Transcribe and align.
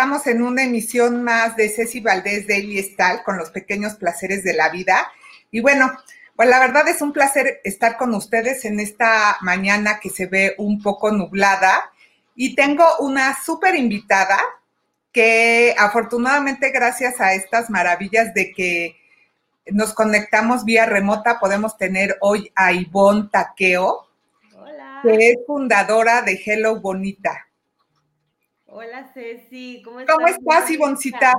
estamos 0.00 0.26
en 0.28 0.40
una 0.40 0.62
emisión 0.62 1.22
más 1.22 1.56
de 1.56 1.68
Ceci 1.68 2.00
Valdés 2.00 2.46
Daily 2.46 2.82
Style 2.82 3.20
con 3.22 3.36
los 3.36 3.50
pequeños 3.50 3.96
placeres 3.96 4.42
de 4.42 4.54
la 4.54 4.70
vida. 4.70 5.12
Y 5.50 5.60
bueno, 5.60 5.92
pues 6.34 6.48
la 6.48 6.58
verdad 6.58 6.88
es 6.88 7.02
un 7.02 7.12
placer 7.12 7.60
estar 7.64 7.98
con 7.98 8.14
ustedes 8.14 8.64
en 8.64 8.80
esta 8.80 9.36
mañana 9.42 10.00
que 10.00 10.08
se 10.08 10.24
ve 10.24 10.54
un 10.56 10.80
poco 10.80 11.10
nublada. 11.10 11.92
Y 12.34 12.54
tengo 12.54 12.86
una 13.00 13.36
súper 13.44 13.74
invitada 13.74 14.40
que 15.12 15.74
afortunadamente 15.76 16.70
gracias 16.70 17.20
a 17.20 17.34
estas 17.34 17.68
maravillas 17.68 18.32
de 18.32 18.52
que 18.52 18.96
nos 19.66 19.92
conectamos 19.92 20.64
vía 20.64 20.86
remota, 20.86 21.38
podemos 21.38 21.76
tener 21.76 22.16
hoy 22.22 22.50
a 22.54 22.72
Ivonne 22.72 23.28
Taqueo, 23.30 24.08
que 25.02 25.14
es 25.14 25.36
fundadora 25.46 26.22
de 26.22 26.40
Hello 26.42 26.80
Bonita. 26.80 27.49
Hola 28.72 29.10
Ceci, 29.12 29.82
¿cómo 29.84 29.98
estás? 29.98 30.14
¿Cómo 30.14 30.28
estás, 30.28 30.70
Ivoncita? 30.70 31.32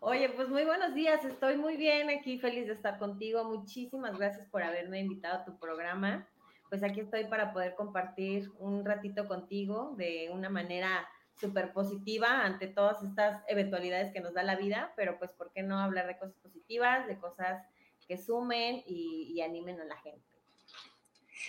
Oye, 0.00 0.30
pues 0.30 0.48
muy 0.48 0.64
buenos 0.64 0.94
días, 0.94 1.22
estoy 1.22 1.58
muy 1.58 1.76
bien 1.76 2.08
aquí, 2.08 2.38
feliz 2.38 2.66
de 2.66 2.72
estar 2.72 2.98
contigo. 2.98 3.44
Muchísimas 3.44 4.16
gracias 4.16 4.48
por 4.48 4.62
haberme 4.62 5.00
invitado 5.00 5.40
a 5.40 5.44
tu 5.44 5.58
programa. 5.58 6.26
Pues 6.70 6.82
aquí 6.82 7.00
estoy 7.00 7.24
para 7.26 7.52
poder 7.52 7.74
compartir 7.74 8.50
un 8.58 8.86
ratito 8.86 9.28
contigo 9.28 9.92
de 9.98 10.30
una 10.32 10.48
manera 10.48 11.06
súper 11.38 11.74
positiva 11.74 12.42
ante 12.46 12.68
todas 12.68 13.02
estas 13.02 13.42
eventualidades 13.48 14.10
que 14.14 14.20
nos 14.20 14.32
da 14.32 14.42
la 14.42 14.56
vida, 14.56 14.94
pero 14.96 15.18
pues 15.18 15.32
¿por 15.32 15.52
qué 15.52 15.62
no 15.62 15.78
hablar 15.78 16.06
de 16.06 16.16
cosas 16.16 16.36
positivas, 16.36 17.06
de 17.06 17.18
cosas 17.18 17.62
que 18.08 18.16
sumen 18.16 18.82
y, 18.86 19.30
y 19.30 19.42
animen 19.42 19.78
a 19.78 19.84
la 19.84 19.98
gente? 19.98 20.24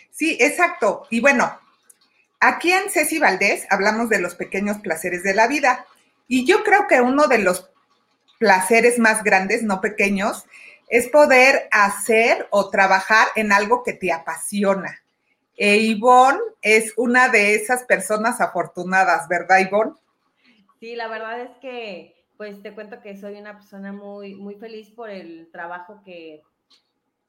Sí, 0.09 0.37
exacto. 0.41 1.07
Y 1.09 1.21
bueno, 1.21 1.49
Aquí 2.39 2.71
en 2.71 2.89
Ceci 2.89 3.17
Valdés 3.17 3.65
hablamos 3.71 4.09
de 4.09 4.19
los 4.19 4.35
pequeños 4.35 4.77
placeres 4.77 5.23
de 5.23 5.33
la 5.33 5.47
vida 5.47 5.85
y 6.27 6.45
yo 6.45 6.63
creo 6.63 6.87
que 6.87 7.01
uno 7.01 7.27
de 7.27 7.39
los 7.39 7.71
placeres 8.37 8.99
más 8.99 9.23
grandes, 9.23 9.63
no 9.63 9.81
pequeños, 9.81 10.45
es 10.87 11.09
poder 11.09 11.67
hacer 11.71 12.47
o 12.51 12.69
trabajar 12.69 13.27
en 13.35 13.51
algo 13.51 13.83
que 13.83 13.93
te 13.93 14.11
apasiona. 14.11 15.01
E 15.55 15.77
Ivonne 15.77 16.39
es 16.61 16.93
una 16.97 17.29
de 17.29 17.55
esas 17.55 17.83
personas 17.83 18.39
afortunadas, 18.39 19.27
¿verdad, 19.27 19.57
Ivonne? 19.59 19.93
Sí, 20.79 20.95
la 20.95 21.07
verdad 21.07 21.41
es 21.41 21.57
que, 21.59 22.23
pues 22.37 22.61
te 22.61 22.73
cuento 22.73 23.01
que 23.01 23.17
soy 23.17 23.35
una 23.35 23.57
persona 23.57 23.91
muy, 23.91 24.35
muy 24.35 24.53
feliz 24.55 24.91
por 24.91 25.09
el 25.09 25.49
trabajo 25.51 26.03
que, 26.05 26.43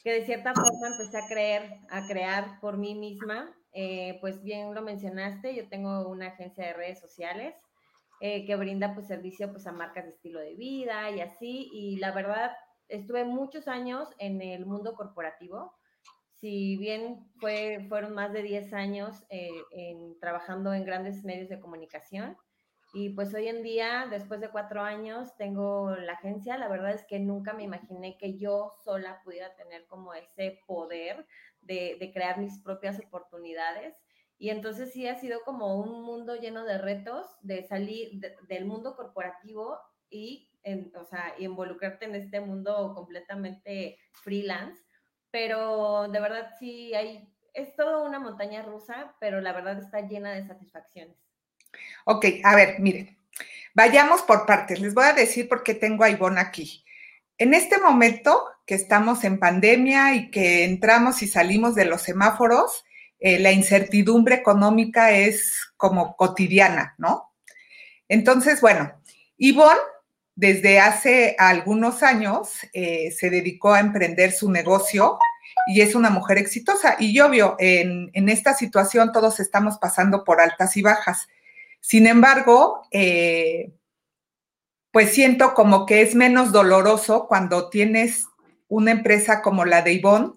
que 0.04 0.12
de 0.12 0.26
cierta 0.26 0.52
forma 0.52 0.88
empecé 0.88 1.16
a 1.16 1.26
creer, 1.26 1.78
a 1.88 2.06
crear 2.06 2.60
por 2.60 2.76
mí 2.76 2.94
misma 2.94 3.50
eh, 3.72 4.18
pues 4.20 4.42
bien 4.42 4.74
lo 4.74 4.82
mencionaste, 4.82 5.54
yo 5.54 5.68
tengo 5.68 6.08
una 6.08 6.28
agencia 6.28 6.66
de 6.66 6.72
redes 6.72 7.00
sociales 7.00 7.54
eh, 8.20 8.44
que 8.46 8.56
brinda 8.56 8.94
pues 8.94 9.06
servicio 9.06 9.50
pues 9.50 9.66
a 9.66 9.72
marcas 9.72 10.04
de 10.04 10.10
estilo 10.10 10.40
de 10.40 10.54
vida 10.54 11.10
y 11.10 11.20
así, 11.20 11.70
y 11.72 11.96
la 11.96 12.12
verdad 12.12 12.52
estuve 12.88 13.24
muchos 13.24 13.68
años 13.68 14.08
en 14.18 14.42
el 14.42 14.66
mundo 14.66 14.94
corporativo, 14.94 15.74
si 16.40 16.76
bien 16.76 17.26
fue, 17.40 17.84
fueron 17.88 18.14
más 18.14 18.32
de 18.32 18.42
10 18.42 18.72
años 18.72 19.24
eh, 19.28 19.50
trabajando 20.20 20.72
en 20.72 20.84
grandes 20.84 21.24
medios 21.24 21.48
de 21.48 21.60
comunicación, 21.60 22.36
y 22.94 23.10
pues 23.10 23.34
hoy 23.34 23.48
en 23.48 23.62
día, 23.62 24.06
después 24.10 24.40
de 24.40 24.48
cuatro 24.48 24.80
años, 24.82 25.36
tengo 25.36 25.94
la 25.94 26.14
agencia. 26.14 26.56
La 26.56 26.68
verdad 26.68 26.92
es 26.92 27.04
que 27.04 27.18
nunca 27.18 27.52
me 27.52 27.62
imaginé 27.62 28.16
que 28.16 28.38
yo 28.38 28.72
sola 28.82 29.20
pudiera 29.24 29.54
tener 29.56 29.86
como 29.86 30.14
ese 30.14 30.60
poder 30.66 31.26
de, 31.68 32.10
crear 32.12 32.38
mis 32.38 32.58
propias 32.58 32.98
oportunidades. 32.98 33.94
Y 34.38 34.50
entonces 34.50 34.92
sí 34.92 35.06
ha 35.06 35.16
sido 35.16 35.42
como 35.44 35.80
un 35.80 36.02
mundo 36.02 36.36
lleno 36.36 36.64
de 36.64 36.78
retos, 36.78 37.26
de 37.42 37.64
salir 37.66 38.20
del 38.48 38.64
mundo 38.64 38.96
corporativo 38.96 39.78
y, 40.10 40.50
o 40.94 41.04
sea, 41.04 41.34
involucrarte 41.38 42.06
en 42.06 42.14
este 42.14 42.40
mundo 42.40 42.92
completamente 42.94 43.98
freelance. 44.22 44.80
Pero 45.30 46.08
de 46.08 46.20
verdad 46.20 46.54
sí 46.58 46.94
hay, 46.94 47.28
es 47.52 47.74
todo 47.74 48.04
una 48.04 48.18
montaña 48.18 48.62
rusa, 48.62 49.14
pero 49.20 49.40
la 49.40 49.52
verdad 49.52 49.78
está 49.78 50.00
llena 50.00 50.32
de 50.32 50.46
satisfacciones. 50.46 51.16
Ok, 52.04 52.24
a 52.44 52.56
ver, 52.56 52.80
miren, 52.80 53.18
vayamos 53.74 54.22
por 54.22 54.46
partes. 54.46 54.80
Les 54.80 54.94
voy 54.94 55.04
a 55.04 55.12
decir 55.12 55.48
por 55.48 55.62
qué 55.62 55.74
tengo 55.74 56.04
a 56.04 56.10
Ivonne 56.10 56.40
aquí. 56.40 56.84
En 57.36 57.54
este 57.54 57.78
momento 57.78 58.48
que 58.68 58.74
estamos 58.74 59.24
en 59.24 59.38
pandemia 59.38 60.14
y 60.14 60.30
que 60.30 60.64
entramos 60.64 61.22
y 61.22 61.26
salimos 61.26 61.74
de 61.74 61.86
los 61.86 62.02
semáforos, 62.02 62.84
eh, 63.18 63.38
la 63.38 63.50
incertidumbre 63.50 64.34
económica 64.34 65.10
es 65.10 65.72
como 65.78 66.14
cotidiana, 66.16 66.94
¿no? 66.98 67.32
Entonces, 68.08 68.60
bueno, 68.60 68.92
Ivonne 69.38 69.80
desde 70.34 70.80
hace 70.80 71.34
algunos 71.38 72.02
años 72.02 72.50
eh, 72.74 73.10
se 73.10 73.30
dedicó 73.30 73.72
a 73.72 73.80
emprender 73.80 74.32
su 74.32 74.50
negocio 74.50 75.18
y 75.66 75.80
es 75.80 75.94
una 75.94 76.10
mujer 76.10 76.36
exitosa. 76.36 76.96
Y 76.98 77.18
obvio, 77.20 77.56
en, 77.58 78.10
en 78.12 78.28
esta 78.28 78.52
situación 78.52 79.12
todos 79.12 79.40
estamos 79.40 79.78
pasando 79.78 80.24
por 80.24 80.42
altas 80.42 80.76
y 80.76 80.82
bajas. 80.82 81.26
Sin 81.80 82.06
embargo, 82.06 82.82
eh, 82.90 83.72
pues 84.92 85.10
siento 85.10 85.54
como 85.54 85.86
que 85.86 86.02
es 86.02 86.14
menos 86.14 86.52
doloroso 86.52 87.26
cuando 87.28 87.70
tienes 87.70 88.27
una 88.68 88.90
empresa 88.92 89.42
como 89.42 89.64
la 89.64 89.82
de 89.82 89.94
Ivonne, 89.94 90.32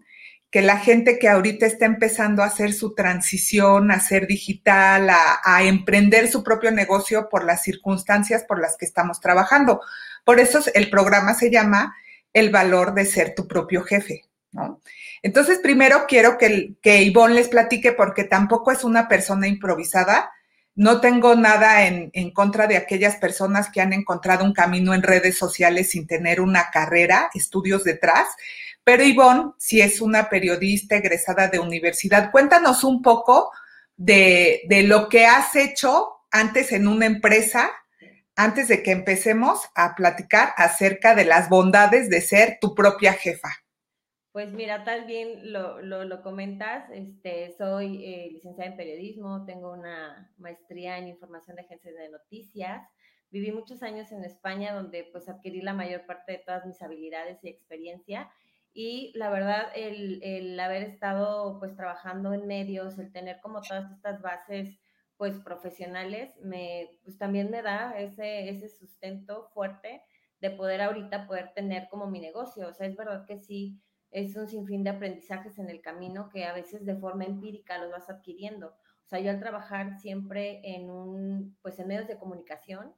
que 0.52 0.62
la 0.62 0.78
gente 0.78 1.18
que 1.18 1.30
ahorita 1.30 1.66
está 1.66 1.86
empezando 1.86 2.44
a 2.44 2.48
hacer 2.48 2.74
su 2.74 2.94
transición 2.94 3.90
a 3.90 4.02
ser 4.02 4.28
digital, 4.28 5.10
a, 5.10 5.64
emprender 5.64 6.28
su 6.28 6.44
propio 6.44 6.72
negocio 6.72 7.30
por 7.30 7.46
las 7.46 7.64
circunstancias 7.64 8.44
por 8.44 8.60
las 8.60 8.76
que 8.76 8.86
estamos 8.86 9.22
trabajando. 9.22 9.80
Por 10.26 10.42
eso 10.42 10.60
el 10.74 10.90
programa 10.90 11.34
se 11.34 11.50
llama 11.50 11.96
El 12.34 12.50
valor 12.50 12.94
de 12.94 13.06
ser 13.06 13.34
tu 13.34 13.48
propio 13.48 13.84
jefe, 13.84 14.26
¿no? 14.52 14.82
Entonces, 15.24 15.60
primero 15.60 16.06
quiero 16.08 16.38
que, 16.38 16.74
que 16.82 17.02
Ivonne 17.04 17.36
les 17.36 17.48
platique 17.48 17.94
porque 17.94 18.26
tampoco 18.26 18.72
es 18.72 18.84
una 18.84 19.08
persona 19.08 19.48
improvisada, 19.48 20.32
no 20.76 21.02
tengo 21.02 21.36
nada 21.36 21.86
en, 21.86 22.32
contra 22.32 22.68
de 22.68 22.78
aquellas 22.78 23.18
personas 23.18 23.70
que 23.70 23.82
han 23.82 23.94
encontrado 23.94 24.46
un 24.46 24.54
camino 24.54 24.94
en 24.94 25.04
redes 25.04 25.38
sociales 25.38 25.92
sin 25.92 26.08
tener 26.08 26.40
una 26.42 26.70
carrera, 26.72 27.30
estudios 27.34 27.84
detrás. 27.84 28.28
Pero 28.84 29.04
Ivonne, 29.04 29.52
si 29.58 29.82
es 29.82 30.02
una 30.02 30.30
periodista 30.30 30.96
egresada 30.96 31.48
de 31.48 31.60
universidad, 31.60 32.32
cuéntanos 32.32 32.84
un 32.84 33.02
poco 33.02 33.52
de, 33.98 34.62
de 34.68 34.84
lo 34.84 35.10
que 35.10 35.26
has 35.26 35.56
hecho 35.56 36.22
antes 36.32 36.72
en 36.72 36.88
una 36.88 37.06
empresa, 37.06 37.70
antes 38.36 38.70
de 38.70 38.82
que 38.82 38.92
empecemos 38.92 39.60
a 39.76 39.94
platicar 39.94 40.54
acerca 40.56 41.14
de 41.14 41.26
las 41.26 41.50
bondades 41.50 42.10
de 42.10 42.22
ser 42.22 42.58
tu 42.60 42.74
propia 42.74 43.14
jefa. 43.14 43.61
Pues 44.32 44.54
mira, 44.54 44.86
tal 44.86 45.06
bien 45.06 45.52
lo, 45.52 45.82
lo, 45.82 46.22
comentas, 46.22 46.90
este, 46.92 47.52
soy 47.58 48.06
eh, 48.06 48.30
licenciada 48.32 48.72
en 48.72 48.78
periodismo, 48.78 49.44
tengo 49.44 49.74
una 49.74 50.34
maestría 50.38 50.98
en 50.98 51.10
información 51.10 51.58
de 51.58 51.64
agencias 51.64 51.96
de 51.96 52.08
noticias, 52.08 52.88
viví 53.30 53.52
muchos 53.52 53.84
años 53.84 54.10
en 54.14 54.24
España 54.24 54.74
donde 54.74 55.04
pues 55.12 55.28
adquirí 55.28 55.62
la 55.62 55.74
mayor 55.74 56.06
parte 56.06 56.32
de 56.32 56.38
todas 56.38 56.66
mis 56.66 56.82
habilidades 56.82 57.44
y 57.44 57.50
experiencia. 57.50 58.32
Y 58.74 59.12
la 59.16 59.30
verdad 59.30 59.68
el, 59.76 60.24
el 60.24 60.58
haber 60.62 60.84
estado 60.84 61.60
pues 61.60 61.76
trabajando 61.76 62.34
en 62.34 62.48
medios, 62.48 62.98
el 63.00 63.12
tener 63.12 63.42
como 63.42 63.60
todas 63.62 63.92
estas 63.92 64.22
bases 64.22 64.80
pues 65.18 65.38
profesionales, 65.40 66.32
me, 66.42 66.90
pues 67.04 67.18
también 67.18 67.52
me 67.52 67.62
da 67.62 68.00
ese, 68.00 68.48
ese 68.48 68.70
sustento 68.70 69.50
fuerte 69.54 70.02
de 70.40 70.52
poder 70.52 70.82
ahorita 70.82 71.28
poder 71.28 71.54
tener 71.54 71.90
como 71.90 72.08
mi 72.08 72.22
negocio, 72.22 72.70
o 72.70 72.74
sea, 72.74 72.88
es 72.88 72.96
verdad 72.96 73.26
que 73.28 73.38
sí 73.38 73.82
es 74.12 74.36
un 74.36 74.48
sinfín 74.48 74.84
de 74.84 74.92
aprendizajes 74.92 75.58
en 75.58 75.70
el 75.70 75.82
camino 75.82 76.30
que 76.30 76.46
a 76.46 76.54
veces 76.54 76.86
de 76.86 76.96
forma 76.96 77.26
empírica 77.26 77.78
los 77.78 77.92
vas 77.92 78.10
adquiriendo. 78.10 78.68
O 78.68 79.08
sea, 79.08 79.20
yo 79.20 79.32
al 79.32 79.40
trabajar 79.40 80.00
siempre 80.00 80.62
en 80.64 80.90
un, 80.90 81.58
pues 81.62 81.80
en 81.80 81.88
medios 81.88 82.08
de 82.08 82.18
comunicación, 82.18 82.94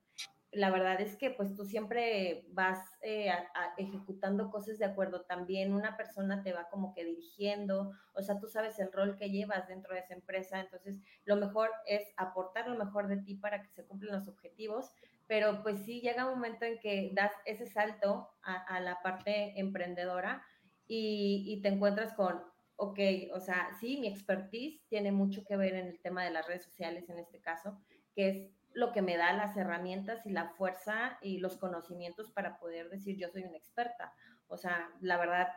la 0.51 0.69
verdad 0.69 1.01
es 1.01 1.16
que 1.18 1.31
pues 1.31 1.56
tú 1.56 1.65
siempre 1.65 2.45
vas 2.50 2.80
eh, 3.01 3.31
ejecutando 3.77 4.51
cosas 4.51 4.77
de 4.77 4.86
acuerdo. 4.86 5.21
También 5.21 5.74
una 5.74 5.98
persona 5.98 6.44
te 6.44 6.54
va 6.54 6.69
como 6.69 6.94
que 6.94 7.06
dirigiendo, 7.06 7.92
o 8.13 8.21
sea, 8.21 8.39
tú 8.39 8.48
sabes 8.48 8.77
el 8.80 8.92
rol 8.92 9.18
que 9.18 9.30
llevas 9.30 9.68
dentro 9.68 9.94
de 9.94 10.01
esa 10.01 10.13
empresa, 10.13 10.60
entonces 10.60 11.00
lo 11.25 11.36
mejor 11.38 11.71
es 11.88 12.04
aportar 12.18 12.68
lo 12.68 12.77
mejor 12.77 13.07
de 13.07 13.18
ti 13.18 13.36
para 13.36 13.62
que 13.62 13.69
se 13.69 13.86
cumplan 13.86 14.15
los 14.15 14.27
objetivos, 14.27 14.92
pero 15.25 15.63
pues 15.63 15.83
sí 15.86 16.01
llega 16.01 16.25
un 16.25 16.36
momento 16.36 16.65
en 16.65 16.80
que 16.80 17.12
das 17.15 17.31
ese 17.45 17.65
salto 17.65 18.30
a, 18.44 18.75
a 18.75 18.80
la 18.80 19.01
parte 19.01 19.60
emprendedora 19.60 20.44
y, 20.88 21.59
te 21.62 21.69
encuentras 21.69 22.13
con, 22.13 22.41
ok, 22.75 23.00
o 23.33 23.39
sea, 23.39 23.69
sí, 23.80 23.97
mi 23.97 24.07
expertise 24.07 24.81
tiene 24.88 25.12
mucho 25.12 25.44
que 25.45 25.57
ver 25.57 25.75
en 25.75 25.88
el 25.88 26.00
tema 26.00 26.24
de 26.24 26.31
las 26.31 26.47
redes 26.47 26.63
sociales 26.63 27.09
en 27.09 27.19
este 27.19 27.39
caso, 27.39 27.80
que 28.15 28.30
es 28.30 28.51
lo 28.74 28.91
que 28.91 29.01
me 29.01 29.18
da 29.18 29.33
las 29.33 29.56
herramientas 29.56 30.25
y 30.25 30.31
la 30.31 30.50
fuerza 30.50 31.18
y 31.21 31.38
los 31.38 31.57
conocimientos 31.57 32.31
para 32.31 32.57
poder 32.59 32.89
decir 32.89 33.18
yo 33.18 33.30
soy 33.30 33.44
una 33.44 33.57
experta. 33.57 34.13
O 34.47 34.57
sea, 34.57 34.89
la 35.00 35.18
verdad, 35.18 35.47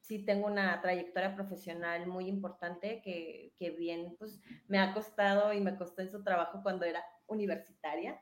sí 0.00 0.24
tengo 0.24 0.46
una 0.46 0.80
trayectoria 0.80 1.34
profesional 1.34 2.06
muy 2.06 2.26
importante 2.26 3.00
que, 3.02 3.52
que 3.58 3.70
bien, 3.70 4.16
pues 4.18 4.40
me 4.66 4.78
ha 4.78 4.92
costado 4.92 5.52
y 5.52 5.60
me 5.60 5.76
costó 5.76 6.02
en 6.02 6.10
su 6.10 6.22
trabajo 6.22 6.62
cuando 6.62 6.84
era 6.84 7.04
universitaria 7.26 8.20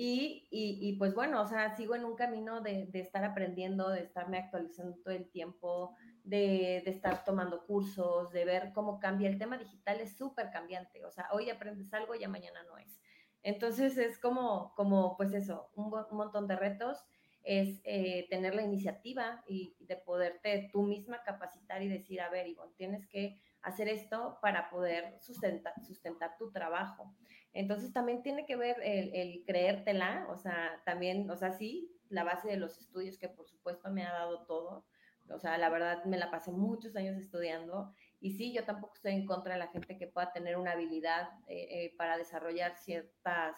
Y, 0.00 0.46
y, 0.52 0.92
pues 0.92 1.12
bueno, 1.12 1.42
o 1.42 1.46
sea, 1.48 1.74
sigo 1.74 1.96
en 1.96 2.04
un 2.04 2.14
camino 2.14 2.60
de, 2.60 2.86
de, 2.86 3.00
estar 3.00 3.24
aprendiendo, 3.24 3.88
de 3.90 4.02
estarme 4.02 4.38
actualizando 4.38 4.96
todo 4.98 5.12
el 5.12 5.28
tiempo, 5.28 5.96
de, 6.22 6.82
de 6.84 6.90
estar 6.92 7.24
tomando 7.24 7.66
cursos, 7.66 8.30
de 8.30 8.44
ver 8.44 8.70
cómo 8.72 9.00
cambia. 9.00 9.28
El 9.28 9.38
tema 9.38 9.58
digital 9.58 10.00
es 10.00 10.16
súper 10.16 10.52
cambiante, 10.52 11.04
o 11.04 11.10
sea, 11.10 11.26
hoy 11.32 11.50
aprendes 11.50 11.92
algo, 11.92 12.14
ya 12.14 12.28
mañana 12.28 12.62
no 12.62 12.78
es. 12.78 13.00
Entonces 13.42 13.98
es 13.98 14.20
como, 14.20 14.72
como 14.76 15.16
pues 15.16 15.32
eso, 15.32 15.72
un, 15.74 15.92
un 15.92 16.16
montón 16.16 16.46
de 16.46 16.54
retos 16.54 17.04
es 17.42 17.80
eh, 17.82 18.28
tener 18.30 18.54
la 18.54 18.62
iniciativa 18.62 19.42
y 19.48 19.74
de 19.80 19.96
poderte 19.96 20.68
tú 20.72 20.82
misma 20.82 21.24
capacitar 21.24 21.82
y 21.82 21.88
decir, 21.88 22.20
a 22.20 22.28
ver, 22.28 22.46
Ivonne, 22.46 22.74
tienes 22.76 23.04
que 23.08 23.42
hacer 23.62 23.88
esto 23.88 24.38
para 24.42 24.70
poder 24.70 25.18
sustentar, 25.20 25.72
sustentar 25.84 26.36
tu 26.38 26.52
trabajo. 26.52 27.16
Entonces 27.58 27.92
también 27.92 28.22
tiene 28.22 28.46
que 28.46 28.54
ver 28.54 28.76
el, 28.82 29.12
el, 29.14 29.44
creértela, 29.44 30.26
o 30.30 30.36
sea, 30.36 30.80
también, 30.84 31.28
o 31.28 31.36
sea, 31.36 31.52
sí, 31.52 31.90
la 32.08 32.22
base 32.22 32.48
de 32.48 32.56
los 32.56 32.78
estudios 32.78 33.18
que 33.18 33.28
por 33.28 33.48
supuesto 33.48 33.90
me 33.90 34.04
ha 34.04 34.12
dado 34.12 34.46
todo, 34.46 34.86
o 35.28 35.38
sea, 35.40 35.58
la 35.58 35.68
verdad 35.68 36.04
me 36.04 36.18
la 36.18 36.30
pasé 36.30 36.52
muchos 36.52 36.94
años 36.94 37.16
estudiando 37.16 37.92
y 38.20 38.30
sí, 38.32 38.52
yo 38.54 38.64
tampoco 38.64 38.94
estoy 38.94 39.12
en 39.12 39.26
contra 39.26 39.54
de 39.54 39.58
la 39.58 39.66
gente 39.66 39.98
que 39.98 40.06
pueda 40.06 40.32
tener 40.32 40.56
una 40.56 40.70
habilidad 40.70 41.30
eh, 41.48 41.66
eh, 41.70 41.94
para 41.96 42.16
desarrollar 42.16 42.76
ciertas 42.76 43.56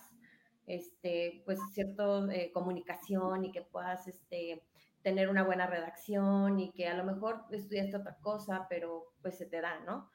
este, 0.67 1.43
pues, 1.45 1.59
cierta 1.75 2.27
eh, 2.33 2.51
comunicación 2.53 3.45
y 3.45 3.53
que 3.53 3.61
puedas 3.61 4.09
este, 4.09 4.63
tener 5.03 5.29
una 5.29 5.43
buena 5.43 5.67
redacción 5.67 6.59
y 6.59 6.73
que 6.73 6.89
a 6.89 6.95
lo 6.95 7.05
mejor 7.05 7.45
estudiaste 7.51 7.99
otra 7.99 8.17
cosa, 8.23 8.67
pero 8.71 9.13
pues 9.21 9.37
se 9.37 9.45
te 9.45 9.61
da, 9.61 9.81
¿no? 9.81 10.11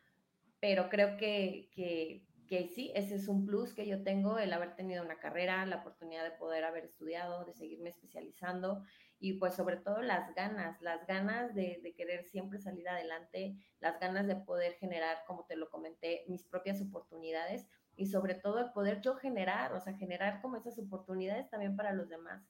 Pero 0.59 0.89
creo 0.89 1.17
que, 1.17 1.69
que, 1.71 2.25
que 2.47 2.67
sí, 2.67 2.91
ese 2.95 3.15
es 3.15 3.27
un 3.27 3.45
plus 3.45 3.73
que 3.73 3.87
yo 3.87 4.03
tengo, 4.03 4.37
el 4.37 4.53
haber 4.53 4.75
tenido 4.75 5.03
una 5.03 5.17
carrera, 5.17 5.65
la 5.65 5.77
oportunidad 5.77 6.23
de 6.23 6.31
poder 6.31 6.63
haber 6.63 6.85
estudiado, 6.85 7.43
de 7.45 7.53
seguirme 7.53 7.89
especializando 7.89 8.83
y 9.19 9.33
pues 9.33 9.55
sobre 9.55 9.77
todo 9.77 10.01
las 10.01 10.33
ganas, 10.35 10.81
las 10.81 11.05
ganas 11.07 11.55
de, 11.55 11.93
querer 11.97 12.25
siempre 12.25 12.59
salir 12.59 12.87
adelante, 12.87 13.55
las 13.79 13.99
ganas 13.99 14.27
de 14.27 14.35
poder 14.35 14.73
generar, 14.73 15.17
como 15.25 15.45
te 15.45 15.55
lo 15.55 15.69
comenté, 15.69 16.25
mis 16.27 16.43
propias 16.43 16.81
oportunidades 16.81 17.67
y 17.95 18.07
sobre 18.07 18.35
todo 18.35 18.59
el 18.59 18.71
poder 18.71 19.01
yo 19.01 19.15
generar, 19.15 19.73
o 19.73 19.79
sea, 19.79 19.93
generar 19.93 20.41
como 20.41 20.57
esas 20.57 20.77
oportunidades 20.77 21.49
también 21.49 21.75
para 21.75 21.93
los 21.93 22.09
demás. 22.09 22.43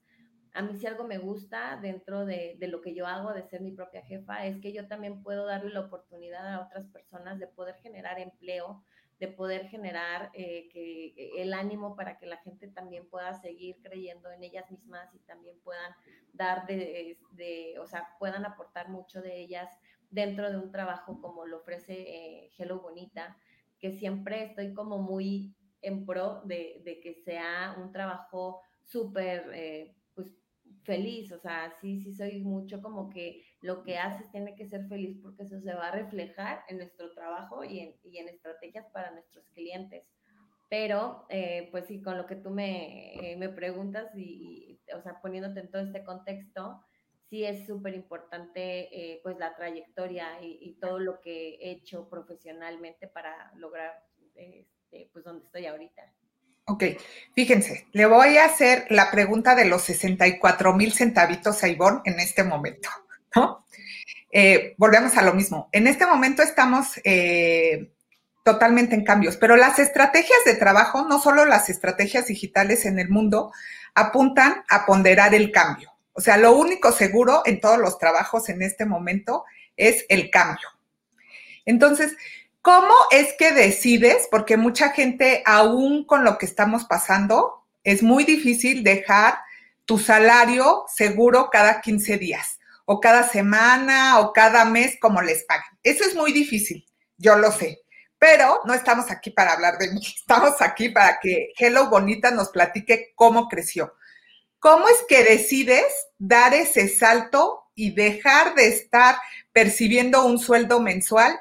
A 0.54 0.62
mí 0.62 0.76
si 0.76 0.88
algo 0.88 1.04
me 1.04 1.18
gusta 1.18 1.78
dentro 1.82 2.26
de, 2.26 2.56
de, 2.60 2.68
lo 2.68 2.82
que 2.82 2.96
yo 2.96 3.06
hago, 3.06 3.34
de 3.34 3.44
ser 3.44 3.62
mi 3.62 3.72
propia 3.74 4.02
jefa, 4.04 4.46
es 4.46 4.58
que 4.60 4.74
yo 4.74 4.88
también 4.88 5.22
puedo 5.22 5.46
darle 5.46 5.72
la 5.72 5.82
oportunidad 5.82 6.54
a 6.54 6.66
otras 6.66 6.88
personas 6.88 7.40
de 7.40 7.48
poder 7.48 7.76
generar 7.76 8.20
empleo, 8.20 8.84
de 9.20 9.28
poder 9.28 9.68
generar 9.70 10.32
eh, 10.34 10.68
que, 10.72 11.08
eh, 11.08 11.32
el 11.38 11.54
ánimo 11.54 11.96
para 11.96 12.18
que 12.18 12.26
la 12.26 12.38
gente 12.38 12.68
también 12.68 13.08
pueda 13.10 13.34
seguir 13.34 13.78
creyendo 13.82 14.32
en 14.32 14.44
ellas 14.44 14.70
mismas 14.70 15.14
y 15.14 15.20
también 15.20 15.58
puedan 15.64 15.94
dar 16.34 16.66
de, 16.68 17.18
de 17.32 17.80
o 17.80 17.88
sea, 17.88 18.10
puedan 18.20 18.46
aportar 18.46 18.90
mucho 18.90 19.22
de 19.22 19.40
ellas 19.40 19.70
dentro 20.10 20.50
de 20.52 20.58
un 20.58 20.72
trabajo 20.72 21.22
como 21.22 21.46
lo 21.46 21.58
ofrece 21.58 21.94
eh, 21.94 22.52
Hello 22.58 22.82
Bonita 22.82 23.38
que 23.80 23.92
siempre 23.92 24.44
estoy 24.44 24.74
como 24.74 25.00
muy 25.00 25.56
en 25.82 26.06
pro 26.06 26.42
de, 26.46 26.82
de 26.84 27.00
que 27.00 27.14
sea 27.14 27.76
un 27.78 27.92
trabajo 27.92 28.62
súper, 28.82 29.52
eh, 29.54 29.96
pues, 30.14 30.32
feliz, 30.84 31.32
o 31.32 31.40
sea, 31.40 31.72
sí, 31.80 32.00
sí 32.00 32.14
soy 32.14 32.42
mucho 32.42 32.82
como 32.82 33.10
que 33.10 33.44
lo 33.66 33.84
que 33.84 33.98
haces 33.98 34.30
tiene 34.32 34.56
que 34.56 34.68
ser 34.68 34.88
feliz 34.88 35.18
porque 35.22 35.44
eso 35.44 35.60
se 35.60 35.74
va 35.74 35.88
a 35.88 35.92
reflejar 35.92 36.64
en 36.70 36.78
nuestro 36.78 37.14
trabajo 37.14 37.64
y 37.64 37.80
en, 37.80 37.96
y 38.04 38.20
en 38.20 38.30
estrategias 38.30 38.86
para 38.94 39.12
nuestros 39.12 39.46
clientes. 39.54 40.04
Pero, 40.70 41.26
eh, 41.30 41.68
pues 41.72 41.86
sí, 41.86 42.02
con 42.02 42.18
lo 42.18 42.26
que 42.26 42.36
tú 42.36 42.50
me, 42.50 43.16
eh, 43.34 43.36
me 43.38 43.50
preguntas 43.50 44.08
y, 44.16 44.80
y, 44.88 44.94
o 44.94 45.02
sea, 45.02 45.20
poniéndote 45.22 45.60
en 45.60 45.72
todo 45.72 45.82
este 45.82 46.04
contexto, 46.04 46.82
sí 47.30 47.44
es 47.44 47.66
súper 47.66 47.94
importante 47.96 48.90
eh, 48.92 49.20
pues 49.24 49.38
la 49.38 49.56
trayectoria 49.56 50.42
y, 50.42 50.60
y, 50.62 50.74
todo 50.80 51.00
lo 51.00 51.22
que 51.22 51.56
he 51.56 51.72
hecho 51.72 52.08
profesionalmente 52.10 53.08
para 53.08 53.52
lograr 53.56 53.94
este, 54.36 55.10
pues 55.12 55.26
donde 55.26 55.46
estoy 55.46 55.66
ahorita. 55.66 56.04
Ok, 56.68 56.84
fíjense, 57.34 57.88
le 57.92 58.08
voy 58.08 58.38
a 58.38 58.46
hacer 58.46 58.88
la 58.90 59.12
pregunta 59.12 59.54
de 59.54 59.66
los 59.66 59.84
64 59.84 60.74
mil 60.74 60.94
centavitos 60.94 61.64
a 61.64 61.68
Ivonne 61.68 62.02
en 62.06 62.20
este 62.20 62.44
momento, 62.44 62.90
Eh, 64.38 64.76
volvemos 64.78 65.16
a 65.18 65.22
lo 65.22 65.34
mismo. 65.34 65.70
En 65.72 65.88
este 65.88 66.06
momento 66.06 66.44
estamos 66.44 67.00
eh, 67.06 67.94
totalmente 68.44 68.94
en 68.94 69.06
cambios, 69.06 69.38
pero 69.38 69.56
las 69.56 69.80
estrategias 69.80 70.40
de 70.46 70.56
trabajo, 70.56 71.08
no 71.08 71.22
solo 71.22 71.46
las 71.46 71.70
estrategias 71.70 72.28
digitales 72.28 72.86
en 72.86 73.00
el 73.00 73.08
mundo, 73.08 73.54
apuntan 73.94 74.66
a 74.68 74.86
ponderar 74.86 75.34
el 75.34 75.54
cambio. 75.54 75.92
O 76.12 76.20
sea, 76.20 76.36
lo 76.36 76.54
único 76.54 76.92
seguro 76.92 77.44
en 77.46 77.62
todos 77.62 77.78
los 77.78 77.98
trabajos 77.98 78.50
en 78.50 78.62
este 78.62 78.86
momento 78.86 79.46
es 79.78 80.06
el 80.10 80.30
cambio. 80.30 80.68
Entonces, 81.66 82.16
¿cómo 82.62 82.94
es 83.12 83.34
que 83.40 83.54
decides? 83.54 84.28
Porque 84.30 84.58
mucha 84.58 84.90
gente, 84.90 85.44
aún 85.46 86.06
con 86.06 86.26
lo 86.26 86.38
que 86.38 86.46
estamos 86.46 86.84
pasando, 86.84 87.64
es 87.86 88.04
muy 88.04 88.26
difícil 88.26 88.84
dejar 88.84 89.40
tu 89.86 89.98
salario 89.98 90.84
seguro 90.94 91.50
cada 91.50 91.80
15 91.80 92.18
días 92.18 92.60
o 92.86 93.00
cada 93.00 93.24
semana 93.24 94.20
o 94.20 94.32
cada 94.32 94.64
mes 94.66 94.98
como 95.02 95.22
les 95.22 95.44
paguen. 95.44 95.78
Eso 95.84 96.04
es 96.04 96.16
muy 96.16 96.32
difícil, 96.32 96.86
yo 97.18 97.36
lo 97.36 97.52
sé. 97.52 97.82
Pero 98.18 98.62
no 98.66 98.74
estamos 98.74 99.12
aquí 99.12 99.32
para 99.32 99.54
hablar 99.54 99.78
de 99.78 99.92
mí, 99.92 100.02
estamos 100.16 100.62
aquí 100.62 100.90
para 100.90 101.20
que 101.20 101.52
Hello 101.58 101.90
Bonita 101.90 102.32
nos 102.32 102.50
platique 102.50 103.14
cómo 103.16 103.48
creció. 103.48 103.94
¿Cómo 104.60 104.88
es 104.88 105.04
que 105.08 105.24
decides 105.24 105.86
dar 106.18 106.54
ese 106.54 106.88
salto 106.88 107.66
y 107.76 107.92
dejar 107.92 108.56
de 108.56 108.68
estar 108.68 109.16
percibiendo 109.52 110.26
un 110.26 110.40
sueldo 110.40 110.80
mensual 110.80 111.38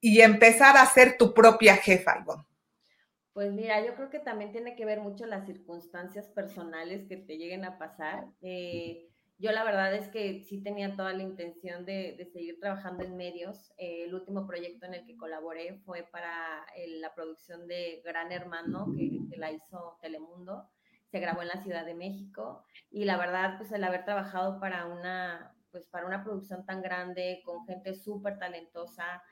y 0.00 0.20
empezar 0.20 0.76
a 0.76 0.86
ser 0.86 1.18
tu 1.18 1.34
propia 1.34 1.76
jefa, 1.76 2.18
Ivonne? 2.20 2.44
Pues 3.34 3.52
mira, 3.52 3.84
yo 3.84 3.94
creo 3.94 4.08
que 4.08 4.20
también 4.20 4.52
tiene 4.52 4.74
que 4.74 4.86
ver 4.86 5.00
mucho 5.00 5.26
las 5.26 5.44
circunstancias 5.44 6.28
personales 6.28 7.06
que 7.06 7.18
te 7.18 7.36
lleguen 7.36 7.66
a 7.66 7.76
pasar. 7.76 8.24
Eh, 8.40 9.10
yo 9.38 9.52
la 9.52 9.64
verdad 9.64 9.94
es 9.94 10.08
que 10.08 10.44
sí 10.44 10.62
tenía 10.62 10.96
toda 10.96 11.12
la 11.12 11.22
intención 11.22 11.84
de, 11.84 12.14
de 12.16 12.26
seguir 12.26 12.58
trabajando 12.58 13.04
en 13.04 13.16
medios. 13.16 13.72
Eh, 13.76 14.04
el 14.04 14.14
último 14.14 14.46
proyecto 14.46 14.86
en 14.86 14.94
el 14.94 15.04
que 15.04 15.16
colaboré 15.16 15.80
fue 15.84 16.04
para 16.04 16.64
la 17.00 17.14
producción 17.14 17.66
de 17.66 18.02
Gran 18.04 18.32
Hermano, 18.32 18.92
que, 18.96 19.20
que 19.30 19.36
la 19.36 19.52
hizo 19.52 19.98
Telemundo 20.00 20.68
se 21.10 21.20
grabó 21.20 21.42
en 21.42 21.48
la 21.48 21.62
Ciudad 21.62 21.86
de 21.86 21.94
México 21.94 22.64
y 22.90 23.04
la 23.04 23.16
verdad, 23.16 23.58
pues 23.58 23.72
el 23.72 23.84
haber 23.84 24.04
trabajado 24.04 24.60
para 24.60 24.86
una, 24.86 25.54
pues 25.70 25.86
para 25.86 26.06
una 26.06 26.24
producción 26.24 26.64
tan 26.66 26.82
grande, 26.82 27.42
con 27.44 27.64
gente 27.66 27.94
súper 27.94 28.38
talentosa, 28.38 29.22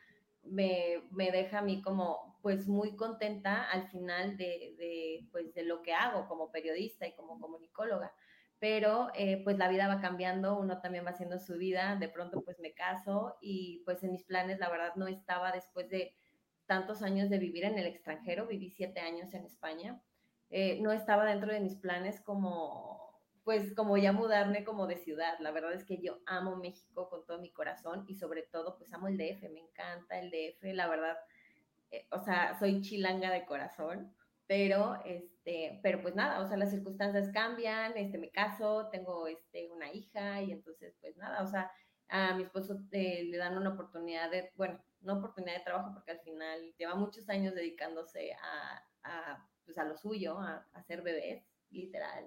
me, 0.42 1.02
me, 1.10 1.30
deja 1.30 1.60
a 1.60 1.62
mí 1.62 1.80
como 1.80 2.38
pues 2.42 2.68
muy 2.68 2.96
contenta 2.96 3.64
al 3.70 3.88
final 3.88 4.36
de, 4.36 4.74
de, 4.76 5.26
pues, 5.32 5.54
de 5.54 5.64
lo 5.64 5.82
que 5.82 5.94
hago 5.94 6.28
como 6.28 6.50
periodista 6.50 7.06
y 7.06 7.14
como 7.14 7.40
comunicóloga. 7.40 8.12
Pero 8.58 9.08
eh, 9.14 9.42
pues 9.44 9.58
la 9.58 9.68
vida 9.68 9.88
va 9.88 10.00
cambiando, 10.00 10.58
uno 10.58 10.80
también 10.80 11.04
va 11.04 11.10
haciendo 11.10 11.38
su 11.38 11.58
vida, 11.58 11.96
de 11.96 12.08
pronto 12.08 12.42
pues 12.42 12.58
me 12.60 12.72
caso 12.72 13.36
y 13.40 13.82
pues 13.84 14.02
en 14.04 14.12
mis 14.12 14.24
planes 14.24 14.58
la 14.58 14.70
verdad 14.70 14.94
no 14.96 15.06
estaba 15.06 15.52
después 15.52 15.90
de 15.90 16.14
tantos 16.66 17.02
años 17.02 17.28
de 17.30 17.38
vivir 17.38 17.64
en 17.64 17.78
el 17.78 17.86
extranjero, 17.86 18.46
viví 18.46 18.70
siete 18.70 19.00
años 19.00 19.34
en 19.34 19.44
España, 19.44 20.00
eh, 20.50 20.78
no 20.80 20.92
estaba 20.92 21.24
dentro 21.24 21.52
de 21.52 21.60
mis 21.60 21.76
planes 21.76 22.20
como, 22.20 23.20
pues 23.42 23.74
como 23.74 23.96
ya 23.96 24.12
mudarme 24.12 24.64
como 24.64 24.86
de 24.86 24.96
ciudad. 24.96 25.38
La 25.40 25.50
verdad 25.50 25.74
es 25.74 25.84
que 25.84 26.00
yo 26.00 26.20
amo 26.26 26.56
México 26.56 27.08
con 27.10 27.26
todo 27.26 27.38
mi 27.38 27.50
corazón 27.50 28.04
y 28.08 28.14
sobre 28.14 28.42
todo 28.42 28.76
pues 28.78 28.92
amo 28.94 29.08
el 29.08 29.18
DF, 29.18 29.48
me 29.50 29.60
encanta 29.60 30.18
el 30.18 30.30
DF, 30.30 30.72
la 30.74 30.88
verdad, 30.88 31.16
eh, 31.90 32.06
o 32.10 32.20
sea, 32.20 32.58
soy 32.58 32.80
chilanga 32.80 33.30
de 33.30 33.44
corazón, 33.44 34.14
pero 34.46 34.96
este, 35.04 35.80
pero 35.82 36.02
pues 36.02 36.14
nada, 36.14 36.40
o 36.40 36.48
sea, 36.48 36.56
las 36.56 36.70
circunstancias 36.70 37.30
cambian, 37.32 37.96
este, 37.96 38.18
me 38.18 38.30
caso, 38.30 38.88
tengo 38.90 39.26
este, 39.26 39.68
una 39.70 39.92
hija 39.92 40.42
y 40.42 40.52
entonces 40.52 40.94
pues 41.00 41.16
nada, 41.16 41.42
o 41.42 41.46
sea, 41.46 41.70
a 42.08 42.34
mi 42.34 42.44
esposo 42.44 42.78
eh, 42.92 43.24
le 43.24 43.36
dan 43.36 43.56
una 43.56 43.70
oportunidad 43.70 44.30
de, 44.30 44.52
bueno, 44.56 44.82
una 45.02 45.14
oportunidad 45.14 45.56
de 45.58 45.64
trabajo 45.64 45.92
porque 45.92 46.12
al 46.12 46.20
final 46.20 46.74
lleva 46.78 46.94
muchos 46.94 47.28
años 47.28 47.54
dedicándose 47.54 48.32
a, 48.34 48.84
a 49.02 49.48
pues 49.64 49.78
a 49.78 49.84
lo 49.84 49.96
suyo, 49.96 50.38
a, 50.38 50.66
a 50.72 50.78
hacer 50.78 51.02
bebés, 51.02 51.42
literal. 51.70 52.26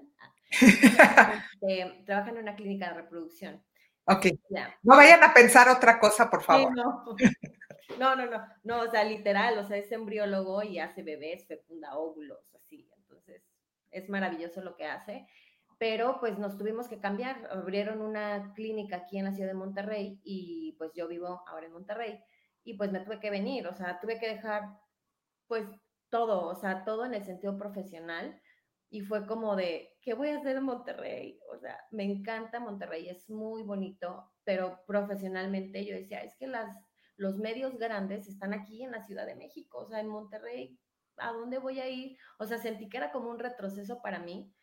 este, 0.51 2.03
trabaja 2.05 2.31
en 2.31 2.37
una 2.37 2.55
clínica 2.55 2.89
de 2.89 3.01
reproducción. 3.01 3.63
Ok. 4.05 4.27
Ya. 4.49 4.75
No 4.83 4.95
vayan 4.95 5.23
a 5.23 5.33
pensar 5.33 5.67
otra 5.69 5.99
cosa, 5.99 6.29
por 6.29 6.41
favor. 6.41 6.73
Sí, 6.73 6.81
no. 6.81 7.15
No, 7.99 8.15
no, 8.15 8.25
no, 8.25 8.45
no, 8.63 8.81
o 8.81 8.91
sea, 8.91 9.03
literal, 9.03 9.57
o 9.57 9.63
sea, 9.67 9.77
es 9.77 9.91
embriólogo 9.91 10.63
y 10.63 10.79
hace 10.79 11.03
bebés, 11.03 11.47
fecunda 11.47 11.97
óvulos, 11.97 12.53
así. 12.55 12.89
Entonces, 12.97 13.43
es 13.91 14.09
maravilloso 14.09 14.61
lo 14.61 14.75
que 14.75 14.85
hace. 14.85 15.27
Pero 15.79 16.17
pues 16.19 16.37
nos 16.39 16.57
tuvimos 16.57 16.87
que 16.87 16.99
cambiar. 16.99 17.47
Abrieron 17.51 18.01
una 18.01 18.53
clínica 18.55 18.97
aquí 18.97 19.17
en 19.17 19.25
la 19.25 19.33
ciudad 19.33 19.49
de 19.49 19.53
Monterrey 19.53 20.19
y 20.23 20.75
pues 20.77 20.91
yo 20.95 21.07
vivo 21.07 21.43
ahora 21.47 21.67
en 21.67 21.73
Monterrey 21.73 22.19
y 22.63 22.73
pues 22.73 22.91
me 22.91 22.99
tuve 22.99 23.19
que 23.19 23.29
venir, 23.29 23.65
o 23.67 23.73
sea, 23.73 23.99
tuve 24.01 24.19
que 24.19 24.27
dejar 24.27 24.63
pues 25.47 25.65
todo, 26.09 26.47
o 26.47 26.55
sea, 26.55 26.83
todo 26.83 27.05
en 27.05 27.13
el 27.13 27.23
sentido 27.23 27.57
profesional. 27.57 28.41
Y 28.89 29.01
fue 29.01 29.25
como 29.25 29.55
de, 29.55 29.95
¿qué 30.01 30.13
voy 30.13 30.29
a 30.29 30.37
hacer 30.37 30.57
en 30.57 30.63
Monterrey? 30.63 31.39
O 31.53 31.57
sea, 31.57 31.77
me 31.91 32.03
encanta 32.03 32.59
Monterrey, 32.59 33.09
es 33.09 33.29
muy 33.29 33.63
bonito, 33.63 34.31
pero 34.43 34.79
profesionalmente 34.85 35.85
yo 35.85 35.95
decía, 35.95 36.19
es 36.19 36.35
que 36.37 36.47
las, 36.47 36.75
los 37.17 37.37
medios 37.39 37.77
grandes 37.77 38.27
están 38.27 38.53
aquí 38.53 38.83
en 38.83 38.91
la 38.91 39.03
Ciudad 39.03 39.25
de 39.25 39.35
México, 39.35 39.79
o 39.79 39.87
sea, 39.87 39.99
en 39.99 40.07
Monterrey, 40.07 40.79
¿a 41.17 41.31
dónde 41.31 41.57
voy 41.57 41.79
a 41.79 41.89
ir? 41.89 42.17
O 42.39 42.45
sea, 42.45 42.59
sentí 42.59 42.87
que 42.87 42.97
era 42.97 43.11
como 43.11 43.29
un 43.29 43.39
retroceso 43.39 44.01
para 44.01 44.19
mí. 44.19 44.53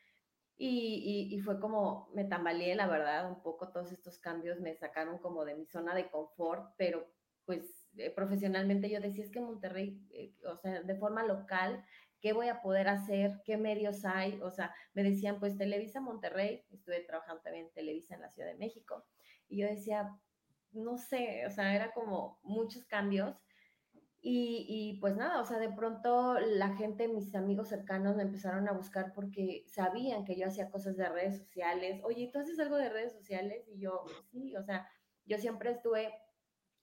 Y, 0.57 1.41
fue 1.45 1.59
como, 1.59 2.09
me 2.15 2.25
tambaleé, 2.25 2.77
la 2.77 2.87
verdad, 2.87 3.29
un 3.29 3.43
poco 3.43 3.73
todos 3.73 3.91
estos 3.91 4.21
cambios 4.21 4.61
me 4.61 4.77
sacaron 4.77 5.19
como 5.19 5.45
de 5.45 5.57
mi 5.57 5.67
zona 5.67 5.97
de 5.97 6.09
confort, 6.09 6.73
pero 6.79 7.13
pues 7.45 7.91
eh, 7.97 8.11
profesionalmente 8.11 8.89
yo 8.89 9.01
decía, 9.01 9.25
es 9.25 9.33
que 9.33 9.41
Monterrey, 9.41 10.01
eh, 10.13 10.33
o 10.49 10.57
sea, 10.57 10.81
de 10.83 10.95
forma 10.95 11.25
local, 11.25 11.85
¿qué 12.21 12.33
voy 12.33 12.49
a 12.49 12.63
poder 12.63 12.87
hacer? 12.89 13.43
¿Qué 13.45 13.57
medios 13.57 14.05
hay? 14.05 14.41
O 14.43 14.51
sea, 14.53 14.73
me 14.95 15.03
decían, 15.03 15.41
pues 15.41 15.59
Televisa 15.59 16.01
Monterrey, 16.01 16.65
estuve 16.71 17.01
trabajando 17.01 17.43
también 17.43 17.67
en 17.67 17.73
Televisa 17.73 18.15
en 18.15 18.23
la 18.23 18.31
Ciudad 18.31 18.49
de 18.49 18.57
México, 18.57 19.05
y 19.49 19.61
yo 19.61 19.67
decía, 19.67 20.17
no 20.75 20.99
sé, 20.99 21.47
o 21.47 21.51
sea, 21.51 21.75
era 21.75 21.93
como 21.93 22.39
muchos 22.43 22.85
cambios. 22.85 23.37
Y, 24.21 24.65
y, 24.69 25.01
pues 25.01 25.17
nada, 25.17 25.43
o 25.43 25.45
sea, 25.45 25.59
de 25.59 25.71
pronto 25.71 26.39
la 26.41 26.75
gente, 26.77 27.09
mis 27.09 27.35
amigos 27.35 27.69
cercanos 27.69 28.17
me 28.17 28.23
empezaron 28.23 28.67
a 28.69 28.73
buscar 28.73 29.13
porque 29.13 29.65
sabían 29.67 30.25
que 30.25 30.35
yo 30.37 30.47
hacía 30.47 30.71
cosas 30.71 30.97
de 30.97 31.09
redes 31.11 31.37
sociales. 31.37 32.01
Oye, 32.05 32.31
¿tú 32.33 32.39
haces 32.39 32.59
algo 32.59 32.77
de 32.77 32.89
redes 32.89 33.13
sociales? 33.13 33.69
Y 33.69 33.81
yo, 33.81 34.03
sí, 34.31 34.57
o 34.57 34.63
sea, 34.63 34.89
yo 35.27 35.37
siempre 35.37 35.73
estuve 35.73 36.15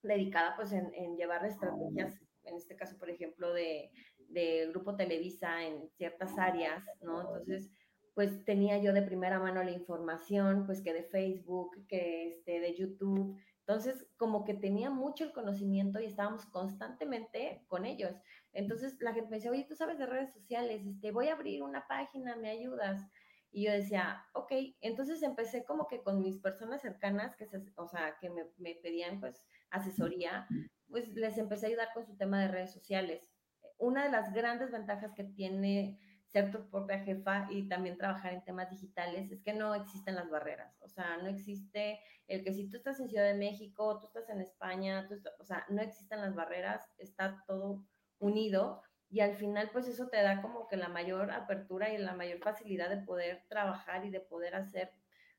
dedicada 0.03 0.55
pues 0.55 0.71
en, 0.71 0.93
en 0.93 1.17
llevar 1.17 1.43
estrategias, 1.45 2.21
en 2.43 2.55
este 2.55 2.75
caso, 2.75 2.98
por 3.00 3.10
ejemplo, 3.10 3.53
de, 3.53 3.91
de 4.31 4.67
Grupo 4.69 4.95
Televisa 4.95 5.63
en 5.63 5.89
ciertas 5.91 6.38
áreas, 6.38 6.83
¿no? 7.01 7.21
Entonces, 7.21 7.71
pues 8.13 8.43
tenía 8.45 8.77
yo 8.77 8.93
de 8.93 9.01
primera 9.01 9.39
mano 9.39 9.63
la 9.63 9.71
información, 9.71 10.65
pues 10.65 10.81
que 10.81 10.93
de 10.93 11.03
Facebook, 11.03 11.86
que 11.88 12.27
este, 12.27 12.60
de 12.60 12.75
YouTube. 12.75 13.38
Entonces, 13.71 14.05
como 14.17 14.43
que 14.43 14.53
tenía 14.53 14.89
mucho 14.89 15.23
el 15.23 15.31
conocimiento 15.31 16.01
y 16.01 16.05
estábamos 16.05 16.45
constantemente 16.47 17.63
con 17.69 17.85
ellos. 17.85 18.13
Entonces, 18.51 18.97
la 18.99 19.13
gente 19.13 19.29
me 19.29 19.37
decía, 19.37 19.49
oye, 19.49 19.63
tú 19.63 19.75
sabes 19.75 19.97
de 19.97 20.05
redes 20.05 20.33
sociales, 20.33 20.85
este, 20.85 21.11
voy 21.11 21.29
a 21.29 21.33
abrir 21.35 21.63
una 21.63 21.87
página, 21.87 22.35
¿me 22.35 22.49
ayudas? 22.49 23.07
Y 23.49 23.63
yo 23.63 23.71
decía, 23.71 24.25
ok, 24.33 24.51
entonces 24.81 25.23
empecé 25.23 25.63
como 25.63 25.87
que 25.87 26.03
con 26.03 26.21
mis 26.21 26.37
personas 26.37 26.81
cercanas, 26.81 27.37
que 27.37 27.45
se, 27.45 27.63
o 27.77 27.87
sea, 27.87 28.17
que 28.19 28.29
me, 28.29 28.43
me 28.57 28.75
pedían 28.75 29.21
pues 29.21 29.41
asesoría, 29.69 30.47
pues 30.89 31.07
les 31.15 31.37
empecé 31.37 31.67
a 31.67 31.69
ayudar 31.69 31.93
con 31.93 32.05
su 32.05 32.17
tema 32.17 32.41
de 32.41 32.49
redes 32.49 32.73
sociales. 32.73 33.31
Una 33.77 34.03
de 34.03 34.11
las 34.11 34.33
grandes 34.33 34.69
ventajas 34.69 35.13
que 35.13 35.23
tiene 35.23 35.97
ser 36.31 36.50
tu 36.51 36.69
propia 36.69 37.00
jefa 37.00 37.47
y 37.50 37.67
también 37.67 37.97
trabajar 37.97 38.33
en 38.33 38.43
temas 38.43 38.69
digitales 38.69 39.31
es 39.31 39.41
que 39.43 39.53
no 39.53 39.75
existen 39.75 40.15
las 40.15 40.29
barreras. 40.29 40.77
O 40.81 40.88
sea, 40.88 41.17
no 41.17 41.27
existe 41.27 42.00
el 42.27 42.43
que 42.43 42.53
si 42.53 42.69
tú 42.69 42.77
estás 42.77 43.00
en 43.00 43.09
Ciudad 43.09 43.25
de 43.25 43.33
México, 43.33 44.00
tú 44.00 44.07
estás 44.07 44.29
en 44.29 44.39
España, 44.39 45.07
tú 45.07 45.15
o 45.39 45.43
sea, 45.43 45.65
no 45.69 45.81
existen 45.81 46.21
las 46.21 46.33
barreras, 46.33 46.89
está 46.97 47.43
todo 47.47 47.85
unido 48.19 48.81
y 49.09 49.19
al 49.19 49.35
final 49.35 49.69
pues 49.73 49.88
eso 49.88 50.07
te 50.07 50.21
da 50.21 50.41
como 50.41 50.67
que 50.69 50.77
la 50.77 50.88
mayor 50.88 51.31
apertura 51.31 51.93
y 51.93 51.97
la 51.97 52.13
mayor 52.13 52.39
facilidad 52.39 52.89
de 52.89 53.03
poder 53.03 53.43
trabajar 53.50 54.05
y 54.05 54.09
de 54.09 54.21
poder 54.21 54.55
hacer 54.55 54.93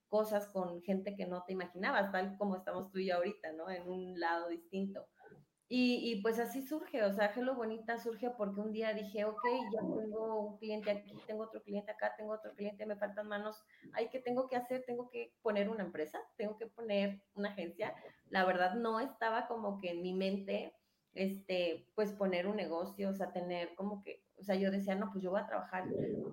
cosas 0.08 0.46
con 0.48 0.82
gente 0.82 1.16
que 1.16 1.26
no 1.26 1.42
te 1.44 1.54
imaginabas, 1.54 2.12
tal 2.12 2.36
como 2.36 2.56
estamos 2.56 2.90
tú 2.90 2.98
y 2.98 3.06
yo 3.06 3.16
ahorita, 3.16 3.52
¿no? 3.52 3.70
En 3.70 3.88
un 3.88 4.20
lado 4.20 4.50
distinto. 4.50 5.08
Y, 5.74 6.12
y, 6.12 6.20
pues 6.20 6.38
así 6.38 6.60
surge, 6.60 7.02
o 7.02 7.10
sea, 7.14 7.32
Hello 7.34 7.54
Bonita 7.54 7.96
surge 7.96 8.28
porque 8.28 8.60
un 8.60 8.72
día 8.72 8.92
dije, 8.92 9.24
ok, 9.24 9.42
ya 9.72 9.80
tengo 9.80 10.40
un 10.48 10.58
cliente 10.58 10.90
aquí, 10.90 11.14
tengo 11.26 11.44
otro 11.44 11.62
cliente 11.62 11.90
acá, 11.90 12.12
tengo 12.14 12.34
otro 12.34 12.54
cliente, 12.54 12.84
me 12.84 12.94
faltan 12.94 13.26
manos, 13.26 13.64
ay, 13.94 14.10
¿qué 14.12 14.18
tengo 14.18 14.50
que 14.50 14.56
hacer? 14.56 14.84
Tengo 14.86 15.08
que 15.08 15.32
poner 15.40 15.70
una 15.70 15.82
empresa, 15.82 16.20
tengo 16.36 16.58
que 16.58 16.66
poner 16.66 17.22
una 17.32 17.52
agencia. 17.52 17.94
La 18.28 18.44
verdad 18.44 18.74
no 18.74 19.00
estaba 19.00 19.46
como 19.48 19.78
que 19.78 19.92
en 19.92 20.02
mi 20.02 20.12
mente, 20.12 20.74
este, 21.14 21.88
pues 21.94 22.12
poner 22.12 22.46
un 22.46 22.56
negocio, 22.56 23.08
o 23.08 23.14
sea, 23.14 23.32
tener 23.32 23.74
como 23.74 24.02
que, 24.02 24.26
o 24.36 24.42
sea, 24.42 24.56
yo 24.56 24.70
decía, 24.70 24.94
no, 24.94 25.10
pues 25.10 25.24
yo 25.24 25.30
voy 25.30 25.40
a 25.40 25.46
trabajar, 25.46 25.84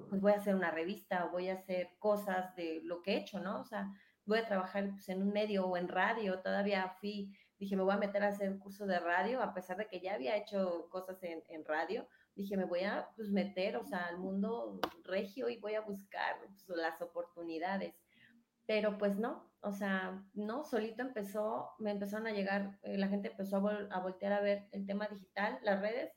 pues 0.09 0.19
voy 0.19 0.33
a 0.33 0.35
hacer 0.35 0.53
una 0.53 0.71
revista 0.71 1.29
voy 1.31 1.47
a 1.47 1.53
hacer 1.53 1.91
cosas 1.97 2.53
de 2.57 2.81
lo 2.83 3.01
que 3.01 3.13
he 3.13 3.17
hecho, 3.19 3.39
¿no? 3.39 3.61
O 3.61 3.63
sea, 3.63 3.89
voy 4.25 4.39
a 4.39 4.45
trabajar 4.45 4.89
pues, 4.89 5.07
en 5.07 5.21
un 5.21 5.31
medio 5.31 5.65
o 5.65 5.77
en 5.77 5.87
radio, 5.87 6.41
todavía 6.41 6.89
fui 6.99 7.33
dije, 7.59 7.75
me 7.75 7.83
voy 7.83 7.93
a 7.93 7.97
meter 7.97 8.23
a 8.23 8.29
hacer 8.29 8.49
un 8.49 8.59
curso 8.59 8.85
de 8.85 8.99
radio, 8.99 9.41
a 9.41 9.53
pesar 9.53 9.77
de 9.77 9.87
que 9.87 9.99
ya 9.99 10.13
había 10.13 10.37
hecho 10.37 10.87
cosas 10.89 11.21
en, 11.23 11.43
en 11.49 11.65
radio, 11.65 12.07
dije, 12.35 12.55
me 12.55 12.65
voy 12.65 12.81
a 12.81 13.09
pues, 13.15 13.29
meter, 13.29 13.75
o 13.77 13.83
sea, 13.83 14.05
al 14.07 14.17
mundo 14.17 14.79
regio 15.03 15.49
y 15.49 15.57
voy 15.57 15.75
a 15.75 15.81
buscar 15.81 16.37
pues, 16.39 16.77
las 16.77 17.01
oportunidades. 17.01 17.93
Pero 18.65 18.97
pues 18.97 19.17
no, 19.17 19.51
o 19.61 19.73
sea, 19.73 20.23
no, 20.33 20.63
solito 20.63 21.01
empezó, 21.01 21.71
me 21.79 21.91
empezaron 21.91 22.27
a 22.27 22.31
llegar, 22.31 22.77
eh, 22.83 22.97
la 22.97 23.07
gente 23.07 23.29
empezó 23.29 23.57
a, 23.57 23.59
vol 23.59 23.89
a, 23.91 23.99
voltear 23.99 24.31
a 24.31 24.41
ver 24.41 24.67
el 24.71 24.85
tema 24.85 25.07
digital, 25.07 25.59
las 25.63 25.81
redes, 25.81 26.13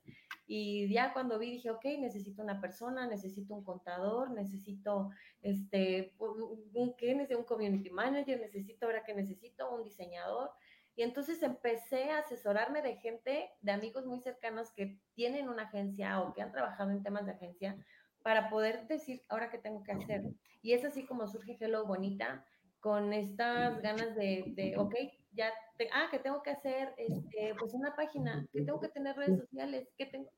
y 0.47 0.93
ya 0.93 1.13
cuando 1.13 1.39
vi 1.39 1.51
dije, 1.51 1.71
ok, 1.71 1.85
necesito 1.99 2.43
una 2.43 2.61
persona, 2.61 3.07
necesito 3.07 3.55
un 3.55 3.65
contador, 3.65 4.31
necesito, 4.33 5.11
este, 5.41 6.15
un, 6.19 6.95
¿qué? 6.97 7.27
Un 7.37 7.45
community 7.45 7.89
manager, 7.89 8.39
necesito, 8.39 8.87
ahora 8.87 9.03
que 9.03 9.15
necesito, 9.15 9.75
un 9.75 9.83
diseñador, 9.83 10.51
y 10.95 11.03
entonces 11.03 11.43
empecé 11.43 12.11
a 12.11 12.19
asesorarme 12.19 12.83
de 12.83 12.97
gente, 12.97 13.51
de 13.61 13.73
amigos 13.73 14.07
muy 14.07 14.21
cercanos 14.21 14.73
que 14.73 14.99
tienen 15.15 15.49
una 15.49 15.65
agencia 15.65 16.21
o 16.21 16.35
que 16.35 16.43
han 16.43 16.53
trabajado 16.53 16.91
en 16.91 17.03
temas 17.03 17.27
de 17.27 17.33
agencia 17.33 17.77
para 18.23 18.51
poder 18.51 18.87
decir 18.87 19.23
ahora 19.29 19.51
qué 19.51 19.59
tengo 19.59 19.83
que 19.83 19.93
hacer. 19.93 20.23
Y 20.61 20.75
es 20.75 20.85
así 20.85 21.07
como 21.07 21.27
surge 21.27 21.57
Hello 21.59 21.87
Bonita, 21.87 22.45
con 22.81 23.13
estas 23.13 23.81
ganas 23.81 24.15
de, 24.17 24.45
de 24.57 24.77
ok, 24.77 24.95
ya, 25.33 25.53
ah, 25.93 26.09
que 26.11 26.19
tengo 26.19 26.43
que 26.43 26.51
hacer, 26.51 26.93
este, 26.99 27.55
pues 27.59 27.75
una 27.75 27.95
página, 27.95 28.47
que 28.53 28.63
tengo 28.63 28.81
que 28.81 28.89
tener 28.89 29.17
redes 29.17 29.39
sociales, 29.39 29.89
que 29.97 30.07
tengo. 30.07 30.31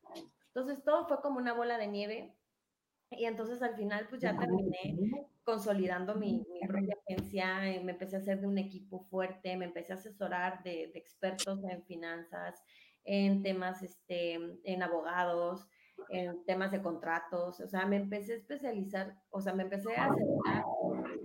Entonces 0.48 0.84
todo 0.84 1.08
fue 1.08 1.20
como 1.22 1.38
una 1.38 1.54
bola 1.54 1.78
de 1.78 1.86
nieve. 1.86 2.34
Y 3.18 3.26
entonces 3.26 3.62
al 3.62 3.76
final 3.76 4.06
pues 4.08 4.20
ya 4.22 4.36
terminé 4.36 4.96
consolidando 5.44 6.14
mi, 6.14 6.44
mi, 6.50 6.66
propia 6.66 6.96
agencia, 7.06 7.58
me 7.82 7.92
empecé 7.92 8.16
a 8.16 8.18
hacer 8.20 8.40
de 8.40 8.46
un 8.46 8.58
equipo 8.58 9.00
fuerte, 9.10 9.56
me 9.56 9.66
empecé 9.66 9.92
a 9.92 9.96
asesorar 9.96 10.62
de, 10.62 10.90
de 10.92 10.98
expertos 10.98 11.62
en 11.64 11.84
finanzas, 11.84 12.62
en 13.04 13.42
temas, 13.42 13.82
este, 13.82 14.38
en 14.64 14.82
abogados, 14.82 15.68
en 16.08 16.44
temas 16.44 16.72
de 16.72 16.82
contratos, 16.82 17.60
o 17.60 17.68
sea, 17.68 17.86
me 17.86 17.96
empecé 17.96 18.32
a 18.32 18.36
especializar, 18.36 19.16
o 19.30 19.40
sea, 19.40 19.54
me 19.54 19.62
empecé 19.62 19.94
a 19.96 20.06
asesorar 20.06 20.64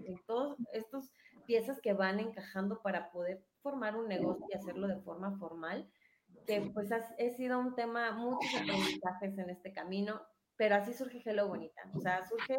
en 0.06 0.20
todas 0.26 0.58
estas 0.74 1.12
piezas 1.46 1.80
que 1.82 1.94
van 1.94 2.20
encajando 2.20 2.82
para 2.82 3.12
poder 3.12 3.44
formar 3.62 3.96
un 3.96 4.08
negocio 4.08 4.46
y 4.50 4.56
hacerlo 4.56 4.88
de 4.88 5.00
forma 5.02 5.38
formal, 5.38 5.90
que 6.46 6.62
pues 6.74 6.92
ha, 6.92 7.02
sido 7.36 7.60
un 7.60 7.76
tema, 7.76 8.12
muchos 8.12 8.54
aprendizajes 8.56 9.38
en 9.38 9.50
este 9.50 9.74
camino, 9.74 10.22
pero 10.60 10.76
así 10.76 10.92
surge 10.92 11.22
Hello 11.24 11.48
Bonita, 11.48 11.82
o 11.96 12.02
sea, 12.02 12.26
surge 12.26 12.58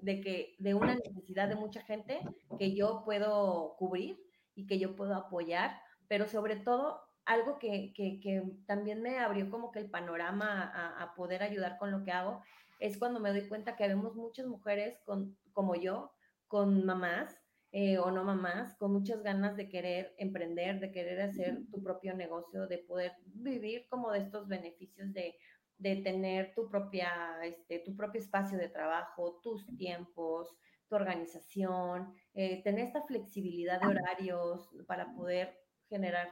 de, 0.00 0.20
que, 0.22 0.56
de 0.58 0.72
una 0.72 0.94
necesidad 0.94 1.46
de 1.46 1.54
mucha 1.54 1.82
gente 1.82 2.20
que 2.58 2.74
yo 2.74 3.02
puedo 3.04 3.76
cubrir 3.76 4.18
y 4.54 4.66
que 4.66 4.78
yo 4.78 4.96
puedo 4.96 5.14
apoyar, 5.14 5.78
pero 6.08 6.26
sobre 6.26 6.56
todo 6.56 7.02
algo 7.26 7.58
que, 7.58 7.92
que, 7.94 8.42
también 8.66 9.02
me 9.02 9.18
abrió 9.18 9.50
como 9.50 9.70
que 9.72 9.78
el 9.80 9.90
panorama 9.90 10.72
a, 10.74 11.02
a, 11.02 11.14
poder 11.14 11.42
ayudar 11.42 11.76
con 11.76 11.90
lo 11.90 12.02
que 12.02 12.12
hago 12.12 12.42
es 12.78 12.96
cuando 12.96 13.20
me 13.20 13.28
doy 13.28 13.46
cuenta 13.46 13.76
que 13.76 13.86
vemos 13.86 14.16
muchas 14.16 14.46
mujeres 14.46 14.98
con, 15.04 15.36
como 15.52 15.74
yo, 15.74 16.14
con 16.48 16.86
mamás 16.86 17.36
eh, 17.72 17.98
o 17.98 18.10
no 18.10 18.24
mamás, 18.24 18.74
con 18.78 18.92
muchas 18.92 19.22
ganas 19.22 19.54
de 19.56 19.68
querer 19.68 20.14
emprender, 20.16 20.80
de 20.80 20.90
querer 20.90 21.20
hacer 21.20 21.58
tu 21.70 21.80
propio 21.82 22.14
negocio, 22.16 22.66
de 22.66 22.78
poder 22.78 23.12
vivir 23.26 23.86
como 23.88 24.10
de 24.10 24.20
estos 24.20 24.48
beneficios 24.48 25.12
de 25.12 25.36
de 25.80 25.96
tener 25.96 26.54
tu, 26.54 26.68
propia, 26.68 27.10
este, 27.42 27.80
tu 27.80 27.96
propio 27.96 28.20
espacio 28.20 28.58
de 28.58 28.68
trabajo, 28.68 29.40
tus 29.42 29.66
tiempos, 29.76 30.54
tu 30.88 30.94
organización, 30.94 32.14
eh, 32.34 32.62
tener 32.62 32.86
esta 32.86 33.02
flexibilidad 33.02 33.80
de 33.80 33.88
horarios 33.88 34.70
para 34.86 35.12
poder 35.14 35.56
generar 35.88 36.28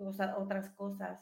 o 0.00 0.12
sea, 0.12 0.36
otras 0.38 0.68
cosas. 0.70 1.20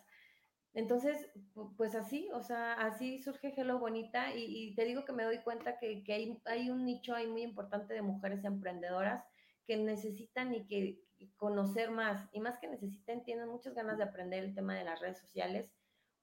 Entonces, 0.74 1.30
pues 1.76 1.94
así, 1.94 2.28
o 2.34 2.42
sea, 2.42 2.74
así 2.74 3.18
surge 3.18 3.54
Hello 3.56 3.78
Bonita 3.78 4.34
y, 4.34 4.44
y 4.44 4.74
te 4.74 4.84
digo 4.84 5.04
que 5.04 5.12
me 5.12 5.24
doy 5.24 5.38
cuenta 5.38 5.78
que, 5.78 6.04
que 6.04 6.12
hay, 6.12 6.42
hay, 6.44 6.68
un 6.68 6.84
nicho 6.84 7.14
ahí 7.14 7.26
muy 7.26 7.42
importante 7.42 7.94
de 7.94 8.02
mujeres 8.02 8.44
emprendedoras 8.44 9.24
que 9.66 9.78
necesitan 9.78 10.52
y 10.52 10.66
que 10.66 11.00
conocer 11.36 11.90
más, 11.90 12.28
y 12.32 12.40
más 12.40 12.58
que 12.58 12.68
necesiten, 12.68 13.24
tienen 13.24 13.48
muchas 13.48 13.74
ganas 13.74 13.96
de 13.96 14.04
aprender 14.04 14.44
el 14.44 14.54
tema 14.54 14.74
de 14.74 14.84
las 14.84 15.00
redes 15.00 15.18
sociales, 15.18 15.72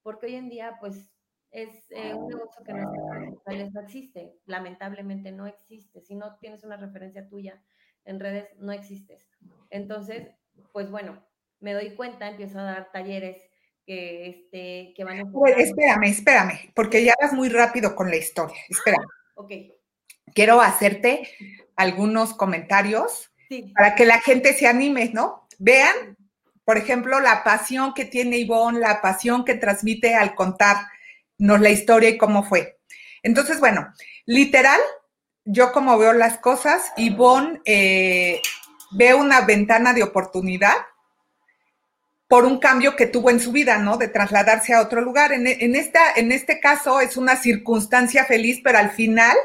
porque 0.03 0.27
hoy 0.27 0.35
en 0.35 0.49
día, 0.49 0.77
pues, 0.79 1.09
es 1.53 1.69
eh, 1.91 2.13
un 2.15 2.27
negocio 2.27 2.63
que 2.65 2.71
en 2.71 2.77
redes 2.77 3.35
sociales 3.35 3.71
no 3.73 3.81
existe, 3.81 4.33
lamentablemente 4.45 5.31
no 5.31 5.45
existe. 5.45 6.01
Si 6.01 6.15
no 6.15 6.35
tienes 6.39 6.63
una 6.63 6.77
referencia 6.77 7.29
tuya 7.29 7.61
en 8.05 8.19
redes, 8.19 8.49
no 8.57 8.71
existes. 8.71 9.29
Entonces, 9.69 10.27
pues 10.71 10.89
bueno, 10.89 11.23
me 11.59 11.73
doy 11.73 11.95
cuenta, 11.95 12.27
empiezo 12.27 12.59
a 12.59 12.63
dar 12.63 12.91
talleres 12.91 13.37
que, 13.85 14.27
este, 14.27 14.93
que 14.95 15.03
van 15.03 15.19
a... 15.19 15.23
espérame, 15.57 16.05
espérame, 16.05 16.71
porque 16.73 17.03
ya 17.03 17.13
vas 17.21 17.33
muy 17.33 17.49
rápido 17.49 17.95
con 17.95 18.09
la 18.09 18.17
historia. 18.17 18.57
Espérame. 18.67 19.05
ok. 19.35 19.51
quiero 20.33 20.59
hacerte 20.59 21.29
algunos 21.75 22.33
comentarios 22.33 23.31
para 23.75 23.93
que 23.93 24.05
la 24.05 24.19
gente 24.19 24.53
se 24.53 24.65
anime, 24.65 25.11
¿no? 25.13 25.47
Vean, 25.59 26.17
por 26.65 26.77
ejemplo, 26.77 27.19
la 27.19 27.43
pasión 27.43 27.93
que 27.93 28.05
tiene 28.05 28.37
Ivonne, 28.37 28.79
la 28.79 29.01
pasión 29.01 29.45
que 29.45 29.53
transmite 29.53 30.15
al 30.15 30.33
contarnos 31.43 31.61
la 31.61 31.69
historia 31.69 32.09
y 32.09 32.17
cómo 32.17 32.43
fue. 32.43 32.79
Entonces, 33.21 33.59
bueno, 33.59 33.93
literal, 34.25 34.79
yo 35.45 35.71
como 35.71 35.97
veo 35.97 36.13
las 36.13 36.37
cosas, 36.37 36.91
Ivonne 36.97 37.61
eh, 37.65 38.41
ve 38.91 39.13
una 39.13 39.41
ventana 39.41 39.93
de 39.93 40.03
oportunidad 40.03 40.75
por 42.27 42.45
un 42.45 42.59
cambio 42.59 42.95
que 42.95 43.07
tuvo 43.07 43.29
en 43.29 43.39
su 43.39 43.51
vida, 43.51 43.77
¿no? 43.77 43.97
De 43.97 44.07
trasladarse 44.07 44.73
a 44.73 44.81
otro 44.81 45.01
lugar. 45.01 45.33
En, 45.33 45.75
esta, 45.75 46.13
en 46.15 46.31
este 46.31 46.59
caso 46.59 46.99
es 46.99 47.17
una 47.17 47.35
circunstancia 47.35 48.25
feliz, 48.25 48.61
pero 48.63 48.79
al 48.79 48.91
final 48.91 49.35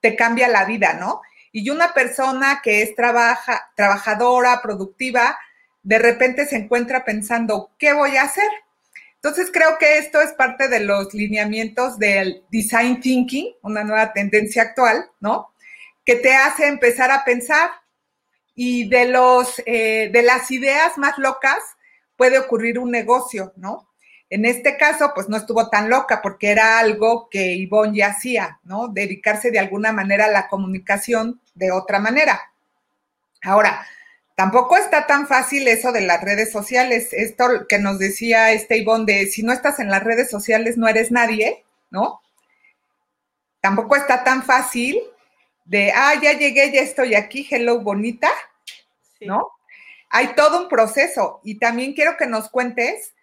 te 0.00 0.16
cambia 0.16 0.48
la 0.48 0.64
vida, 0.64 0.94
¿no? 0.94 1.22
Y 1.52 1.70
una 1.70 1.94
persona 1.94 2.60
que 2.62 2.82
es 2.82 2.94
trabaja, 2.94 3.70
trabajadora, 3.74 4.60
productiva, 4.60 5.38
de 5.82 5.98
repente 5.98 6.44
se 6.44 6.56
encuentra 6.56 7.04
pensando, 7.04 7.70
¿qué 7.78 7.92
voy 7.94 8.16
a 8.16 8.24
hacer? 8.24 8.50
Entonces 9.26 9.50
creo 9.52 9.76
que 9.76 9.98
esto 9.98 10.20
es 10.20 10.34
parte 10.34 10.68
de 10.68 10.78
los 10.78 11.12
lineamientos 11.12 11.98
del 11.98 12.44
design 12.48 13.00
thinking, 13.00 13.54
una 13.62 13.82
nueva 13.82 14.12
tendencia 14.12 14.62
actual, 14.62 15.10
¿no? 15.18 15.52
Que 16.04 16.14
te 16.14 16.32
hace 16.32 16.68
empezar 16.68 17.10
a 17.10 17.24
pensar 17.24 17.70
y 18.54 18.88
de 18.88 19.06
los 19.06 19.60
eh, 19.66 20.10
de 20.12 20.22
las 20.22 20.48
ideas 20.52 20.96
más 20.96 21.18
locas 21.18 21.58
puede 22.14 22.38
ocurrir 22.38 22.78
un 22.78 22.92
negocio, 22.92 23.52
¿no? 23.56 23.90
En 24.30 24.44
este 24.44 24.76
caso, 24.76 25.10
pues 25.12 25.28
no 25.28 25.36
estuvo 25.36 25.70
tan 25.70 25.90
loca 25.90 26.22
porque 26.22 26.50
era 26.50 26.78
algo 26.78 27.28
que 27.28 27.50
Ivonne 27.50 27.98
ya 27.98 28.10
hacía, 28.10 28.60
¿no? 28.62 28.86
Dedicarse 28.86 29.50
de 29.50 29.58
alguna 29.58 29.90
manera 29.90 30.26
a 30.26 30.30
la 30.30 30.46
comunicación 30.46 31.40
de 31.56 31.72
otra 31.72 31.98
manera. 31.98 32.40
Ahora, 33.42 33.84
tampoco 34.36 34.76
está 34.76 35.06
tan 35.08 35.26
fácil 35.26 35.66
eso 35.66 35.90
de 35.90 36.02
las 36.02 36.22
redes 36.22 36.52
sociales. 36.52 37.08
Esto 37.12 37.66
que 37.68 37.80
nos 37.80 37.98
decía 37.98 38.52
este 38.52 38.78
Ivonne 38.78 39.12
de 39.12 39.26
si 39.26 39.42
no 39.42 39.52
estás 39.52 39.80
en 39.80 39.90
las 39.90 40.04
redes 40.04 40.30
sociales 40.30 40.76
no 40.76 40.86
eres 40.86 41.10
nadie, 41.10 41.64
¿no? 41.90 42.20
Tampoco 43.60 43.96
está 43.96 44.22
tan 44.22 44.44
fácil 44.44 45.00
de, 45.64 45.90
ah, 45.92 46.14
ya 46.22 46.34
llegué, 46.34 46.70
ya 46.70 46.82
estoy 46.82 47.16
aquí, 47.16 47.44
hello 47.50 47.80
bonita, 47.80 48.30
¿no? 49.20 49.56
hay 50.10 50.34
todo 50.34 50.62
un 50.62 50.68
proceso 50.68 51.40
y 51.44 51.58
también 51.58 51.92
quiero 51.92 52.16
que 52.16 52.26
nos 52.26 52.48
cuentes 52.48 53.14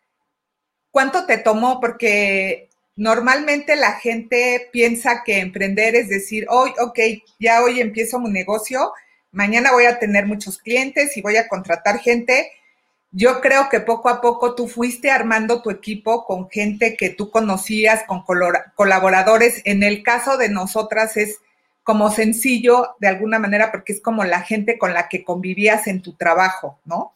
cuánto 0.91 1.25
te 1.25 1.37
tomó, 1.37 1.79
porque 1.79 2.69
normalmente 2.95 3.75
la 3.75 3.93
gente 3.93 4.69
piensa 4.71 5.23
que 5.23 5.39
emprender 5.39 5.95
es 5.95 6.09
decir, 6.09 6.45
hoy, 6.49 6.71
ok, 6.79 6.99
ya 7.39 7.63
hoy 7.63 7.81
empiezo 7.81 8.19
mi 8.19 8.29
negocio, 8.29 8.93
mañana 9.33 9.73
voy 9.73 9.85
a 9.85 9.99
tener 9.99 10.25
muchos 10.25 10.57
clientes 10.57 11.17
y 11.17 11.21
voy 11.21 11.35
a 11.35 11.49
contratar 11.49 11.99
gente. 11.99 12.51
Yo 13.11 13.41
creo 13.41 13.67
que 13.69 13.81
poco 13.81 14.07
a 14.07 14.21
poco 14.21 14.55
tú 14.55 14.67
fuiste 14.67 15.11
armando 15.11 15.61
tu 15.61 15.69
equipo 15.69 16.25
con 16.25 16.49
gente 16.49 16.95
que 16.95 17.09
tú 17.09 17.29
conocías, 17.29 18.03
con 18.07 18.23
colaboradores. 18.75 19.61
En 19.65 19.83
el 19.83 20.01
caso 20.01 20.37
de 20.37 20.49
nosotras 20.49 21.17
es 21.17 21.39
como 21.83 22.09
sencillo 22.09 22.95
de 22.99 23.09
alguna 23.09 23.39
manera 23.39 23.69
porque 23.71 23.91
es 23.91 24.01
como 24.01 24.23
la 24.23 24.41
gente 24.41 24.77
con 24.77 24.93
la 24.93 25.09
que 25.09 25.25
convivías 25.25 25.87
en 25.87 26.01
tu 26.01 26.13
trabajo, 26.13 26.79
¿no? 26.85 27.13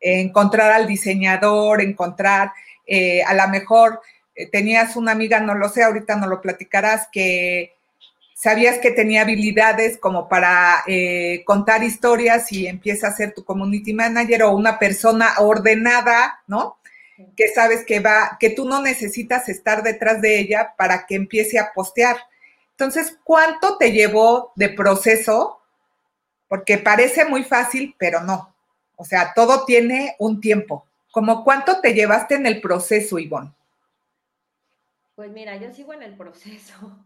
encontrar 0.00 0.70
al 0.72 0.86
diseñador, 0.86 1.80
encontrar 1.80 2.52
eh, 2.86 3.22
a 3.22 3.34
lo 3.34 3.48
mejor 3.48 4.00
eh, 4.34 4.48
tenías 4.48 4.96
una 4.96 5.12
amiga, 5.12 5.40
no 5.40 5.54
lo 5.54 5.68
sé, 5.68 5.82
ahorita 5.82 6.16
no 6.16 6.26
lo 6.26 6.40
platicarás, 6.40 7.08
que 7.12 7.76
sabías 8.38 8.78
que 8.78 8.92
tenía 8.92 9.22
habilidades 9.22 9.98
como 9.98 10.28
para 10.28 10.84
eh, 10.86 11.42
contar 11.44 11.82
historias 11.82 12.52
y 12.52 12.66
empieza 12.66 13.08
a 13.08 13.12
ser 13.12 13.34
tu 13.34 13.44
community 13.44 13.92
manager 13.92 14.44
o 14.44 14.56
una 14.56 14.78
persona 14.78 15.34
ordenada, 15.38 16.40
¿no? 16.46 16.78
Que 17.36 17.48
sabes 17.48 17.84
que 17.84 17.98
va, 17.98 18.36
que 18.38 18.50
tú 18.50 18.64
no 18.64 18.80
necesitas 18.80 19.48
estar 19.48 19.82
detrás 19.82 20.22
de 20.22 20.38
ella 20.38 20.74
para 20.76 21.04
que 21.06 21.16
empiece 21.16 21.58
a 21.58 21.72
postear 21.72 22.16
entonces, 22.78 23.18
¿cuánto 23.24 23.76
te 23.76 23.90
llevó 23.90 24.52
de 24.54 24.68
proceso? 24.68 25.60
Porque 26.46 26.78
parece 26.78 27.24
muy 27.24 27.42
fácil, 27.42 27.96
pero 27.98 28.20
no. 28.20 28.54
O 28.94 29.04
sea, 29.04 29.34
todo 29.34 29.64
tiene 29.64 30.14
un 30.20 30.40
tiempo. 30.40 30.86
¿Cómo 31.10 31.42
cuánto 31.42 31.80
te 31.80 31.92
llevaste 31.92 32.36
en 32.36 32.46
el 32.46 32.60
proceso, 32.60 33.18
Ivonne? 33.18 33.52
Pues 35.16 35.32
mira, 35.32 35.56
yo 35.56 35.74
sigo 35.74 35.92
en 35.92 36.04
el 36.04 36.16
proceso. 36.16 36.96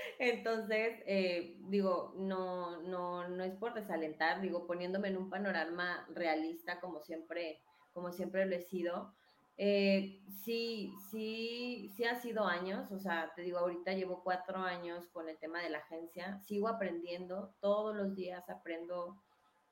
Entonces, 0.18 1.02
eh, 1.06 1.56
digo, 1.68 2.14
no, 2.16 2.82
no, 2.82 3.28
no 3.28 3.44
es 3.44 3.54
por 3.54 3.74
desalentar, 3.74 4.40
digo, 4.40 4.66
poniéndome 4.66 5.08
en 5.08 5.16
un 5.16 5.30
panorama 5.30 6.06
realista 6.14 6.80
como 6.80 7.00
siempre, 7.00 7.60
como 7.92 8.12
siempre 8.12 8.46
lo 8.46 8.56
he 8.56 8.62
sido. 8.62 9.14
Eh, 9.56 10.22
sí, 10.42 10.94
sí, 11.10 11.90
sí 11.94 12.04
ha 12.04 12.16
sido 12.16 12.46
años, 12.46 12.90
o 12.92 12.98
sea, 12.98 13.30
te 13.36 13.42
digo, 13.42 13.58
ahorita 13.58 13.92
llevo 13.92 14.22
cuatro 14.22 14.58
años 14.58 15.06
con 15.08 15.28
el 15.28 15.38
tema 15.38 15.62
de 15.62 15.68
la 15.68 15.78
agencia, 15.78 16.38
sigo 16.38 16.66
aprendiendo, 16.66 17.54
todos 17.60 17.94
los 17.94 18.14
días 18.14 18.48
aprendo 18.48 19.20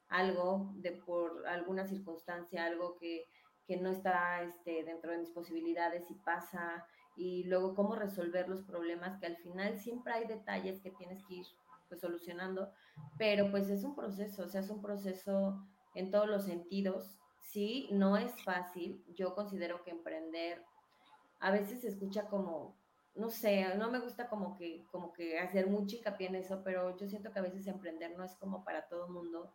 algo 0.08 0.72
de 0.74 0.92
por 0.92 1.46
alguna 1.46 1.86
circunstancia, 1.86 2.66
algo 2.66 2.96
que, 2.98 3.24
que 3.66 3.76
no 3.78 3.90
está 3.90 4.42
este, 4.42 4.84
dentro 4.84 5.10
de 5.12 5.18
mis 5.18 5.30
posibilidades 5.30 6.10
y 6.10 6.14
pasa, 6.16 6.86
y 7.18 7.44
luego 7.44 7.74
cómo 7.74 7.96
resolver 7.96 8.48
los 8.48 8.62
problemas, 8.62 9.18
que 9.18 9.26
al 9.26 9.36
final 9.38 9.78
siempre 9.78 10.12
hay 10.12 10.26
detalles 10.26 10.80
que 10.80 10.92
tienes 10.92 11.22
que 11.24 11.34
ir 11.34 11.46
pues, 11.88 12.00
solucionando, 12.00 12.70
pero 13.18 13.50
pues 13.50 13.68
es 13.68 13.82
un 13.82 13.94
proceso, 13.94 14.44
o 14.44 14.48
sea, 14.48 14.60
es 14.60 14.70
un 14.70 14.80
proceso 14.80 15.66
en 15.94 16.10
todos 16.10 16.28
los 16.28 16.44
sentidos, 16.44 17.18
sí, 17.40 17.88
no 17.90 18.16
es 18.16 18.32
fácil. 18.44 19.04
Yo 19.14 19.34
considero 19.34 19.82
que 19.82 19.90
emprender 19.90 20.62
a 21.40 21.50
veces 21.50 21.80
se 21.80 21.88
escucha 21.88 22.28
como, 22.28 22.76
no 23.14 23.30
sé, 23.30 23.74
no 23.76 23.90
me 23.90 24.00
gusta 24.00 24.28
como 24.28 24.56
que, 24.56 24.84
como 24.90 25.12
que 25.12 25.38
hacer 25.38 25.68
mucho 25.68 25.96
hincapié 25.96 26.28
en 26.28 26.36
eso, 26.36 26.62
pero 26.64 26.96
yo 26.96 27.08
siento 27.08 27.32
que 27.32 27.38
a 27.38 27.42
veces 27.42 27.66
emprender 27.66 28.16
no 28.16 28.24
es 28.24 28.34
como 28.36 28.64
para 28.64 28.88
todo 28.88 29.08
mundo. 29.08 29.52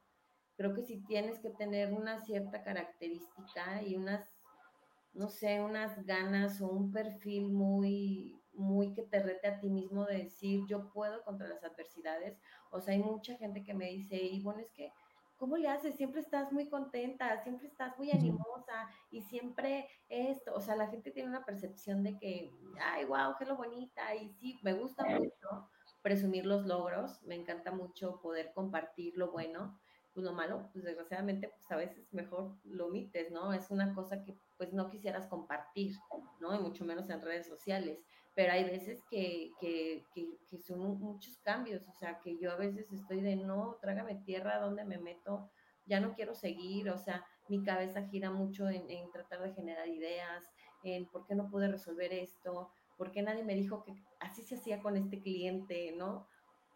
Creo 0.56 0.74
que 0.74 0.84
sí 0.84 1.04
tienes 1.08 1.40
que 1.40 1.50
tener 1.50 1.94
una 1.94 2.20
cierta 2.22 2.64
característica 2.64 3.82
y 3.82 3.96
unas, 3.96 4.33
no 5.14 5.30
sé, 5.30 5.62
unas 5.62 6.06
ganas 6.06 6.62
o 6.62 6.68
un 6.68 6.92
perfil 6.92 7.50
muy, 7.52 8.42
muy 8.54 8.94
que 8.94 9.04
te 9.04 9.22
rete 9.22 9.48
a 9.48 9.60
ti 9.60 9.70
mismo 9.70 10.06
de 10.06 10.24
decir, 10.24 10.66
yo 10.68 10.92
puedo 10.92 11.24
contra 11.24 11.48
las 11.48 11.64
adversidades. 11.64 12.38
O 12.72 12.82
sea, 12.82 12.94
hay 12.94 13.00
mucha 13.00 13.36
gente 13.38 13.64
que 13.64 13.74
me 13.74 13.90
dice, 13.90 14.16
y 14.16 14.42
bueno, 14.42 14.60
es 14.60 14.72
que 14.72 14.92
¿cómo 15.44 15.58
le 15.58 15.68
haces? 15.68 15.96
Siempre 15.96 16.22
estás 16.22 16.54
muy 16.54 16.70
contenta, 16.70 17.44
siempre 17.44 17.68
estás 17.68 17.98
muy 17.98 18.12
animosa 18.12 18.90
y 19.12 19.22
siempre 19.24 19.90
esto, 20.08 20.54
o 20.56 20.62
sea, 20.62 20.76
la 20.78 20.88
gente 20.88 21.12
tiene 21.12 21.28
una 21.28 21.44
percepción 21.44 22.02
de 22.02 22.18
que, 22.18 22.50
ay, 22.80 23.04
wow, 23.04 23.36
qué 23.38 23.46
lo 23.46 23.58
bonita 23.58 24.16
y 24.16 24.30
sí, 24.30 24.58
me 24.64 24.72
gusta 24.72 25.04
mucho 25.04 25.70
presumir 26.02 26.46
los 26.46 26.66
logros, 26.66 27.22
me 27.24 27.36
encanta 27.36 27.72
mucho 27.72 28.22
poder 28.22 28.54
compartir 28.54 29.18
lo 29.18 29.34
bueno, 29.34 29.78
pues 30.14 30.26
lo 30.26 30.32
malo, 30.32 30.70
pues 30.72 30.86
desgraciadamente, 30.86 31.50
pues 31.50 31.70
a 31.72 31.76
veces 31.76 32.14
mejor 32.14 32.56
lo 32.64 32.88
omites, 32.88 33.30
¿no? 33.32 33.52
Es 33.52 33.70
una 33.70 33.94
cosa 33.94 34.24
que 34.24 34.38
pues 34.58 34.74
no 34.74 34.90
quisieras 34.90 35.28
compartir, 35.28 35.96
¿no? 36.40 36.56
Y 36.56 36.60
mucho 36.60 36.86
menos 36.86 37.10
en 37.10 37.22
redes 37.22 37.48
sociales 37.48 38.00
pero 38.36 38.54
hay 38.54 38.64
veces 38.64 39.04
que, 39.10 39.52
que, 39.60 40.06
que, 40.14 40.58
son 40.60 41.00
muchos 41.00 41.38
cambios, 41.40 41.88
o 41.88 41.94
sea, 41.94 42.20
que 42.20 42.38
yo 42.40 42.52
a 42.52 42.56
veces 42.56 42.92
estoy 42.92 43.22
de 43.22 43.36
no, 43.36 43.78
trágame 43.82 44.16
tierra, 44.16 44.60
¿dónde 44.60 44.86
me 44.86 44.98
meto? 44.98 45.50
Ya 45.86 46.00
no 46.00 46.14
quiero 46.14 46.34
seguir, 46.34 46.90
o 46.90 46.98
sea, 46.98 47.26
mi 47.48 47.64
cabeza 47.64 48.08
gira 48.08 48.32
mucho 48.32 48.70
en, 48.70 48.90
en, 48.90 49.12
tratar 49.12 49.42
de 49.44 49.54
generar 49.54 49.88
ideas, 49.88 50.50
en 50.84 51.06
por 51.08 51.28
qué 51.28 51.36
no 51.36 51.50
pude 51.50 51.68
resolver 51.68 52.12
esto, 52.12 52.72
por 52.98 53.12
qué 53.12 53.22
nadie 53.22 53.44
me 53.44 53.56
dijo 53.56 53.84
que 53.84 53.94
así 54.20 54.42
se 54.42 54.56
hacía 54.56 54.82
con 54.82 54.98
este 54.98 55.22
cliente, 55.22 55.94
¿no? 55.96 56.28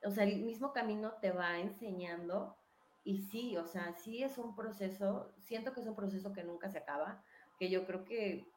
O 0.04 0.12
sea, 0.12 0.26
el 0.26 0.44
mismo 0.44 0.74
camino 0.74 1.14
te 1.22 1.32
va 1.32 1.58
enseñando 1.58 2.56
y 3.04 3.20
sí, 3.20 3.58
o 3.58 3.66
sea, 3.66 3.94
sí 3.94 4.22
es 4.22 4.38
un 4.38 4.56
proceso, 4.56 5.34
siento 5.42 5.74
que 5.74 5.80
es 5.80 5.88
un 5.88 5.96
proceso 5.96 6.34
que 6.34 6.44
nunca 6.44 6.70
se 6.70 6.78
acaba, 6.78 7.24
que 7.58 7.70
yo 7.70 7.86
creo 7.86 8.06
que 8.06 8.48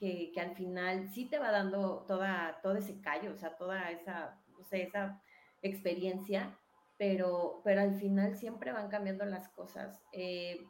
que, 0.00 0.32
al 0.40 0.56
final 0.56 1.08
sí 1.10 1.26
te 1.26 1.38
va 1.38 1.50
dando 1.50 2.04
toda, 2.08 2.58
todo 2.62 2.76
ese 2.76 3.00
callo, 3.02 3.32
o 3.32 3.36
sea, 3.36 3.56
toda 3.56 3.90
esa, 3.90 4.40
no 4.56 4.64
sé, 4.64 4.82
esa 4.82 5.22
experiencia, 5.62 6.58
pero, 6.96 7.60
pero 7.64 7.82
al 7.82 7.94
final 7.96 8.36
siempre 8.36 8.72
van 8.72 8.88
cambiando 8.88 9.26
las 9.26 9.48
cosas. 9.50 10.02
Eh, 10.12 10.66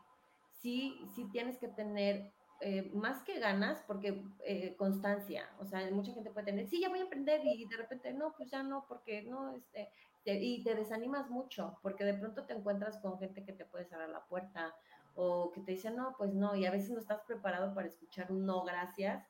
sí, 0.60 1.00
sí 1.14 1.28
tienes 1.30 1.58
que 1.58 1.68
tener 1.68 2.32
eh, 2.60 2.90
más 2.92 3.22
que 3.22 3.38
ganas, 3.38 3.82
porque 3.86 4.24
eh, 4.44 4.74
constancia, 4.76 5.48
o 5.60 5.64
sea, 5.64 5.88
mucha 5.92 6.12
gente 6.12 6.30
puede 6.32 6.46
tener, 6.46 6.66
sí, 6.66 6.80
ya 6.80 6.88
voy 6.88 6.98
a 6.98 7.02
emprender 7.02 7.40
y 7.44 7.66
de 7.66 7.76
repente, 7.76 8.12
no, 8.12 8.34
pues 8.36 8.50
ya 8.50 8.64
no, 8.64 8.84
porque 8.88 9.22
no, 9.22 9.54
este, 9.54 9.90
y 10.24 10.62
te 10.64 10.74
desanimas 10.74 11.30
mucho, 11.30 11.78
porque 11.82 12.04
de 12.04 12.14
pronto 12.14 12.44
te 12.44 12.52
encuentras 12.52 12.98
con 12.98 13.18
gente 13.18 13.44
que 13.44 13.52
te 13.52 13.64
puede 13.64 13.86
cerrar 13.86 14.10
la 14.10 14.26
puerta, 14.26 14.74
o 15.14 15.50
que 15.52 15.60
te 15.60 15.72
dicen, 15.72 15.96
no, 15.96 16.14
pues 16.16 16.34
no, 16.34 16.54
y 16.54 16.66
a 16.66 16.70
veces 16.70 16.90
no 16.90 17.00
estás 17.00 17.20
preparado 17.22 17.74
para 17.74 17.88
escuchar 17.88 18.30
un 18.30 18.46
no, 18.46 18.62
gracias, 18.62 19.26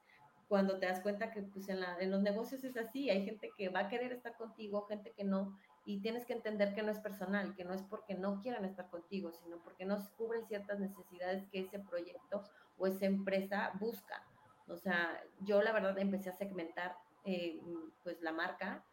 cuando 0.51 0.81
te 0.81 0.87
das 0.87 1.01
cuenta 1.01 1.31
que 1.31 1.43
pues 1.43 1.69
en, 1.69 2.11
los 2.11 2.23
negocios 2.23 2.65
es 2.65 2.77
así, 2.77 3.09
hay 3.09 3.25
gente 3.25 3.53
que 3.57 3.69
va 3.69 3.81
a 3.81 3.89
querer 3.89 4.13
estar 4.13 4.37
contigo, 4.37 4.85
gente 4.87 5.13
que 5.13 5.23
no, 5.23 5.57
y 5.85 6.01
tienes 6.01 6.27
que 6.27 6.33
entender 6.33 6.75
que 6.75 6.83
no 6.83 6.91
es 6.91 6.99
personal, 6.99 7.55
que 7.55 7.65
no 7.65 7.73
es 7.73 7.83
porque 7.83 8.15
no 8.15 8.41
quieran 8.41 8.65
estar 8.65 8.91
contigo, 8.91 9.31
sino 9.33 9.59
porque 9.59 9.85
no 9.85 9.99
cubren 10.17 10.45
ciertas 10.47 10.81
necesidades 10.81 11.47
que 11.51 11.61
ese 11.61 11.79
proyecto 11.79 12.43
o 12.79 12.89
esa 12.89 13.07
empresa 13.07 13.71
busca. 13.79 14.27
O 14.67 14.77
sea, 14.77 15.23
yo 15.41 15.63
la 15.63 15.71
verdad 15.71 15.97
empecé 15.99 16.31
a 16.31 16.37
segmentar 16.37 16.97
eh, 17.25 17.61
pues 18.03 18.21
la 18.21 18.33
marca. 18.33 18.85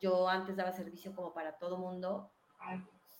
Yo 0.00 0.28
antes 0.28 0.56
daba 0.56 0.72
servicio 0.72 1.14
como 1.14 1.34
para 1.34 1.58
todo 1.58 1.76
mundo. 1.76 2.30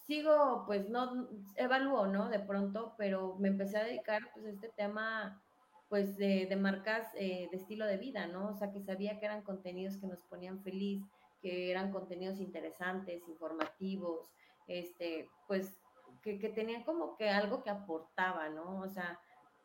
Sigo, 0.07 0.65
pues 0.67 0.91
no, 0.91 1.29
evalúo, 1.57 2.07
¿no? 2.07 2.29
De 2.29 2.39
pronto, 2.39 2.95
pero 2.99 3.37
me 3.39 3.49
empecé 3.49 3.79
a 3.79 3.85
dedicar 3.85 4.23
pues 4.35 4.45
a 4.45 4.51
este 4.51 4.69
tema 4.69 5.43
pues 5.89 6.17
de, 6.17 6.47
de 6.47 6.57
marcas 6.57 7.09
eh, 7.15 7.49
de 7.51 7.57
estilo 7.57 7.87
de 7.87 7.97
vida, 7.97 8.27
¿no? 8.27 8.49
O 8.49 8.55
sea, 8.55 8.71
que 8.71 8.81
sabía 8.81 9.19
que 9.19 9.27
eran 9.27 9.43
contenidos 9.43 9.97
que 9.97 10.07
nos 10.07 10.23
ponían 10.25 10.63
feliz, 10.63 11.03
que 11.41 11.71
eran 11.71 11.91
contenidos 11.91 12.41
interesantes, 12.41 13.27
informativos, 13.29 14.31
este, 14.67 15.29
pues 15.47 15.81
que, 16.23 16.39
que 16.39 16.49
tenían 16.51 16.85
como 16.85 17.17
que 17.17 17.31
algo 17.31 17.63
que 17.63 17.71
aportaba, 17.71 18.49
¿no? 18.51 18.81
O 18.81 18.89
sea, 18.89 19.19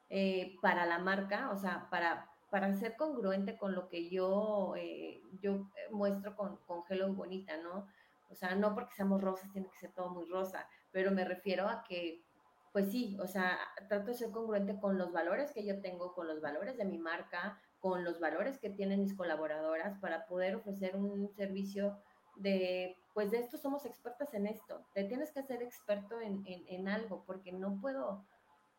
eh, 0.09 0.55
para 0.61 0.85
la 0.85 0.99
marca, 0.99 1.51
o 1.51 1.57
sea, 1.57 1.87
para, 1.89 2.29
para 2.49 2.73
ser 2.75 2.95
congruente 2.95 3.57
con 3.57 3.73
lo 3.75 3.89
que 3.89 4.09
yo, 4.09 4.73
eh, 4.77 5.21
yo 5.41 5.69
muestro 5.91 6.35
con, 6.35 6.57
con 6.65 6.83
Hello 6.89 7.13
Bonita, 7.13 7.57
¿no? 7.57 7.87
O 8.29 8.35
sea, 8.35 8.55
no 8.55 8.73
porque 8.73 8.95
seamos 8.95 9.21
rosas 9.21 9.51
tiene 9.51 9.69
que 9.69 9.79
ser 9.79 9.91
todo 9.91 10.09
muy 10.09 10.25
rosa, 10.25 10.67
pero 10.91 11.11
me 11.11 11.25
refiero 11.25 11.67
a 11.67 11.83
que, 11.83 12.23
pues 12.71 12.91
sí, 12.91 13.17
o 13.19 13.27
sea, 13.27 13.57
trato 13.87 14.07
de 14.07 14.13
ser 14.13 14.31
congruente 14.31 14.79
con 14.79 14.97
los 14.97 15.11
valores 15.11 15.51
que 15.51 15.65
yo 15.65 15.81
tengo, 15.81 16.13
con 16.13 16.27
los 16.27 16.41
valores 16.41 16.77
de 16.77 16.85
mi 16.85 16.97
marca, 16.97 17.59
con 17.79 18.03
los 18.03 18.19
valores 18.19 18.59
que 18.59 18.69
tienen 18.69 19.01
mis 19.01 19.15
colaboradoras 19.15 19.97
para 19.99 20.25
poder 20.27 20.55
ofrecer 20.55 20.95
un 20.95 21.29
servicio 21.29 21.97
de, 22.35 22.97
pues 23.13 23.31
de 23.31 23.39
esto 23.39 23.57
somos 23.57 23.85
expertas 23.85 24.33
en 24.33 24.47
esto. 24.47 24.85
Te 24.93 25.03
tienes 25.03 25.31
que 25.31 25.43
ser 25.43 25.61
experto 25.61 26.19
en, 26.21 26.43
en, 26.45 26.87
algo 26.87 27.23
porque 27.25 27.51
no 27.51 27.79
puedo 27.79 28.25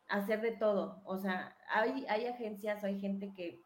hacer 0.07 0.41
de 0.41 0.51
todo. 0.51 1.01
O 1.05 1.17
sea, 1.17 1.55
hay, 1.69 2.05
hay 2.09 2.25
agencias, 2.25 2.83
hay 2.83 2.99
gente 2.99 3.33
que 3.33 3.61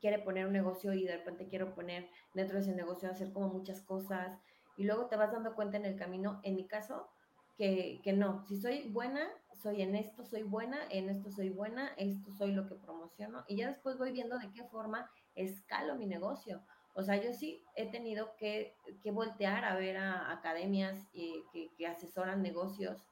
quiere 0.00 0.18
poner 0.18 0.46
un 0.46 0.52
negocio 0.52 0.92
y 0.92 1.04
de 1.04 1.16
repente 1.16 1.48
quiero 1.48 1.74
poner 1.74 2.08
dentro 2.34 2.56
de 2.56 2.62
ese 2.62 2.74
negocio 2.74 3.10
hacer 3.10 3.32
como 3.32 3.48
muchas 3.48 3.80
cosas 3.80 4.38
y 4.76 4.84
luego 4.84 5.06
te 5.06 5.16
vas 5.16 5.32
dando 5.32 5.54
cuenta 5.54 5.76
en 5.76 5.86
el 5.86 5.96
camino, 5.96 6.40
en 6.42 6.56
mi 6.56 6.66
caso, 6.66 7.08
que, 7.56 8.00
que 8.02 8.12
no, 8.12 8.44
si 8.46 8.60
soy 8.60 8.88
buena, 8.88 9.28
soy 9.52 9.82
en 9.82 9.94
esto, 9.94 10.24
soy 10.24 10.42
buena, 10.42 10.78
en 10.90 11.08
esto 11.08 11.30
soy 11.30 11.50
buena, 11.50 11.92
esto 11.96 12.32
soy 12.32 12.52
lo 12.52 12.66
que 12.66 12.74
promociono 12.74 13.44
y 13.46 13.56
ya 13.56 13.68
después 13.68 13.96
voy 13.96 14.12
viendo 14.12 14.38
de 14.38 14.50
qué 14.50 14.64
forma 14.64 15.08
escalo 15.34 15.94
mi 15.96 16.06
negocio. 16.06 16.62
O 16.94 17.02
sea, 17.02 17.16
yo 17.20 17.32
sí 17.32 17.64
he 17.74 17.90
tenido 17.90 18.36
que, 18.36 18.76
que 19.02 19.10
voltear 19.10 19.64
a 19.64 19.76
ver 19.76 19.96
a 19.96 20.30
academias 20.30 21.08
eh, 21.12 21.42
que, 21.52 21.74
que, 21.76 21.86
asesoran 21.88 22.40
negocios, 22.40 23.04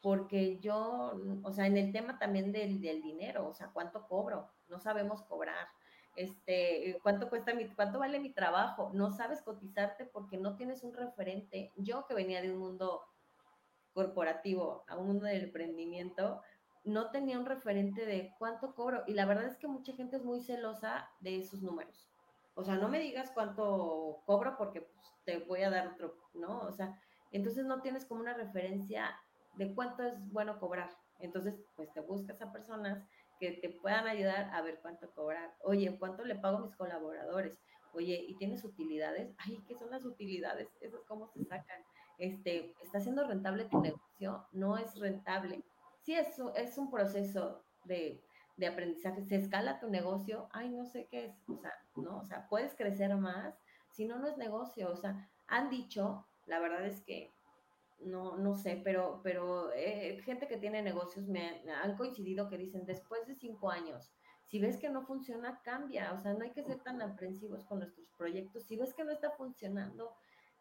porque 0.00 0.58
yo, 0.58 1.20
o 1.42 1.52
sea, 1.52 1.66
en 1.66 1.76
el 1.76 1.92
tema 1.92 2.18
también 2.18 2.50
del, 2.52 2.80
del, 2.80 3.02
dinero, 3.02 3.46
o 3.46 3.52
sea, 3.52 3.68
¿cuánto 3.72 4.06
cobro? 4.06 4.48
No 4.68 4.78
sabemos 4.78 5.22
cobrar. 5.22 5.68
Este, 6.16 6.98
¿cuánto 7.02 7.28
cuesta 7.28 7.54
mi, 7.54 7.68
cuánto 7.68 7.98
vale 7.98 8.18
mi 8.18 8.32
trabajo? 8.32 8.90
No 8.94 9.12
sabes 9.12 9.42
cotizarte 9.42 10.06
porque 10.06 10.38
no 10.38 10.56
tienes 10.56 10.82
un 10.82 10.94
referente. 10.94 11.72
Yo 11.76 12.06
que 12.06 12.14
venía 12.14 12.40
de 12.40 12.52
un 12.52 12.58
mundo 12.58 13.02
corporativo 13.92 14.84
a 14.88 14.96
un 14.96 15.06
mundo 15.06 15.26
del 15.26 15.44
emprendimiento, 15.44 16.42
no 16.84 17.10
tenía 17.10 17.38
un 17.38 17.46
referente 17.46 18.06
de 18.06 18.34
cuánto 18.38 18.74
cobro. 18.74 19.04
Y 19.06 19.14
la 19.14 19.26
verdad 19.26 19.46
es 19.46 19.56
que 19.56 19.68
mucha 19.68 19.92
gente 19.92 20.16
es 20.16 20.24
muy 20.24 20.40
celosa 20.40 21.10
de 21.20 21.38
esos 21.38 21.62
números. 21.62 22.08
O 22.54 22.64
sea, 22.64 22.76
no 22.76 22.88
me 22.88 22.98
digas 22.98 23.30
cuánto 23.34 24.22
cobro 24.24 24.56
porque 24.56 24.80
pues, 24.82 25.12
te 25.24 25.38
voy 25.38 25.62
a 25.62 25.70
dar 25.70 25.88
otro, 25.88 26.16
¿no? 26.32 26.60
O 26.60 26.72
sea, 26.72 26.98
entonces 27.30 27.66
no 27.66 27.82
tienes 27.82 28.06
como 28.06 28.20
una 28.20 28.34
referencia 28.34 29.14
de 29.56 29.74
cuánto 29.74 30.02
es 30.02 30.14
bueno 30.32 30.58
cobrar. 30.58 30.90
Entonces, 31.18 31.60
pues 31.74 31.92
te 31.92 32.00
buscas 32.00 32.40
a 32.40 32.52
personas 32.52 33.04
que 33.38 33.52
te 33.52 33.68
puedan 33.68 34.06
ayudar 34.06 34.50
a 34.52 34.62
ver 34.62 34.78
cuánto 34.80 35.10
cobrar. 35.12 35.54
Oye, 35.62 35.96
¿cuánto 35.98 36.24
le 36.24 36.36
pago 36.36 36.58
a 36.58 36.62
mis 36.62 36.76
colaboradores? 36.76 37.60
Oye, 37.92 38.24
¿y 38.26 38.36
tienes 38.36 38.64
utilidades? 38.64 39.34
Ay, 39.38 39.62
¿qué 39.66 39.74
son 39.74 39.90
las 39.90 40.04
utilidades? 40.04 40.68
¿Esas 40.80 41.00
cómo 41.06 41.28
se 41.28 41.44
sacan? 41.44 41.82
este, 42.18 42.74
¿está 42.82 43.00
siendo 43.00 43.26
rentable 43.26 43.64
tu 43.64 43.80
negocio? 43.80 44.46
No 44.52 44.76
es 44.78 44.98
rentable. 44.98 45.62
Sí, 46.02 46.14
eso 46.14 46.54
es 46.54 46.78
un 46.78 46.90
proceso 46.90 47.64
de, 47.84 48.22
de 48.56 48.66
aprendizaje. 48.66 49.24
¿Se 49.24 49.36
escala 49.36 49.80
tu 49.80 49.88
negocio? 49.88 50.48
Ay, 50.52 50.70
no 50.70 50.86
sé 50.86 51.06
qué 51.10 51.26
es. 51.26 51.34
O 51.48 51.58
sea, 51.58 51.72
no, 51.96 52.18
o 52.18 52.24
sea, 52.24 52.48
puedes 52.48 52.74
crecer 52.74 53.14
más. 53.16 53.54
Si 53.90 54.06
no, 54.06 54.18
no 54.18 54.28
es 54.28 54.36
negocio. 54.36 54.90
O 54.90 54.96
sea, 54.96 55.28
han 55.46 55.68
dicho, 55.70 56.26
la 56.46 56.58
verdad 56.58 56.86
es 56.86 57.02
que 57.02 57.34
no, 58.00 58.36
no 58.36 58.54
sé, 58.54 58.80
pero, 58.84 59.20
pero 59.22 59.72
eh, 59.72 60.20
gente 60.24 60.46
que 60.46 60.58
tiene 60.58 60.82
negocios 60.82 61.26
me 61.26 61.62
han 61.82 61.96
coincidido 61.96 62.48
que 62.48 62.58
dicen 62.58 62.84
después 62.84 63.26
de 63.26 63.34
cinco 63.34 63.70
años, 63.70 64.12
si 64.46 64.60
ves 64.60 64.76
que 64.76 64.90
no 64.90 65.04
funciona, 65.06 65.60
cambia. 65.64 66.12
O 66.12 66.20
sea, 66.20 66.34
no 66.34 66.44
hay 66.44 66.52
que 66.52 66.62
ser 66.62 66.78
tan 66.80 67.02
aprensivos 67.02 67.64
con 67.64 67.80
nuestros 67.80 68.08
proyectos. 68.16 68.64
Si 68.64 68.76
ves 68.76 68.94
que 68.94 69.04
no 69.04 69.10
está 69.10 69.30
funcionando, 69.32 70.14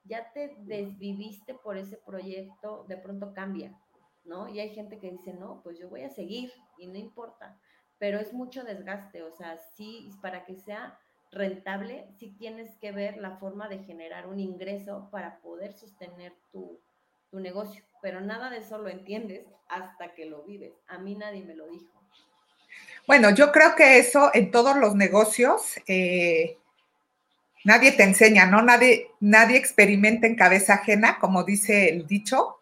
ya 0.04 0.32
te 0.34 0.56
desviviste 0.60 1.54
por 1.56 1.78
ese 1.78 1.98
proyecto, 1.98 2.86
de 2.88 2.98
pronto 2.98 3.34
cambia, 3.34 3.78
¿no? 4.24 4.48
Y 4.48 4.60
hay 4.60 4.70
gente 4.74 5.00
que 5.00 5.12
dice, 5.12 5.34
no, 5.34 5.62
pues 5.64 5.78
yo 5.78 5.90
voy 5.90 6.02
a 6.02 6.10
seguir 6.10 6.52
y 6.78 6.88
no 6.88 6.98
importa, 6.98 7.60
pero 7.98 8.20
es 8.20 8.34
mucho 8.34 8.64
desgaste, 8.64 9.24
o 9.24 9.32
sea, 9.32 9.58
sí, 9.58 10.12
para 10.22 10.46
que 10.46 10.56
sea 10.56 11.00
rentable, 11.32 12.08
sí 12.18 12.36
tienes 12.38 12.78
que 12.78 12.92
ver 12.92 13.18
la 13.18 13.38
forma 13.38 13.68
de 13.68 13.80
generar 13.80 14.28
un 14.28 14.40
ingreso 14.40 15.10
para 15.12 15.40
poder 15.42 15.74
sostener 15.74 16.34
tu, 16.52 16.80
tu 17.30 17.40
negocio, 17.40 17.84
pero 18.02 18.22
nada 18.22 18.50
de 18.50 18.58
eso 18.58 18.78
lo 18.78 18.90
entiendes 18.90 19.46
hasta 19.68 20.14
que 20.14 20.26
lo 20.26 20.44
vives. 20.44 20.74
A 20.88 20.98
mí 20.98 21.16
nadie 21.16 21.44
me 21.44 21.56
lo 21.56 21.68
dijo. 21.68 21.92
Bueno, 23.08 23.30
yo 23.30 23.52
creo 23.52 23.76
que 23.76 24.00
eso 24.00 24.32
en 24.34 24.52
todos 24.52 24.76
los 24.78 24.96
negocios, 24.96 25.80
eh, 25.88 26.58
nadie 27.64 27.92
te 27.92 28.04
enseña, 28.04 28.48
¿no? 28.48 28.62
Nadie, 28.62 29.12
nadie 29.20 29.58
experimenta 29.58 30.28
en 30.28 30.36
cabeza 30.36 30.76
ajena, 30.76 31.20
como 31.20 31.44
dice 31.44 31.90
el 31.90 32.08
dicho. 32.08 32.60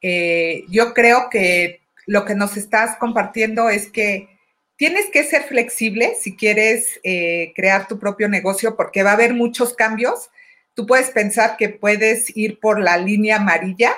Eh, 0.00 0.64
yo 0.68 0.94
creo 0.94 1.28
que 1.30 1.82
lo 2.06 2.24
que 2.24 2.34
nos 2.34 2.56
estás 2.56 2.96
compartiendo 2.96 3.68
es 3.68 3.90
que 3.90 4.28
tienes 4.76 5.06
que 5.06 5.24
ser 5.24 5.42
flexible 5.44 6.14
si 6.20 6.36
quieres 6.36 7.00
eh, 7.02 7.52
crear 7.54 7.86
tu 7.86 7.98
propio 7.98 8.28
negocio, 8.28 8.76
porque 8.76 9.02
va 9.02 9.10
a 9.10 9.14
haber 9.14 9.34
muchos 9.34 9.74
cambios. 9.74 10.30
Tú 10.74 10.86
puedes 10.86 11.10
pensar 11.10 11.56
que 11.56 11.68
puedes 11.68 12.36
ir 12.36 12.58
por 12.60 12.80
la 12.80 12.96
línea 12.96 13.36
amarilla, 13.36 13.92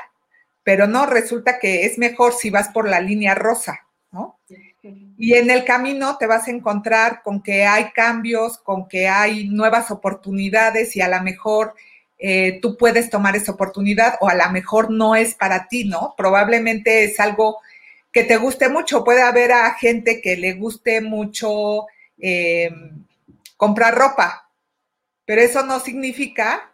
pero 0.62 0.87
no, 0.87 1.07
resulta 1.07 1.59
que 1.59 1.87
es 1.87 1.99
mejor 1.99 2.35
si 2.35 2.51
vas 2.51 2.69
por 2.69 2.89
la 2.89 3.01
línea 3.01 3.35
rosa, 3.35 3.87
¿no? 4.11 4.39
Y 5.19 5.35
en 5.35 5.51
el 5.51 5.65
camino 5.65 6.17
te 6.19 6.27
vas 6.27 6.47
a 6.47 6.51
encontrar 6.51 7.23
con 7.23 7.43
que 7.43 7.65
hay 7.65 7.91
cambios, 7.93 8.59
con 8.59 8.89
que 8.89 9.09
hay 9.09 9.49
nuevas 9.49 9.91
oportunidades 9.91 10.95
y 10.95 11.01
a 11.01 11.09
lo 11.09 11.21
mejor 11.23 11.75
eh, 12.19 12.61
tú 12.62 12.77
puedes 12.77 13.11
tomar 13.11 13.37
esa 13.37 13.53
oportunidad 13.53 14.15
o 14.21 14.29
a 14.29 14.35
lo 14.35 14.49
mejor 14.51 14.91
no 14.91 15.17
es 15.17 15.35
para 15.35 15.69
ti, 15.69 15.85
¿no? 15.85 16.15
Probablemente 16.17 17.05
es 17.05 17.19
algo 17.21 17.59
que 18.12 18.25
te 18.25 18.37
guste 18.37 18.69
mucho. 18.69 19.05
Puede 19.05 19.23
haber 19.23 19.53
a 19.53 19.75
gente 19.75 20.21
que 20.21 20.37
le 20.37 20.55
guste 20.55 21.01
mucho 21.01 21.87
eh, 22.19 22.71
comprar 23.57 23.95
ropa, 23.95 24.46
pero 25.27 25.43
eso 25.43 25.65
no 25.67 25.81
significa 25.81 26.73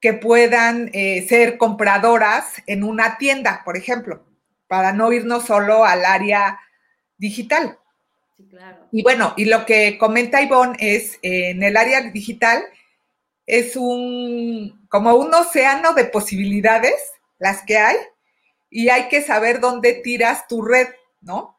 que 0.00 0.12
puedan 0.12 0.90
eh, 0.92 1.26
ser 1.26 1.56
compradoras 1.56 2.62
en 2.66 2.84
una 2.84 3.16
tienda, 3.16 3.62
por 3.64 3.76
ejemplo, 3.76 4.22
para 4.68 4.92
no 4.92 5.10
irnos 5.12 5.46
solo 5.46 5.84
al 5.84 6.04
área 6.04 6.60
digital. 7.16 7.78
Sí, 8.36 8.46
claro. 8.48 8.86
Y 8.92 9.02
bueno, 9.02 9.32
y 9.36 9.46
lo 9.46 9.64
que 9.64 9.96
comenta 9.96 10.42
Ivonne 10.42 10.76
es, 10.78 11.14
eh, 11.22 11.50
en 11.50 11.62
el 11.62 11.76
área 11.76 12.02
digital, 12.02 12.62
es 13.46 13.76
un, 13.76 14.86
como 14.88 15.14
un 15.14 15.32
océano 15.32 15.94
de 15.94 16.04
posibilidades, 16.04 16.94
las 17.38 17.62
que 17.62 17.78
hay, 17.78 17.96
y 18.68 18.90
hay 18.90 19.08
que 19.08 19.22
saber 19.22 19.60
dónde 19.60 19.94
tiras 19.94 20.46
tu 20.48 20.62
red, 20.62 20.88
¿no? 21.20 21.58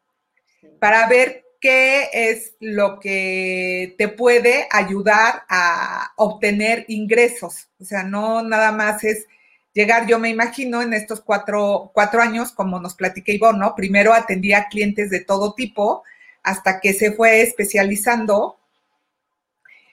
Para 0.79 1.07
ver 1.07 1.44
qué 1.59 2.09
es 2.13 2.55
lo 2.59 2.99
que 2.99 3.95
te 3.97 4.07
puede 4.07 4.67
ayudar 4.71 5.43
a 5.49 6.13
obtener 6.15 6.85
ingresos. 6.87 7.69
O 7.79 7.85
sea, 7.85 8.03
no 8.03 8.43
nada 8.43 8.71
más 8.71 9.03
es 9.03 9.25
llegar, 9.73 10.07
yo 10.07 10.17
me 10.19 10.29
imagino, 10.29 10.81
en 10.81 10.93
estos 10.93 11.21
cuatro, 11.21 11.91
cuatro 11.93 12.21
años, 12.21 12.51
como 12.51 12.79
nos 12.79 12.95
platica 12.95 13.31
Ivonne, 13.31 13.59
¿no? 13.59 13.75
Primero 13.75 14.13
atendía 14.13 14.67
clientes 14.69 15.09
de 15.09 15.19
todo 15.19 15.53
tipo 15.53 16.03
hasta 16.43 16.79
que 16.79 16.93
se 16.93 17.11
fue 17.11 17.41
especializando. 17.41 18.57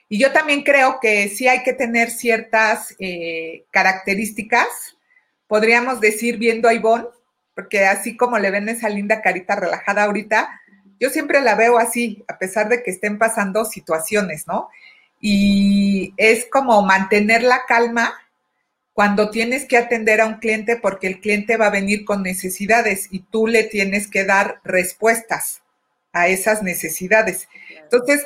Y 0.07 0.19
yo 0.19 0.31
también 0.31 0.63
creo 0.63 0.99
que 1.01 1.27
sí 1.29 1.47
hay 1.47 1.63
que 1.63 1.73
tener 1.73 2.11
ciertas 2.11 2.95
eh, 2.99 3.65
características, 3.71 4.67
podríamos 5.47 5.99
decir, 5.99 6.37
viendo 6.37 6.69
a 6.69 6.73
Ivonne, 6.73 7.07
porque 7.55 7.85
así 7.85 8.15
como 8.15 8.39
le 8.39 8.51
ven 8.51 8.69
esa 8.69 8.89
linda 8.89 9.21
carita 9.21 9.55
relajada 9.55 10.03
ahorita, 10.03 10.61
yo 11.03 11.09
siempre 11.09 11.41
la 11.41 11.55
veo 11.55 11.77
así, 11.79 12.23
a 12.29 12.37
pesar 12.37 12.69
de 12.69 12.81
que 12.81 12.89
estén 12.89 13.17
pasando 13.17 13.65
situaciones, 13.65 14.47
¿no? 14.47 14.69
Y 15.19 16.13
es 16.15 16.45
como 16.49 16.81
mantener 16.81 17.43
la 17.43 17.65
calma 17.67 18.13
cuando 18.93 19.29
tienes 19.29 19.65
que 19.65 19.75
atender 19.75 20.21
a 20.21 20.27
un 20.27 20.35
cliente 20.35 20.77
porque 20.77 21.07
el 21.07 21.19
cliente 21.19 21.57
va 21.57 21.65
a 21.65 21.71
venir 21.71 22.05
con 22.05 22.23
necesidades 22.23 23.09
y 23.11 23.19
tú 23.19 23.47
le 23.47 23.65
tienes 23.65 24.07
que 24.07 24.23
dar 24.23 24.61
respuestas 24.63 25.61
a 26.13 26.29
esas 26.29 26.63
necesidades. 26.63 27.49
Entonces, 27.81 28.25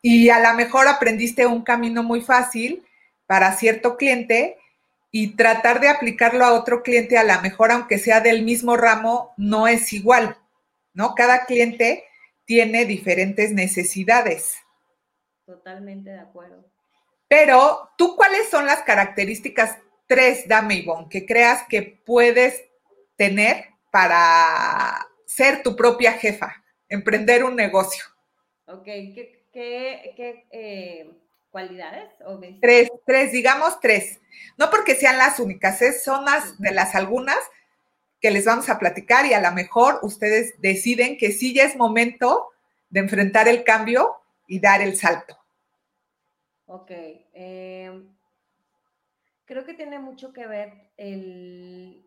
y 0.00 0.30
a 0.30 0.40
lo 0.40 0.56
mejor 0.56 0.88
aprendiste 0.88 1.44
un 1.44 1.62
camino 1.62 2.02
muy 2.02 2.22
fácil 2.22 2.86
para 3.26 3.54
cierto 3.54 3.98
cliente 3.98 4.56
y 5.10 5.36
tratar 5.36 5.78
de 5.78 5.88
aplicarlo 5.88 6.46
a 6.46 6.54
otro 6.54 6.82
cliente, 6.82 7.18
a 7.18 7.24
lo 7.24 7.38
mejor 7.42 7.70
aunque 7.70 7.98
sea 7.98 8.22
del 8.22 8.44
mismo 8.44 8.78
ramo, 8.78 9.34
no 9.36 9.68
es 9.68 9.92
igual, 9.92 10.38
¿no? 10.94 11.14
Cada 11.14 11.44
cliente 11.44 12.04
tiene 12.44 12.84
diferentes 12.84 13.52
necesidades. 13.52 14.56
Totalmente 15.46 16.10
de 16.10 16.20
acuerdo. 16.20 16.64
Pero, 17.28 17.90
¿tú 17.96 18.16
cuáles 18.16 18.48
son 18.48 18.66
las 18.66 18.82
características 18.82 19.78
tres, 20.06 20.46
dame 20.46 20.76
Ivonne, 20.76 21.08
que 21.08 21.26
creas 21.26 21.64
que 21.68 22.00
puedes 22.04 22.62
tener 23.16 23.66
para 23.90 25.06
ser 25.26 25.62
tu 25.62 25.74
propia 25.76 26.12
jefa, 26.12 26.62
emprender 26.88 27.44
un 27.44 27.56
negocio? 27.56 28.04
Ok, 28.66 28.84
¿qué, 28.84 29.44
qué, 29.52 30.46
eh, 30.50 31.10
cualidades? 31.50 32.10
tres, 32.60 32.90
tres, 33.06 33.32
digamos 33.32 33.80
tres. 33.80 34.20
No 34.58 34.70
porque 34.70 34.94
sean 34.94 35.18
las 35.18 35.38
únicas, 35.38 35.80
son 36.02 36.24
las 36.24 36.58
de 36.58 36.72
las 36.72 36.94
algunas 36.94 37.38
que 38.24 38.30
les 38.30 38.46
vamos 38.46 38.70
a 38.70 38.78
platicar 38.78 39.26
y 39.26 39.34
a 39.34 39.40
lo 39.42 39.54
mejor 39.54 39.98
ustedes 40.00 40.58
deciden 40.58 41.18
que 41.18 41.30
sí 41.30 41.52
ya 41.52 41.64
es 41.64 41.76
momento 41.76 42.48
de 42.88 43.00
enfrentar 43.00 43.48
el 43.48 43.64
cambio 43.64 44.16
y 44.46 44.60
dar 44.60 44.80
el 44.80 44.96
salto. 44.96 45.36
Ok. 46.64 46.90
Eh, 46.90 48.08
creo 49.44 49.66
que 49.66 49.74
tiene 49.74 49.98
mucho 49.98 50.32
que 50.32 50.46
ver 50.46 50.72
el, 50.96 52.02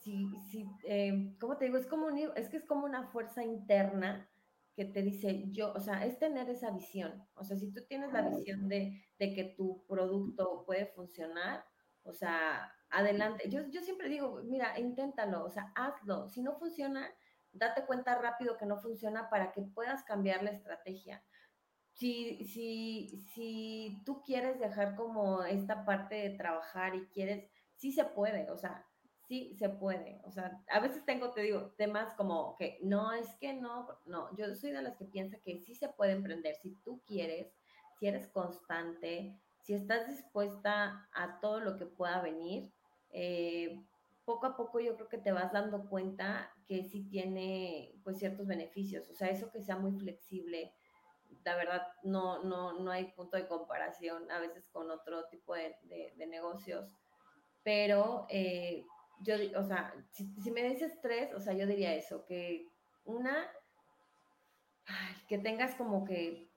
si, 0.00 0.28
si 0.50 0.66
eh, 0.86 1.34
¿cómo 1.40 1.56
te 1.56 1.64
digo? 1.64 1.78
Es, 1.78 1.86
como 1.86 2.10
es 2.10 2.50
que 2.50 2.58
es 2.58 2.66
como 2.66 2.84
una 2.84 3.06
fuerza 3.06 3.42
interna 3.42 4.28
que 4.76 4.84
te 4.84 5.00
dice, 5.00 5.44
yo, 5.50 5.72
o 5.72 5.80
sea, 5.80 6.04
es 6.04 6.18
tener 6.18 6.50
esa 6.50 6.72
visión. 6.72 7.26
O 7.36 7.44
sea, 7.44 7.56
si 7.56 7.72
tú 7.72 7.80
tienes 7.88 8.12
la 8.12 8.28
visión 8.28 8.68
de, 8.68 9.02
de 9.18 9.32
que 9.32 9.44
tu 9.56 9.82
producto 9.88 10.64
puede 10.66 10.88
funcionar, 10.88 11.64
o 12.02 12.12
sea, 12.12 12.70
adelante. 12.94 13.48
Yo, 13.48 13.66
yo 13.68 13.82
siempre 13.82 14.08
digo, 14.08 14.40
mira, 14.44 14.78
inténtalo, 14.78 15.44
o 15.44 15.50
sea, 15.50 15.72
hazlo. 15.74 16.28
Si 16.28 16.42
no 16.42 16.54
funciona, 16.58 17.10
date 17.52 17.84
cuenta 17.86 18.14
rápido 18.16 18.56
que 18.56 18.66
no 18.66 18.78
funciona 18.78 19.28
para 19.30 19.52
que 19.52 19.62
puedas 19.62 20.04
cambiar 20.04 20.42
la 20.42 20.50
estrategia 20.50 21.22
si, 21.94 22.44
si, 22.44 23.24
si 23.34 24.02
tú 24.04 24.20
quieres 24.22 24.58
dejar 24.58 24.96
como 24.96 25.42
esta 25.44 25.84
parte 25.84 26.16
de 26.16 26.36
trabajar 26.36 26.94
y 26.94 27.06
quieres, 27.06 27.48
sí 27.76 27.92
se 27.92 28.04
puede, 28.04 28.50
o 28.50 28.56
sea, 28.56 28.86
sí 29.28 29.54
se 29.56 29.68
puede. 29.68 30.20
O 30.24 30.32
sea, 30.32 30.60
a 30.68 30.80
veces 30.80 31.04
tengo, 31.04 31.30
te 31.32 31.42
digo, 31.42 31.72
temas 31.78 32.12
como 32.14 32.56
que 32.56 32.78
no, 32.82 33.12
es 33.12 33.28
que 33.36 33.54
no, 33.54 33.88
no, 34.06 34.34
yo 34.36 34.54
soy 34.54 34.72
de 34.72 34.82
las 34.82 34.96
que 34.96 35.04
piensa 35.04 35.38
que 35.44 35.60
sí 35.60 35.74
se 35.74 35.88
puede 35.88 36.12
emprender 36.12 36.56
si 36.56 36.74
tú 36.84 37.02
quieres, 37.06 37.54
si 37.98 38.08
eres 38.08 38.26
constante, 38.28 39.40
si 39.62 39.74
estás 39.74 40.08
dispuesta 40.08 41.08
a 41.14 41.38
todo 41.40 41.60
lo 41.60 41.76
que 41.78 41.86
pueda 41.86 42.20
venir. 42.20 42.72
Eh, 43.16 43.80
poco 44.24 44.46
a 44.46 44.56
poco 44.56 44.80
yo 44.80 44.96
creo 44.96 45.08
que 45.08 45.18
te 45.18 45.30
vas 45.30 45.52
dando 45.52 45.88
cuenta 45.88 46.52
que 46.66 46.82
sí 46.82 47.04
tiene 47.08 47.94
pues 48.02 48.18
ciertos 48.18 48.46
beneficios, 48.46 49.08
o 49.08 49.14
sea, 49.14 49.28
eso 49.28 49.52
que 49.52 49.62
sea 49.62 49.76
muy 49.76 49.92
flexible, 49.92 50.74
la 51.44 51.54
verdad 51.54 51.86
no, 52.02 52.42
no, 52.42 52.72
no 52.80 52.90
hay 52.90 53.12
punto 53.12 53.36
de 53.36 53.46
comparación 53.46 54.28
a 54.32 54.40
veces 54.40 54.68
con 54.68 54.90
otro 54.90 55.26
tipo 55.26 55.54
de, 55.54 55.76
negocios, 56.16 56.90
pero 57.62 58.26
eh, 58.30 58.84
yo, 59.20 59.36
o 59.58 59.62
sea, 59.62 59.94
si, 60.10 60.50
me 60.50 60.68
dices 60.68 60.98
tres, 61.00 61.32
o 61.34 61.40
sea, 61.40 61.52
yo 61.52 61.66
diría 61.66 61.94
eso, 61.94 62.24
que 62.24 62.66
una, 63.04 63.48
que 65.28 65.38
tengas 65.38 65.76
como 65.76 66.04
que 66.04 66.50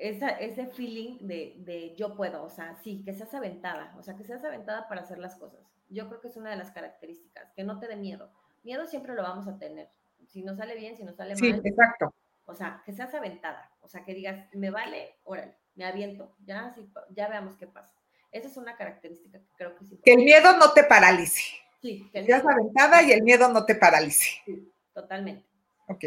esa, 0.00 0.30
ese 0.30 0.66
feeling 0.66 1.18
de, 1.20 1.54
de, 1.58 1.94
yo 1.94 2.16
puedo, 2.16 2.42
o 2.42 2.50
sea, 2.50 2.76
sí, 2.82 3.02
que 3.04 3.14
seas 3.14 3.32
aventada, 3.34 3.94
o 3.98 4.02
sea, 4.02 4.16
que 4.16 4.24
seas 4.24 4.42
aventada 4.44 4.88
para 4.88 5.02
hacer 5.02 5.18
las 5.18 5.36
cosas. 5.36 5.60
Yo 5.88 6.08
creo 6.08 6.20
que 6.20 6.28
es 6.28 6.36
una 6.36 6.50
de 6.50 6.56
las 6.56 6.70
características, 6.70 7.52
que 7.52 7.64
no 7.64 7.78
te 7.78 7.86
dé 7.86 7.96
miedo. 7.96 8.30
Miedo 8.62 8.86
siempre 8.86 9.14
lo 9.14 9.22
vamos 9.22 9.46
a 9.46 9.58
tener. 9.58 9.90
Si 10.26 10.42
no 10.42 10.54
sale 10.54 10.74
bien, 10.76 10.96
si 10.96 11.04
no 11.04 11.12
sale 11.12 11.34
mal. 11.34 11.38
Sí, 11.38 11.60
exacto. 11.64 12.14
O 12.46 12.54
sea, 12.54 12.82
que 12.84 12.92
seas 12.92 13.14
aventada, 13.14 13.70
o 13.80 13.88
sea, 13.88 14.04
que 14.04 14.14
digas, 14.14 14.48
me 14.54 14.70
vale, 14.70 15.16
órale, 15.24 15.56
me 15.76 15.84
aviento, 15.84 16.34
ya, 16.44 16.74
ya 17.10 17.28
veamos 17.28 17.56
qué 17.56 17.66
pasa. 17.66 17.94
Esa 18.32 18.48
es 18.48 18.56
una 18.56 18.76
característica 18.76 19.38
que 19.38 19.48
creo 19.56 19.76
que 19.76 19.84
sí. 19.84 20.00
Que 20.04 20.14
el 20.14 20.24
miedo 20.24 20.56
no 20.56 20.72
te 20.72 20.84
paralice. 20.84 21.42
Sí, 21.80 22.08
que 22.12 22.24
seas 22.24 22.44
aventada 22.44 23.02
y 23.02 23.12
el 23.12 23.22
miedo 23.22 23.48
no 23.48 23.64
te 23.64 23.74
paralice. 23.74 24.40
Sí, 24.44 24.72
totalmente. 24.92 25.46
Ok. 25.88 26.04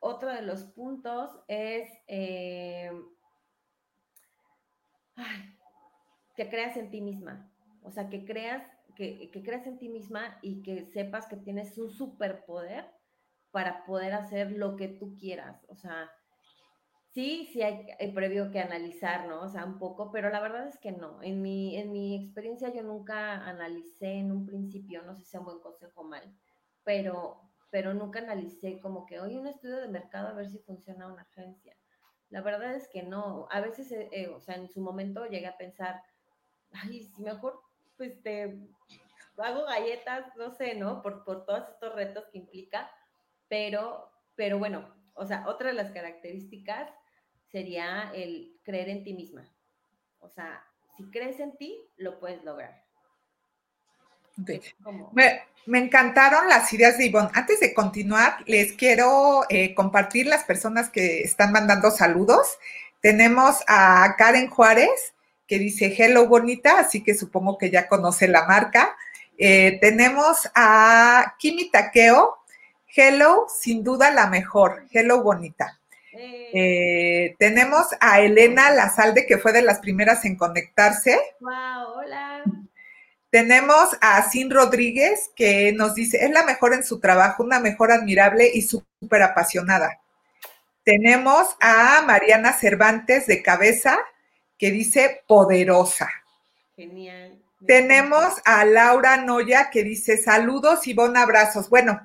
Otro 0.00 0.32
de 0.32 0.42
los 0.42 0.64
puntos 0.64 1.30
es 1.46 1.90
eh, 2.06 2.90
que 6.36 6.48
creas 6.48 6.76
en 6.76 6.90
ti 6.90 7.00
misma. 7.00 7.52
O 7.82 7.90
sea, 7.90 8.08
que 8.08 8.24
creas, 8.24 8.62
que, 8.94 9.30
que 9.30 9.42
creas 9.42 9.66
en 9.66 9.78
ti 9.78 9.88
misma 9.88 10.38
y 10.42 10.62
que 10.62 10.84
sepas 10.86 11.26
que 11.26 11.36
tienes 11.36 11.76
un 11.78 11.90
superpoder 11.90 12.86
para 13.50 13.84
poder 13.84 14.12
hacer 14.12 14.52
lo 14.52 14.76
que 14.76 14.88
tú 14.88 15.16
quieras. 15.16 15.64
O 15.68 15.76
sea, 15.76 16.10
sí, 17.10 17.48
sí 17.52 17.62
hay, 17.62 18.12
previo 18.12 18.50
que 18.50 18.60
analizar, 18.60 19.28
¿no? 19.28 19.42
O 19.42 19.48
sea, 19.48 19.64
un 19.64 19.78
poco, 19.78 20.10
pero 20.12 20.30
la 20.30 20.40
verdad 20.40 20.66
es 20.68 20.78
que 20.78 20.92
no. 20.92 21.22
En 21.22 21.42
mi, 21.42 21.76
en 21.76 21.92
mi 21.92 22.24
experiencia 22.24 22.72
yo 22.72 22.82
nunca 22.82 23.44
analicé 23.48 24.12
en 24.14 24.32
un 24.32 24.46
principio, 24.46 25.02
no 25.02 25.14
sé 25.14 25.22
si 25.22 25.30
sea 25.30 25.40
un 25.40 25.46
buen 25.46 25.60
consejo 25.60 26.02
o 26.02 26.04
mal, 26.04 26.22
pero, 26.84 27.40
pero 27.70 27.94
nunca 27.94 28.20
analicé 28.20 28.80
como 28.80 29.06
que, 29.06 29.20
oye, 29.20 29.38
un 29.38 29.46
estudio 29.46 29.78
de 29.78 29.88
mercado 29.88 30.28
a 30.28 30.34
ver 30.34 30.48
si 30.48 30.58
funciona 30.58 31.12
una 31.12 31.22
agencia. 31.22 31.76
La 32.30 32.40
verdad 32.40 32.74
es 32.74 32.88
que 32.88 33.02
no. 33.02 33.46
A 33.50 33.60
veces, 33.60 33.92
eh, 33.92 34.08
eh, 34.12 34.28
o 34.28 34.40
sea, 34.40 34.54
en 34.54 34.68
su 34.68 34.80
momento 34.80 35.26
llegué 35.26 35.46
a 35.46 35.58
pensar, 35.58 36.02
ay, 36.72 37.02
si 37.02 37.22
mejor, 37.22 37.60
pues 37.96 38.22
te 38.22 38.58
hago 39.36 39.64
galletas, 39.64 40.34
no 40.36 40.50
sé, 40.50 40.74
¿no? 40.74 41.02
Por, 41.02 41.24
por 41.24 41.44
todos 41.44 41.68
estos 41.68 41.94
retos 41.94 42.24
que 42.30 42.38
implica 42.38 42.90
pero, 43.50 44.08
pero 44.36 44.58
bueno, 44.58 44.88
o 45.14 45.26
sea, 45.26 45.46
otra 45.48 45.70
de 45.70 45.74
las 45.74 45.90
características 45.90 46.88
sería 47.50 48.10
el 48.14 48.56
creer 48.62 48.88
en 48.88 49.02
ti 49.02 49.12
misma. 49.12 49.44
O 50.20 50.28
sea, 50.28 50.64
si 50.96 51.10
crees 51.10 51.40
en 51.40 51.56
ti, 51.56 51.76
lo 51.96 52.20
puedes 52.20 52.44
lograr. 52.44 52.84
Me, 55.12 55.78
encantaron 55.78 56.48
las 56.48 56.72
ideas 56.72 56.98
de 56.98 57.06
Ivonne. 57.06 57.30
Antes 57.34 57.60
de 57.60 57.74
continuar, 57.74 58.38
les 58.46 58.72
quiero 58.72 59.42
eh, 59.48 59.74
compartir 59.74 60.26
las 60.26 60.44
personas 60.44 60.90
que 60.90 61.22
están 61.22 61.52
mandando 61.52 61.90
saludos. 61.90 62.58
Tenemos 63.00 63.58
a 63.66 64.14
Karen 64.18 64.48
Juárez, 64.48 65.14
que 65.46 65.58
dice 65.58 65.94
Hello 65.96 66.26
Bonita, 66.28 66.78
así 66.78 67.02
que 67.02 67.14
supongo 67.14 67.58
que 67.58 67.70
ya 67.70 67.88
conoce 67.88 68.28
la 68.28 68.46
marca. 68.46 68.96
Eh, 69.38 69.78
tenemos 69.80 70.50
a 70.54 71.34
Kimi 71.38 71.70
Takeo, 71.70 72.40
Hello, 72.94 73.46
sin 73.48 73.84
duda 73.84 74.10
la 74.10 74.26
mejor. 74.26 74.84
Hello, 74.90 75.22
bonita. 75.22 75.78
Eh. 76.12 76.50
Eh, 76.52 77.36
tenemos 77.38 77.86
a 78.00 78.20
Elena 78.20 78.70
Lazalde, 78.70 79.26
que 79.26 79.38
fue 79.38 79.52
de 79.52 79.62
las 79.62 79.78
primeras 79.78 80.24
en 80.24 80.36
conectarse. 80.36 81.18
Wow, 81.40 81.98
hola. 81.98 82.44
Tenemos 83.30 83.96
a 84.00 84.28
Sin 84.28 84.50
Rodríguez, 84.50 85.30
que 85.36 85.72
nos 85.72 85.94
dice, 85.94 86.24
es 86.24 86.30
la 86.30 86.44
mejor 86.44 86.74
en 86.74 86.84
su 86.84 86.98
trabajo, 86.98 87.44
una 87.44 87.60
mejor 87.60 87.92
admirable 87.92 88.50
y 88.52 88.62
súper 88.62 89.22
apasionada. 89.22 90.00
Tenemos 90.84 91.56
a 91.60 92.02
Mariana 92.06 92.52
Cervantes 92.52 93.26
de 93.26 93.42
Cabeza, 93.42 93.98
que 94.58 94.70
dice 94.70 95.22
poderosa. 95.26 96.10
Genial. 96.74 97.38
Tenemos 97.66 98.34
a 98.44 98.64
Laura 98.64 99.18
Noya, 99.18 99.70
que 99.70 99.84
dice 99.84 100.16
saludos 100.16 100.86
y 100.86 100.94
bon 100.94 101.16
abrazos. 101.16 101.68
Bueno, 101.68 102.00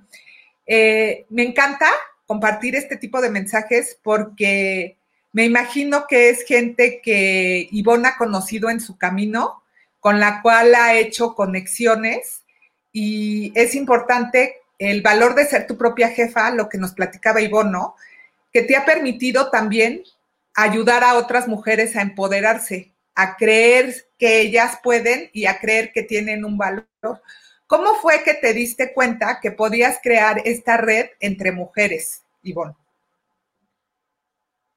eh, 0.67 1.25
me 1.29 1.43
encanta 1.43 1.87
compartir 2.25 2.75
este 2.75 2.97
tipo 2.97 3.21
de 3.21 3.29
mensajes 3.29 3.97
porque 4.03 4.97
me 5.31 5.45
imagino 5.45 6.05
que 6.07 6.29
es 6.29 6.43
gente 6.43 7.01
que 7.01 7.67
Ivonne 7.71 8.09
ha 8.09 8.17
conocido 8.17 8.69
en 8.69 8.79
su 8.79 8.97
camino, 8.97 9.63
con 10.05 10.19
la 10.19 10.43
cual 10.43 10.75
ha 10.75 10.93
hecho 10.93 11.33
conexiones 11.33 12.43
y 12.91 13.51
es 13.55 13.73
importante 13.73 14.57
el 14.77 15.01
valor 15.01 15.33
de 15.33 15.47
ser 15.47 15.65
tu 15.65 15.79
propia 15.79 16.09
jefa, 16.09 16.51
lo 16.51 16.69
que 16.69 16.77
nos 16.77 16.93
platicaba 16.93 17.41
Ivonne, 17.41 17.79
que 18.53 18.61
te 18.61 18.75
ha 18.75 18.85
permitido 18.85 19.49
también 19.49 20.03
ayudar 20.53 21.03
a 21.03 21.15
otras 21.15 21.47
mujeres 21.47 21.95
a 21.95 22.03
empoderarse, 22.03 22.93
a 23.15 23.35
creer 23.35 23.95
que 24.19 24.41
ellas 24.41 24.77
pueden 24.83 25.31
y 25.33 25.47
a 25.47 25.57
creer 25.57 25.91
que 25.91 26.03
tienen 26.03 26.45
un 26.45 26.59
valor. 26.59 26.85
¿Cómo 27.65 27.95
fue 27.95 28.21
que 28.23 28.35
te 28.35 28.53
diste 28.53 28.93
cuenta 28.93 29.39
que 29.41 29.49
podías 29.49 29.97
crear 30.03 30.39
esta 30.45 30.77
red 30.77 31.07
entre 31.19 31.51
mujeres, 31.51 32.21
Ivonne? 32.43 32.75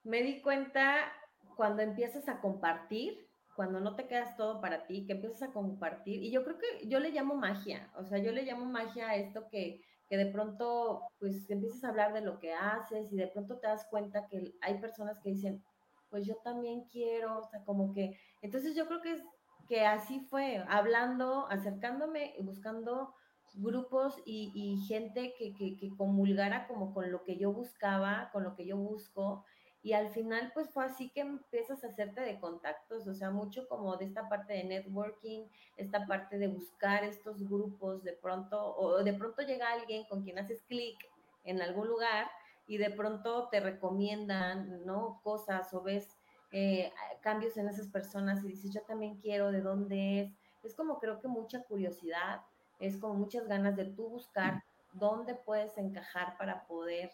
Me 0.04 0.22
di 0.22 0.40
cuenta 0.40 1.12
cuando 1.54 1.82
empiezas 1.82 2.26
a 2.30 2.40
compartir, 2.40 3.27
cuando 3.58 3.80
no 3.80 3.96
te 3.96 4.06
quedas 4.06 4.36
todo 4.36 4.60
para 4.60 4.86
ti, 4.86 5.04
que 5.04 5.14
empiezas 5.14 5.42
a 5.42 5.52
compartir. 5.52 6.22
Y 6.22 6.30
yo 6.30 6.44
creo 6.44 6.58
que 6.58 6.86
yo 6.86 7.00
le 7.00 7.10
llamo 7.10 7.34
magia, 7.34 7.90
o 7.96 8.04
sea, 8.04 8.18
yo 8.18 8.30
le 8.30 8.44
llamo 8.44 8.66
magia 8.66 9.08
a 9.08 9.16
esto 9.16 9.48
que, 9.48 9.80
que 10.08 10.16
de 10.16 10.26
pronto, 10.26 11.02
pues, 11.18 11.50
empiezas 11.50 11.82
a 11.82 11.88
hablar 11.88 12.12
de 12.12 12.20
lo 12.20 12.38
que 12.38 12.54
haces 12.54 13.12
y 13.12 13.16
de 13.16 13.26
pronto 13.26 13.58
te 13.58 13.66
das 13.66 13.84
cuenta 13.90 14.28
que 14.28 14.54
hay 14.60 14.78
personas 14.78 15.18
que 15.18 15.30
dicen, 15.30 15.64
pues 16.08 16.24
yo 16.24 16.36
también 16.44 16.84
quiero, 16.84 17.36
o 17.40 17.42
sea, 17.42 17.64
como 17.64 17.92
que, 17.92 18.16
entonces 18.42 18.76
yo 18.76 18.86
creo 18.86 19.02
que 19.02 19.14
es 19.14 19.24
que 19.68 19.84
así 19.84 20.20
fue, 20.20 20.64
hablando, 20.68 21.48
acercándome, 21.48 22.36
buscando 22.38 23.12
grupos 23.54 24.22
y, 24.24 24.52
y 24.54 24.86
gente 24.86 25.34
que, 25.36 25.52
que, 25.52 25.76
que, 25.76 25.90
comulgara 25.96 26.68
como 26.68 26.94
con 26.94 27.10
lo 27.10 27.24
que 27.24 27.36
yo 27.36 27.52
buscaba, 27.52 28.30
con 28.32 28.44
lo 28.44 28.54
que 28.54 28.66
yo 28.66 28.76
busco. 28.76 29.44
Y 29.82 29.92
al 29.92 30.10
final, 30.10 30.50
pues 30.54 30.70
fue 30.70 30.84
así 30.84 31.10
que 31.10 31.20
empiezas 31.20 31.84
a 31.84 31.88
hacerte 31.88 32.20
de 32.20 32.40
contactos, 32.40 33.06
o 33.06 33.14
sea, 33.14 33.30
mucho 33.30 33.68
como 33.68 33.96
de 33.96 34.06
esta 34.06 34.28
parte 34.28 34.52
de 34.54 34.64
networking, 34.64 35.46
esta 35.76 36.06
parte 36.06 36.36
de 36.38 36.48
buscar 36.48 37.04
estos 37.04 37.48
grupos 37.48 38.02
de 38.02 38.12
pronto, 38.14 38.76
o 38.76 39.04
de 39.04 39.12
pronto 39.14 39.42
llega 39.42 39.72
alguien 39.72 40.04
con 40.08 40.24
quien 40.24 40.38
haces 40.38 40.62
clic 40.62 40.98
en 41.44 41.62
algún 41.62 41.86
lugar 41.86 42.28
y 42.66 42.76
de 42.78 42.90
pronto 42.90 43.48
te 43.50 43.60
recomiendan, 43.60 44.84
¿no? 44.84 45.20
Cosas 45.22 45.72
o 45.72 45.82
ves 45.82 46.08
eh, 46.50 46.92
cambios 47.20 47.56
en 47.56 47.68
esas 47.68 47.88
personas 47.88 48.42
y 48.44 48.48
dices, 48.48 48.72
yo 48.72 48.82
también 48.82 49.16
quiero, 49.20 49.52
¿de 49.52 49.60
dónde 49.60 50.20
es? 50.20 50.32
Es 50.62 50.74
como 50.74 50.98
creo 50.98 51.20
que 51.20 51.28
mucha 51.28 51.62
curiosidad, 51.62 52.42
es 52.80 52.98
como 52.98 53.14
muchas 53.14 53.46
ganas 53.46 53.76
de 53.76 53.86
tú 53.86 54.08
buscar 54.08 54.64
dónde 54.92 55.34
puedes 55.34 55.78
encajar 55.78 56.36
para 56.36 56.66
poder 56.66 57.10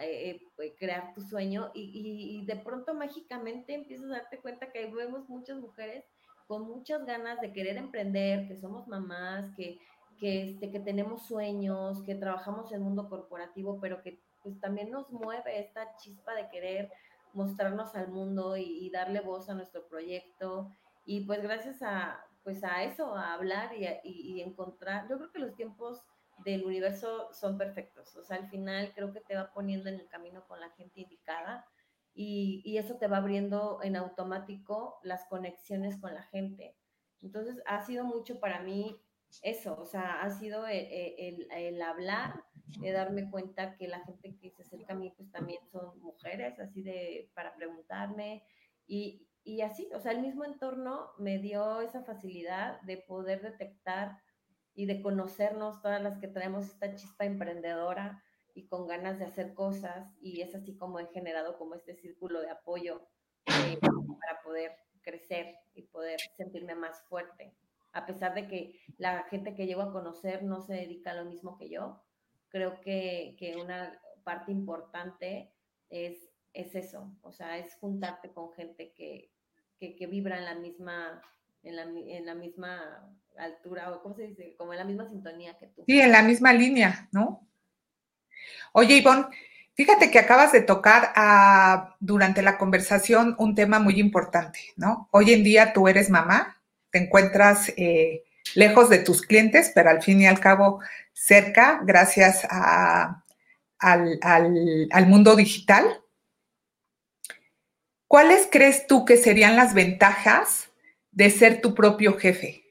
eh, 0.00 0.40
eh, 0.58 0.74
crear 0.78 1.12
tu 1.14 1.22
sueño 1.22 1.70
y, 1.74 2.40
y, 2.40 2.46
de 2.46 2.56
pronto 2.56 2.94
mágicamente 2.94 3.74
empiezas 3.74 4.06
a 4.06 4.18
darte 4.18 4.38
cuenta 4.38 4.70
que 4.70 4.86
vemos 4.86 5.28
muchas 5.28 5.58
mujeres 5.58 6.04
con 6.46 6.62
muchas 6.62 7.04
ganas 7.04 7.40
de 7.40 7.52
querer 7.52 7.76
emprender, 7.76 8.48
que 8.48 8.56
somos 8.56 8.88
mamás, 8.88 9.54
que, 9.54 9.78
que, 10.18 10.50
este, 10.50 10.70
que 10.70 10.80
tenemos 10.80 11.26
sueños, 11.26 12.02
que 12.02 12.14
trabajamos 12.14 12.70
en 12.70 12.78
el 12.78 12.84
mundo 12.84 13.08
corporativo, 13.08 13.78
pero 13.80 14.02
que 14.02 14.20
pues 14.42 14.58
también 14.60 14.90
nos 14.90 15.10
mueve 15.10 15.60
esta 15.60 15.96
chispa 15.96 16.34
de 16.34 16.48
querer 16.48 16.90
mostrarnos 17.34 17.94
al 17.94 18.08
mundo 18.08 18.56
y, 18.56 18.88
darle 18.90 19.20
voz 19.20 19.50
a 19.50 19.54
nuestro 19.54 19.86
proyecto. 19.88 20.72
Y 21.04 21.26
pues 21.26 21.42
gracias 21.42 21.82
a, 21.82 22.24
pues 22.42 22.64
a 22.64 22.82
eso, 22.84 23.14
a 23.14 23.34
hablar 23.34 23.72
y, 23.74 23.86
y, 24.02 24.40
encontrar, 24.40 25.08
yo 25.08 25.18
creo 25.18 25.32
que 25.32 25.38
los 25.38 25.54
tiempos 25.54 26.02
del 26.44 26.64
universo 26.64 27.32
son 27.32 27.58
perfectos. 27.58 28.16
O 28.16 28.24
sea, 28.24 28.36
al 28.36 28.48
final 28.48 28.92
creo 28.94 29.12
que 29.12 29.20
te 29.20 29.34
va 29.34 29.52
poniendo 29.52 29.88
en 29.88 29.96
el 29.96 30.08
camino 30.08 30.46
con 30.46 30.60
la 30.60 30.70
gente 30.70 31.00
indicada 31.00 31.66
y, 32.14 32.62
y, 32.64 32.78
eso 32.78 32.96
te 32.96 33.06
va 33.06 33.18
abriendo 33.18 33.80
en 33.82 33.94
automático 33.96 34.98
las 35.02 35.24
conexiones 35.26 35.98
con 36.00 36.14
la 36.14 36.24
gente. 36.24 36.76
Entonces, 37.22 37.62
ha 37.66 37.80
sido 37.84 38.04
mucho 38.04 38.40
para 38.40 38.60
mí 38.62 38.96
eso, 39.42 39.78
o 39.78 39.86
sea, 39.86 40.22
ha 40.22 40.30
sido 40.30 40.66
el, 40.66 40.86
el, 41.18 41.48
el 41.52 41.82
hablar 41.82 42.44
de 42.80 42.92
darme 42.92 43.30
cuenta 43.30 43.76
que 43.76 43.88
la 43.88 44.00
gente 44.00 44.36
que 44.40 44.50
se 44.50 44.62
acerca 44.62 44.94
a 44.94 44.96
mí 44.96 45.12
pues 45.16 45.30
también 45.30 45.60
son 45.70 45.98
mujeres, 46.00 46.58
así 46.58 46.82
de 46.82 47.30
para 47.34 47.54
preguntarme 47.54 48.44
y, 48.86 49.26
y 49.44 49.62
así, 49.62 49.88
o 49.94 50.00
sea, 50.00 50.12
el 50.12 50.20
mismo 50.20 50.44
entorno 50.44 51.10
me 51.18 51.38
dio 51.38 51.80
esa 51.80 52.02
facilidad 52.02 52.80
de 52.82 52.98
poder 52.98 53.42
detectar 53.42 54.18
y 54.78 54.86
de 54.86 55.02
conocernos 55.02 55.82
todas 55.82 56.00
las 56.00 56.20
que 56.20 56.28
traemos 56.28 56.66
esta 56.66 56.94
chispa 56.94 57.24
emprendedora 57.24 58.22
y 58.54 58.68
con 58.68 58.86
ganas 58.86 59.18
de 59.18 59.24
hacer 59.24 59.52
cosas 59.52 60.14
y 60.20 60.40
es 60.40 60.54
así 60.54 60.76
como 60.76 61.00
he 61.00 61.08
generado 61.08 61.58
como 61.58 61.74
este 61.74 61.96
círculo 61.96 62.40
de 62.40 62.50
apoyo 62.50 63.02
eh, 63.46 63.76
para 63.80 64.40
poder 64.44 64.70
crecer 65.02 65.56
y 65.74 65.82
poder 65.82 66.20
sentirme 66.36 66.76
más 66.76 67.02
fuerte. 67.08 67.56
A 67.90 68.06
pesar 68.06 68.34
de 68.34 68.46
que 68.46 68.80
la 68.98 69.24
gente 69.24 69.56
que 69.56 69.66
llego 69.66 69.82
a 69.82 69.90
conocer 69.90 70.44
no 70.44 70.60
se 70.60 70.74
dedica 70.74 71.10
a 71.10 71.14
lo 71.14 71.24
mismo 71.24 71.58
que 71.58 71.68
yo, 71.68 72.00
creo 72.48 72.80
que, 72.80 73.34
que 73.36 73.56
una 73.56 74.00
parte 74.22 74.52
importante 74.52 75.52
es, 75.88 76.30
es 76.52 76.76
eso, 76.76 77.12
o 77.22 77.32
sea, 77.32 77.58
es 77.58 77.74
juntarte 77.80 78.32
con 78.32 78.52
gente 78.52 78.92
que, 78.92 79.32
que, 79.76 79.96
que 79.96 80.06
vibra 80.06 80.38
en 80.38 80.44
la 80.44 80.54
misma 80.54 81.20
en 81.62 81.76
la, 81.76 81.82
en 81.82 82.26
la, 82.26 82.34
misma 82.34 83.12
altura, 83.38 83.90
o 83.90 84.02
cómo 84.02 84.14
se 84.14 84.26
dice, 84.26 84.54
como 84.56 84.72
en 84.72 84.78
la 84.78 84.84
misma 84.84 85.08
sintonía 85.08 85.56
que 85.58 85.66
tú. 85.66 85.84
Sí, 85.86 86.00
en 86.00 86.12
la 86.12 86.22
misma 86.22 86.52
línea, 86.52 87.08
¿no? 87.12 87.46
Oye, 88.72 88.96
Ivonne, 88.96 89.26
fíjate 89.74 90.10
que 90.10 90.18
acabas 90.18 90.52
de 90.52 90.60
tocar 90.60 91.12
durante 92.00 92.42
la 92.42 92.58
conversación 92.58 93.34
un 93.38 93.54
tema 93.54 93.78
muy 93.78 93.98
importante, 93.98 94.60
¿no? 94.76 95.08
Hoy 95.10 95.32
en 95.32 95.42
día 95.42 95.72
tú 95.72 95.88
eres 95.88 96.10
mamá, 96.10 96.60
te 96.90 96.98
encuentras 96.98 97.72
eh, 97.76 98.24
lejos 98.54 98.88
de 98.90 98.98
tus 98.98 99.22
clientes, 99.22 99.72
pero 99.74 99.90
al 99.90 100.02
fin 100.02 100.20
y 100.20 100.26
al 100.26 100.40
cabo 100.40 100.80
cerca 101.12 101.80
gracias 101.84 102.46
al, 102.50 103.22
al, 104.22 104.88
al 104.90 105.06
mundo 105.06 105.36
digital. 105.36 106.02
¿Cuáles 108.06 108.48
crees 108.50 108.86
tú 108.86 109.04
que 109.04 109.16
serían 109.16 109.56
las 109.56 109.74
ventajas 109.74 110.70
de 111.10 111.30
ser 111.30 111.60
tu 111.60 111.74
propio 111.74 112.16
jefe? 112.16 112.64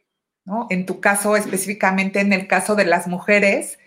En 0.70 0.86
tu 0.86 1.02
caso, 1.02 1.36
específicamente 1.36 2.22
en 2.22 2.32
el 2.32 2.48
caso 2.48 2.76
de 2.76 2.86
las 2.86 3.08
mujeres, 3.08 3.80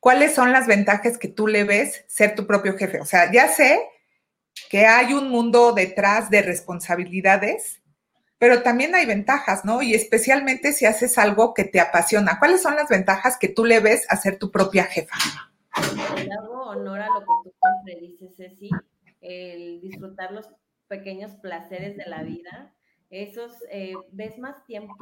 ¿cuáles 0.00 0.34
son 0.34 0.52
las 0.52 0.66
ventajas 0.66 1.16
que 1.16 1.28
tú 1.28 1.46
le 1.46 1.64
ves 1.64 2.04
ser 2.08 2.34
tu 2.34 2.46
propio 2.46 2.76
jefe? 2.76 3.00
O 3.00 3.04
sea, 3.04 3.30
ya 3.30 3.46
sé 3.48 3.80
que 4.68 4.86
hay 4.86 5.12
un 5.14 5.30
mundo 5.30 5.72
detrás 5.72 6.28
de 6.28 6.42
responsabilidades, 6.42 7.80
pero 8.38 8.62
también 8.62 8.96
hay 8.96 9.06
ventajas, 9.06 9.64
¿no? 9.64 9.80
Y 9.82 9.94
especialmente 9.94 10.72
si 10.72 10.86
haces 10.86 11.18
algo 11.18 11.54
que 11.54 11.64
te 11.64 11.78
apasiona. 11.78 12.40
¿Cuáles 12.40 12.62
son 12.62 12.74
las 12.74 12.88
ventajas 12.88 13.38
que 13.38 13.48
tú 13.48 13.64
le 13.64 13.78
ves 13.78 14.04
a 14.08 14.16
ser 14.16 14.38
tu 14.38 14.50
propia 14.50 14.84
jefa? 14.84 15.16
Le 16.16 16.32
hago 16.32 16.64
honor 16.70 17.00
a 17.00 17.06
lo 17.06 17.20
que 17.20 17.26
tú 17.44 17.52
siempre 17.62 18.08
dices, 18.08 18.36
Ceci, 18.36 18.70
el 19.20 19.80
disfrutar 19.80 20.32
los 20.32 20.48
pequeños 20.88 21.36
placeres 21.36 21.96
de 21.96 22.06
la 22.06 22.24
vida. 22.24 22.74
Esos, 23.10 23.52
eh, 23.70 23.94
ves 24.10 24.36
más 24.38 24.66
tiempo, 24.66 24.96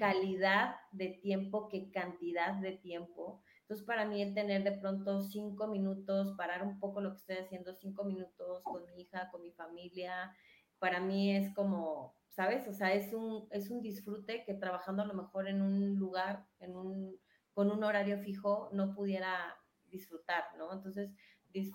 calidad 0.00 0.76
de 0.92 1.08
tiempo 1.08 1.68
que 1.68 1.90
cantidad 1.90 2.54
de 2.54 2.72
tiempo. 2.72 3.42
Entonces, 3.60 3.86
para 3.86 4.06
mí 4.06 4.22
el 4.22 4.32
tener 4.32 4.64
de 4.64 4.72
pronto 4.72 5.20
cinco 5.20 5.66
minutos, 5.68 6.34
parar 6.38 6.62
un 6.62 6.80
poco 6.80 7.02
lo 7.02 7.10
que 7.10 7.18
estoy 7.18 7.36
haciendo, 7.36 7.74
cinco 7.74 8.04
minutos 8.04 8.64
con 8.64 8.84
mi 8.86 9.02
hija, 9.02 9.28
con 9.30 9.42
mi 9.42 9.52
familia, 9.52 10.34
para 10.78 11.00
mí 11.00 11.36
es 11.36 11.54
como 11.54 12.14
¿sabes? 12.30 12.66
O 12.68 12.72
sea, 12.72 12.94
es 12.94 13.12
un, 13.12 13.48
es 13.50 13.70
un 13.70 13.82
disfrute 13.82 14.44
que 14.44 14.54
trabajando 14.54 15.02
a 15.02 15.06
lo 15.06 15.14
mejor 15.14 15.48
en 15.48 15.60
un 15.60 15.96
lugar, 15.96 16.46
en 16.60 16.76
un, 16.76 17.20
con 17.52 17.70
un 17.70 17.84
horario 17.84 18.18
fijo, 18.18 18.70
no 18.72 18.94
pudiera 18.94 19.56
disfrutar, 19.84 20.44
¿no? 20.56 20.72
Entonces, 20.72 21.10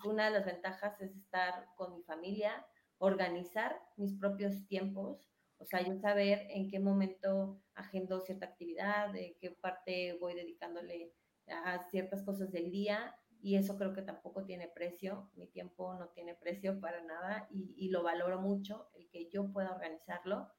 una 0.04 0.24
de 0.24 0.30
las 0.30 0.46
ventajas 0.46 1.00
es 1.00 1.14
estar 1.14 1.68
con 1.76 1.94
mi 1.94 2.02
familia, 2.02 2.66
organizar 2.98 3.78
mis 3.96 4.14
propios 4.14 4.66
tiempos, 4.66 5.30
o 5.58 5.64
sea, 5.64 5.82
yo 5.82 5.96
saber 5.98 6.46
en 6.50 6.68
qué 6.68 6.78
momento 6.78 7.60
agendo 7.74 8.20
cierta 8.20 8.46
actividad, 8.46 9.12
de 9.12 9.36
qué 9.40 9.50
parte 9.50 10.16
voy 10.20 10.34
dedicándole 10.34 11.12
a 11.48 11.88
ciertas 11.90 12.22
cosas 12.22 12.50
del 12.52 12.70
día 12.70 13.14
y 13.40 13.56
eso 13.56 13.76
creo 13.76 13.92
que 13.92 14.02
tampoco 14.02 14.44
tiene 14.44 14.68
precio, 14.68 15.30
mi 15.34 15.46
tiempo 15.46 15.94
no 15.94 16.08
tiene 16.08 16.34
precio 16.34 16.80
para 16.80 17.02
nada 17.02 17.46
y, 17.50 17.74
y, 17.76 17.90
lo 17.90 18.02
valoro 18.02 18.40
mucho, 18.40 18.88
el 18.94 19.08
que 19.08 19.28
yo 19.30 19.52
pueda 19.52 19.72
organizarlo. 19.72 20.50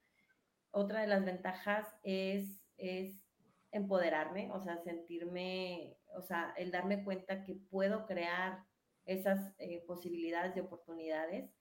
Otra 0.72 1.02
de 1.02 1.08
las 1.08 1.26
ventajas 1.26 1.88
es, 2.04 2.64
es 2.78 3.20
empoderarme, 3.72 4.50
o 4.52 4.62
sea, 4.62 4.78
sentirme, 4.84 5.98
o 6.16 6.22
sea, 6.22 6.54
el 6.58 6.72
darme 6.72 7.04
cuenta 7.04 7.44
que 7.44 7.56
puedo 7.56 8.06
crear 8.06 8.64
esas 9.06 9.54
eh, 9.58 9.84
posibilidades 9.86 10.54
de 10.56 10.62
oportunidades 10.62 11.52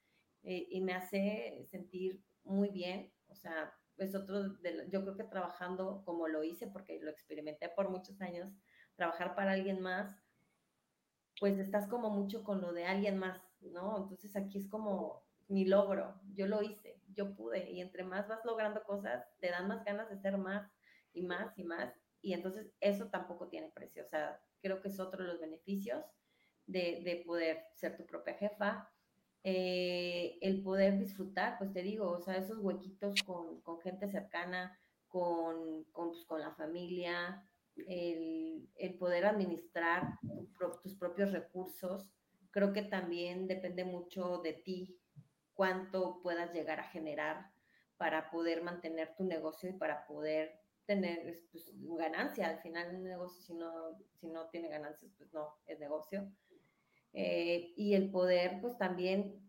eh, 0.43 0.67
y 0.71 0.81
me 0.81 0.95
hace 0.95 1.67
sentir 1.71 2.23
muy 2.45 2.71
bien, 2.71 3.13
o 3.29 3.35
sea, 3.35 3.75
es 3.99 4.15
otro, 4.15 4.51
de, 4.55 4.89
yo 4.91 5.03
creo 5.03 5.17
que 5.17 5.25
trabajando 5.25 6.03
como 6.05 6.29
lo 6.29 6.45
hice, 6.45 6.67
porque 6.67 7.01
lo 7.01 7.11
experimenté 7.11 7.69
por 7.69 7.91
muchos 7.91 8.21
años, 8.21 8.53
trabajar 8.95 9.35
para 9.35 9.53
alguien 9.53 9.81
más, 9.81 10.17
pues 11.41 11.59
estás 11.59 11.87
como 11.89 12.11
mucho 12.11 12.45
con 12.45 12.61
lo 12.61 12.73
de 12.73 12.87
alguien 12.87 13.19
más, 13.19 13.43
¿no? 13.61 13.97
Entonces 13.99 14.37
aquí 14.37 14.59
es 14.59 14.69
como 14.69 15.25
mi 15.49 15.65
logro, 15.65 16.21
yo 16.35 16.47
lo 16.47 16.63
hice, 16.63 17.01
yo 17.15 17.35
pude, 17.35 17.71
y 17.71 17.81
entre 17.81 18.05
más 18.05 18.29
vas 18.29 18.45
logrando 18.45 18.83
cosas, 18.85 19.27
te 19.39 19.51
dan 19.51 19.69
más 19.69 19.85
ganas 19.85 20.09
de 20.09 20.17
ser 20.19 20.39
más 20.39 20.71
y 21.13 21.23
más 21.23 21.57
y 21.59 21.65
más, 21.65 21.95
y 22.21 22.33
entonces 22.33 22.73
eso 22.81 23.09
tampoco 23.09 23.49
tiene 23.49 23.69
precio, 23.69 24.03
o 24.05 24.09
sea, 24.09 24.41
creo 24.61 24.81
que 24.81 24.89
es 24.89 24.99
otro 24.99 25.23
de 25.23 25.29
los 25.31 25.41
beneficios 25.41 26.05
de, 26.67 27.03
de 27.05 27.23
poder 27.25 27.65
ser 27.75 27.97
tu 27.97 28.05
propia 28.07 28.35
jefa, 28.35 28.91
eh, 29.49 30.39
el 30.41 30.61
poder 30.61 30.99
disfrutar, 30.99 31.57
pues 31.57 31.73
te 31.73 31.81
digo, 31.81 32.11
o 32.11 32.21
sea, 32.21 32.37
esos 32.37 32.59
huequitos 32.59 33.23
con, 33.23 33.61
con 33.61 33.79
gente 33.81 34.11
cercana, 34.11 34.77
con, 35.07 35.85
con, 35.93 36.11
pues, 36.11 36.25
con 36.25 36.41
la 36.41 36.51
familia, 36.57 37.49
el, 37.77 38.69
el 38.75 38.99
poder 38.99 39.25
administrar 39.25 40.19
tu, 40.21 40.81
tus 40.83 40.97
propios 40.97 41.31
recursos, 41.31 42.11
creo 42.51 42.73
que 42.73 42.83
también 42.83 43.47
depende 43.47 43.85
mucho 43.85 44.39
de 44.39 44.53
ti, 44.53 44.99
cuánto 45.55 46.21
puedas 46.23 46.53
llegar 46.53 46.81
a 46.81 46.89
generar, 46.89 47.53
para 47.99 48.33
poder 48.33 48.65
mantener 48.65 49.15
tu 49.15 49.23
negocio 49.23 49.71
y 49.71 49.75
para 49.75 50.09
poder 50.09 50.59
tener 50.87 51.41
pues, 51.53 51.71
ganancia. 51.97 52.49
Al 52.49 52.59
final, 52.59 52.97
un 52.97 53.05
negocio, 53.05 53.41
si 53.43 53.55
no, 53.55 53.97
si 54.21 54.27
no 54.27 54.49
tiene 54.49 54.69
ganancias, 54.69 55.13
pues 55.17 55.33
no 55.33 55.55
es 55.67 55.79
negocio. 55.79 56.29
Eh, 57.19 57.73
y 57.77 57.95
el 57.95 58.11
poder, 58.11 58.61
pues 58.61 58.77
también 58.77 59.41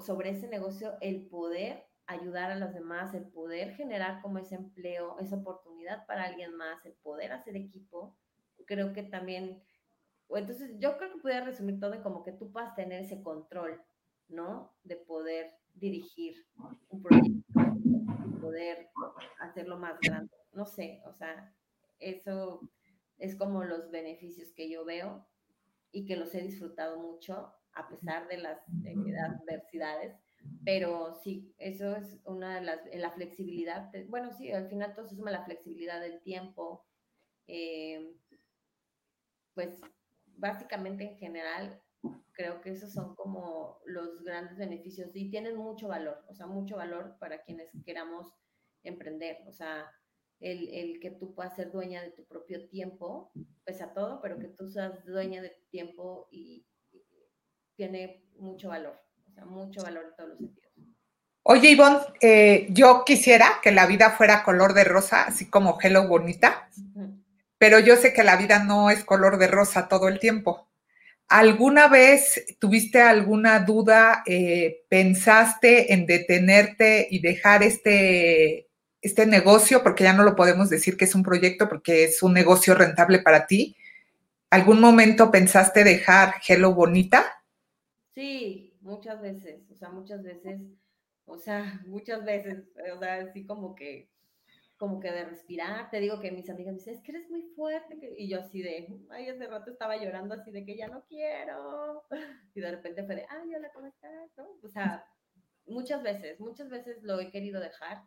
sobre 0.00 0.30
ese 0.30 0.46
negocio, 0.46 0.96
el 1.00 1.26
poder 1.26 1.84
ayudar 2.06 2.52
a 2.52 2.54
los 2.54 2.72
demás, 2.72 3.14
el 3.14 3.26
poder 3.26 3.74
generar 3.74 4.22
como 4.22 4.38
ese 4.38 4.54
empleo, 4.54 5.18
esa 5.18 5.34
oportunidad 5.34 6.06
para 6.06 6.22
alguien 6.22 6.54
más, 6.54 6.86
el 6.86 6.92
poder 6.92 7.32
hacer 7.32 7.56
equipo, 7.56 8.16
creo 8.64 8.92
que 8.92 9.02
también, 9.02 9.60
entonces 10.30 10.78
yo 10.78 10.96
creo 10.98 11.14
que 11.14 11.18
podría 11.18 11.44
resumir 11.44 11.80
todo 11.80 11.94
en 11.94 12.02
como 12.02 12.22
que 12.22 12.30
tú 12.30 12.52
puedas 12.52 12.76
tener 12.76 13.02
ese 13.02 13.20
control, 13.20 13.82
¿no? 14.28 14.72
De 14.84 14.94
poder 14.94 15.50
dirigir 15.74 16.46
un 16.90 17.02
proyecto, 17.02 17.42
poder 18.40 18.88
hacerlo 19.40 19.78
más 19.78 19.98
grande, 19.98 20.32
no 20.52 20.64
sé, 20.64 21.02
o 21.06 21.12
sea, 21.12 21.52
eso 21.98 22.60
es 23.18 23.34
como 23.34 23.64
los 23.64 23.90
beneficios 23.90 24.52
que 24.52 24.70
yo 24.70 24.84
veo 24.84 25.26
y 25.96 26.04
que 26.04 26.16
los 26.16 26.34
he 26.34 26.42
disfrutado 26.42 26.98
mucho 26.98 27.52
a 27.72 27.88
pesar 27.88 28.28
de 28.28 28.38
las 28.38 28.60
adversidades 28.68 30.14
pero 30.64 31.14
sí, 31.22 31.54
eso 31.58 31.96
es 31.96 32.18
una 32.24 32.56
de 32.56 32.62
las, 32.62 32.80
la 32.94 33.10
flexibilidad, 33.12 33.90
bueno, 34.08 34.32
sí, 34.32 34.50
al 34.52 34.68
final 34.68 34.94
todo 34.94 35.06
se 35.06 35.16
suma 35.16 35.30
la 35.30 35.44
flexibilidad 35.44 36.00
del 36.00 36.20
tiempo, 36.22 36.84
eh, 37.46 38.14
pues 39.54 39.70
básicamente 40.24 41.04
en 41.04 41.16
general 41.16 41.82
creo 42.32 42.60
que 42.60 42.70
esos 42.70 42.92
son 42.92 43.14
como 43.14 43.80
los 43.86 44.22
grandes 44.22 44.58
beneficios 44.58 45.10
y 45.14 45.30
tienen 45.30 45.56
mucho 45.56 45.88
valor, 45.88 46.24
o 46.28 46.34
sea, 46.34 46.46
mucho 46.46 46.76
valor 46.76 47.16
para 47.18 47.42
quienes 47.42 47.70
queramos 47.84 48.32
emprender, 48.82 49.38
o 49.46 49.52
sea, 49.52 49.90
el, 50.40 50.68
el, 50.68 51.00
que 51.00 51.10
tú 51.10 51.34
puedas 51.34 51.54
ser 51.56 51.70
dueña 51.72 52.02
de 52.02 52.10
tu 52.10 52.24
propio 52.26 52.68
tiempo, 52.68 53.32
pese 53.64 53.82
a 53.82 53.92
todo, 53.94 54.20
pero 54.20 54.38
que 54.38 54.48
tú 54.48 54.70
seas 54.70 55.04
dueña 55.04 55.42
de 55.42 55.50
tu 55.50 55.64
tiempo 55.70 56.28
y 56.30 56.66
tiene 57.76 58.24
mucho 58.38 58.68
valor 58.68 59.06
mucho 59.44 59.82
valor 59.82 60.04
en 60.08 60.16
todos 60.16 60.28
los 60.30 60.38
sentidos. 60.38 60.72
Oye, 61.42 61.70
Ivonne, 61.70 62.00
eh, 62.20 62.66
yo 62.70 63.04
quisiera 63.04 63.60
que 63.62 63.70
la 63.70 63.86
vida 63.86 64.10
fuera 64.10 64.42
color 64.42 64.74
de 64.74 64.84
rosa, 64.84 65.24
así 65.24 65.48
como 65.48 65.78
Hello 65.80 66.08
Bonita, 66.08 66.68
pero 67.58 67.78
yo 67.78 67.96
sé 67.96 68.12
que 68.12 68.24
la 68.24 68.36
vida 68.36 68.64
no 68.64 68.90
es 68.90 69.04
color 69.04 69.38
de 69.38 69.46
rosa 69.46 69.88
todo 69.88 70.08
el 70.08 70.18
tiempo. 70.18 70.68
¿Alguna 71.28 71.88
vez 71.88 72.44
tuviste 72.58 73.00
alguna 73.00 73.60
duda, 73.60 74.22
eh, 74.26 74.84
pensaste 74.88 75.92
en 75.92 76.06
detenerte 76.06 77.06
y 77.10 77.20
dejar 77.20 77.62
este, 77.62 78.68
este 79.06 79.26
negocio, 79.26 79.82
porque 79.82 80.04
ya 80.04 80.12
no 80.12 80.24
lo 80.24 80.36
podemos 80.36 80.68
decir 80.68 80.96
que 80.96 81.04
es 81.04 81.14
un 81.14 81.22
proyecto, 81.22 81.68
porque 81.68 82.04
es 82.04 82.22
un 82.22 82.32
negocio 82.32 82.74
rentable 82.74 83.20
para 83.20 83.46
ti? 83.46 83.76
¿Algún 84.50 84.80
momento 84.80 85.30
pensaste 85.30 85.84
dejar 85.84 86.34
Hello 86.46 86.74
Bonita? 86.74 87.24
Sí, 88.14 88.74
muchas 88.80 89.20
veces, 89.20 89.60
o 89.70 89.76
sea, 89.76 89.90
muchas 89.90 90.22
veces, 90.22 90.60
o 91.24 91.38
sea, 91.38 91.80
muchas 91.86 92.24
veces, 92.24 92.64
o 92.94 92.98
sea, 92.98 93.16
así 93.16 93.44
como 93.44 93.74
que, 93.74 94.08
como 94.76 95.00
que 95.00 95.10
de 95.10 95.24
respirar, 95.24 95.90
te 95.90 96.00
digo 96.00 96.20
que 96.20 96.30
mis 96.30 96.48
amigas 96.48 96.72
me 96.72 96.78
dicen, 96.78 96.94
es 96.94 97.02
que 97.02 97.12
eres 97.12 97.30
muy 97.30 97.42
fuerte, 97.54 98.14
y 98.16 98.28
yo 98.28 98.40
así 98.40 98.62
de, 98.62 98.88
ay, 99.10 99.28
hace 99.28 99.46
rato 99.46 99.70
estaba 99.70 99.96
llorando 99.96 100.34
así 100.34 100.50
de 100.50 100.64
que 100.64 100.76
ya 100.76 100.88
no 100.88 101.04
quiero, 101.08 102.04
y 102.54 102.60
de 102.60 102.70
repente 102.70 103.04
fue 103.04 103.16
de, 103.16 103.26
ay, 103.28 103.54
hola, 103.54 103.70
¿cómo 103.74 103.86
estás? 103.86 104.30
¿No? 104.36 104.46
O 104.62 104.68
sea, 104.68 105.04
muchas 105.66 106.02
veces, 106.02 106.40
muchas 106.40 106.68
veces 106.70 107.02
lo 107.02 107.20
he 107.20 107.30
querido 107.30 107.60
dejar, 107.60 108.02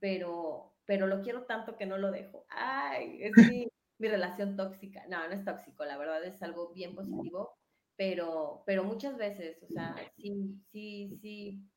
pero, 0.00 0.74
pero 0.86 1.06
lo 1.06 1.22
quiero 1.22 1.44
tanto 1.44 1.76
que 1.76 1.86
no 1.86 1.98
lo 1.98 2.10
dejo. 2.10 2.46
Ay, 2.50 3.22
es 3.22 3.32
mi, 3.36 3.68
mi 3.98 4.08
relación 4.08 4.56
tóxica. 4.56 5.06
No, 5.08 5.26
no 5.28 5.34
es 5.34 5.44
tóxico, 5.44 5.84
la 5.84 5.98
verdad 5.98 6.24
es 6.24 6.42
algo 6.42 6.72
bien 6.72 6.94
positivo 6.94 7.56
pero, 7.96 8.62
pero 8.66 8.84
muchas 8.84 9.16
veces, 9.16 9.62
o 9.62 9.68
sea, 9.68 9.94
sí, 10.16 10.60
sí, 10.72 11.18
sí, 11.20 11.70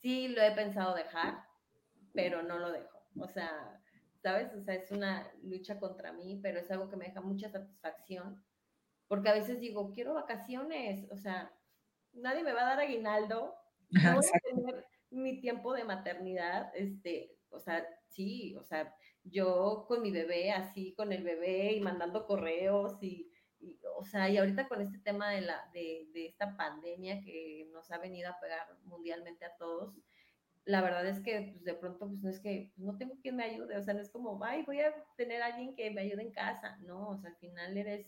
sí 0.00 0.28
lo 0.28 0.42
he 0.42 0.52
pensado 0.52 0.94
dejar, 0.94 1.42
pero 2.12 2.42
no 2.42 2.58
lo 2.58 2.70
dejo. 2.70 3.02
O 3.18 3.28
sea, 3.28 3.80
¿sabes? 4.22 4.52
O 4.54 4.62
sea, 4.62 4.74
es 4.74 4.90
una 4.90 5.30
lucha 5.42 5.78
contra 5.78 6.12
mí, 6.12 6.38
pero 6.42 6.60
es 6.60 6.70
algo 6.70 6.88
que 6.90 6.96
me 6.96 7.06
deja 7.06 7.20
mucha 7.20 7.48
satisfacción, 7.48 8.44
porque 9.08 9.30
a 9.30 9.34
veces 9.34 9.60
digo, 9.60 9.92
quiero 9.92 10.14
vacaciones, 10.14 11.10
o 11.10 11.16
sea, 11.16 11.50
nadie 12.12 12.42
me 12.42 12.52
va 12.52 12.62
a 12.62 12.76
dar 12.76 12.80
aguinaldo, 12.80 13.54
no 13.90 14.14
voy 14.16 14.26
a 14.26 14.40
tener 14.40 14.86
mi 15.16 15.40
tiempo 15.40 15.72
de 15.72 15.84
maternidad, 15.84 16.70
este, 16.74 17.36
o 17.50 17.58
sea, 17.58 17.86
sí, 18.08 18.54
o 18.56 18.62
sea, 18.62 18.94
yo 19.24 19.84
con 19.88 20.02
mi 20.02 20.10
bebé, 20.10 20.52
así, 20.52 20.94
con 20.94 21.12
el 21.12 21.24
bebé 21.24 21.72
y 21.72 21.80
mandando 21.80 22.26
correos 22.26 23.02
y 23.02 23.30
o 23.96 24.04
sea, 24.04 24.28
y 24.28 24.36
ahorita 24.36 24.68
con 24.68 24.80
este 24.80 24.98
tema 24.98 25.30
de, 25.30 25.40
la, 25.40 25.68
de, 25.72 26.08
de, 26.12 26.26
esta 26.26 26.56
pandemia 26.56 27.22
que 27.22 27.68
nos 27.72 27.90
ha 27.90 27.98
venido 27.98 28.30
a 28.30 28.38
pegar 28.38 28.66
mundialmente 28.84 29.44
a 29.44 29.56
todos, 29.56 29.94
la 30.64 30.82
verdad 30.82 31.06
es 31.06 31.20
que 31.20 31.52
pues, 31.52 31.64
de 31.64 31.74
pronto 31.74 32.08
pues 32.08 32.22
no 32.22 32.30
es 32.30 32.40
que 32.40 32.72
pues, 32.74 32.86
no 32.86 32.98
tengo 32.98 33.14
quien 33.22 33.36
me 33.36 33.44
ayude, 33.44 33.76
o 33.76 33.82
sea, 33.82 33.94
no 33.94 34.00
es 34.00 34.10
como, 34.10 34.42
ay, 34.44 34.62
voy 34.64 34.80
a 34.80 34.94
tener 35.16 35.42
a 35.42 35.46
alguien 35.46 35.74
que 35.74 35.90
me 35.90 36.02
ayude 36.02 36.22
en 36.22 36.32
casa, 36.32 36.76
no, 36.84 37.08
o 37.08 37.16
sea, 37.18 37.30
al 37.30 37.36
final 37.36 37.76
eres 37.76 38.06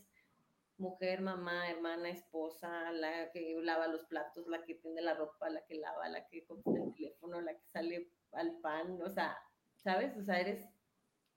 mujer, 0.79 1.21
mamá, 1.21 1.69
hermana, 1.69 2.11
esposa, 2.11 2.91
la 2.93 3.31
que 3.33 3.55
lava 3.63 3.89
los 3.89 4.05
platos, 4.07 4.47
la 4.47 4.65
que 4.65 4.75
tiende 4.75 5.03
la 5.03 5.15
ropa, 5.15 5.51
la 5.51 5.65
que 5.67 5.75
lava, 5.75 6.09
la 6.09 6.27
que 6.29 6.47
contesta 6.47 6.81
el 6.81 6.95
teléfono, 6.95 7.41
la 7.41 7.53
que 7.53 7.67
sale 7.73 8.11
al 8.33 8.59
pan, 8.61 9.01
o 9.03 9.11
sea, 9.11 9.37
¿sabes? 9.77 10.17
O 10.17 10.23
sea, 10.23 10.41
eres 10.41 10.67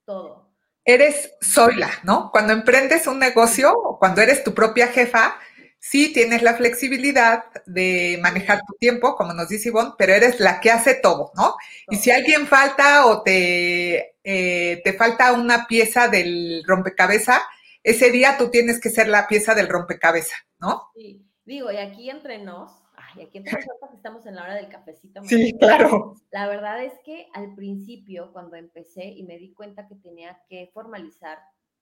todo 0.05 0.51
eres 0.85 1.33
sola, 1.41 1.91
¿no? 2.03 2.31
Cuando 2.31 2.53
emprendes 2.53 3.07
un 3.07 3.19
negocio 3.19 3.71
o 3.71 3.99
cuando 3.99 4.21
eres 4.21 4.43
tu 4.43 4.53
propia 4.53 4.87
jefa, 4.87 5.37
sí 5.79 6.13
tienes 6.13 6.41
la 6.41 6.55
flexibilidad 6.55 7.43
de 7.65 8.19
manejar 8.21 8.61
tu 8.65 8.73
tiempo, 8.79 9.15
como 9.15 9.33
nos 9.33 9.49
dice 9.49 9.69
Ivonne, 9.69 9.93
pero 9.97 10.13
eres 10.13 10.39
la 10.39 10.59
que 10.59 10.71
hace 10.71 10.95
todo, 10.95 11.31
¿no? 11.35 11.55
Y 11.89 11.97
si 11.97 12.11
alguien 12.11 12.47
falta 12.47 13.05
o 13.07 13.23
te, 13.23 14.15
eh, 14.23 14.81
te 14.83 14.93
falta 14.93 15.33
una 15.33 15.67
pieza 15.67 16.07
del 16.07 16.63
rompecabezas, 16.65 17.41
ese 17.83 18.11
día 18.11 18.37
tú 18.37 18.49
tienes 18.49 18.79
que 18.79 18.89
ser 18.89 19.07
la 19.07 19.27
pieza 19.27 19.55
del 19.55 19.69
rompecabezas, 19.69 20.39
¿no? 20.59 20.89
Sí, 20.95 21.25
digo, 21.45 21.71
y 21.71 21.77
aquí 21.77 22.09
entre 22.09 22.37
nos, 22.37 22.71
y 23.15 23.21
aquí 23.21 23.39
entre 23.39 23.53
nosotros 23.67 23.93
estamos 23.93 24.25
en 24.25 24.35
la 24.35 24.43
hora 24.43 24.55
del 24.55 24.69
cafecito. 24.69 25.23
Sí, 25.23 25.57
claro. 25.59 26.15
La 26.31 26.47
verdad 26.47 26.83
es 26.83 26.93
que 27.03 27.27
al 27.33 27.55
principio, 27.55 28.31
cuando 28.33 28.55
empecé 28.55 29.05
y 29.05 29.23
me 29.23 29.37
di 29.37 29.53
cuenta 29.53 29.87
que 29.87 29.95
tenía 29.95 30.41
que 30.49 30.69
formalizar 30.73 31.39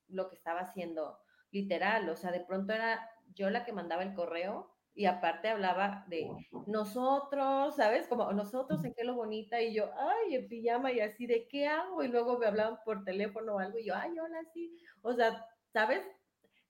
lo 0.08 0.30
que 0.30 0.36
estaba 0.36 0.62
haciendo, 0.62 1.20
literal, 1.52 2.10
o 2.10 2.16
sea, 2.16 2.32
de 2.32 2.42
pronto 2.42 2.74
era 2.74 3.10
yo 3.36 3.50
la 3.50 3.66
que 3.66 3.74
mandaba 3.74 4.04
el 4.04 4.14
correo 4.14 4.76
y 4.96 5.06
aparte 5.06 5.48
hablaba 5.48 6.06
de 6.10 6.28
nosotros, 6.68 7.76
¿sabes? 7.76 8.08
Como 8.08 8.32
nosotros 8.34 8.84
en 8.84 8.94
qué 8.94 9.04
lo 9.04 9.16
bonita 9.16 9.62
y 9.62 9.74
yo, 9.74 9.90
ay, 9.98 10.36
en 10.36 10.48
pijama 10.50 10.92
y 10.92 11.00
así, 11.00 11.26
¿de 11.26 11.48
qué 11.48 11.68
hago? 11.68 12.04
Y 12.04 12.08
luego 12.08 12.38
me 12.38 12.48
hablaban 12.48 12.80
por 12.84 13.06
teléfono 13.06 13.56
o 13.56 13.60
algo 13.60 13.78
y 13.78 13.86
yo, 13.86 13.96
ay, 13.96 14.18
hola, 14.20 14.44
sí. 14.54 14.76
O 15.02 15.14
sea, 15.14 15.46
¿sabes? 15.74 16.04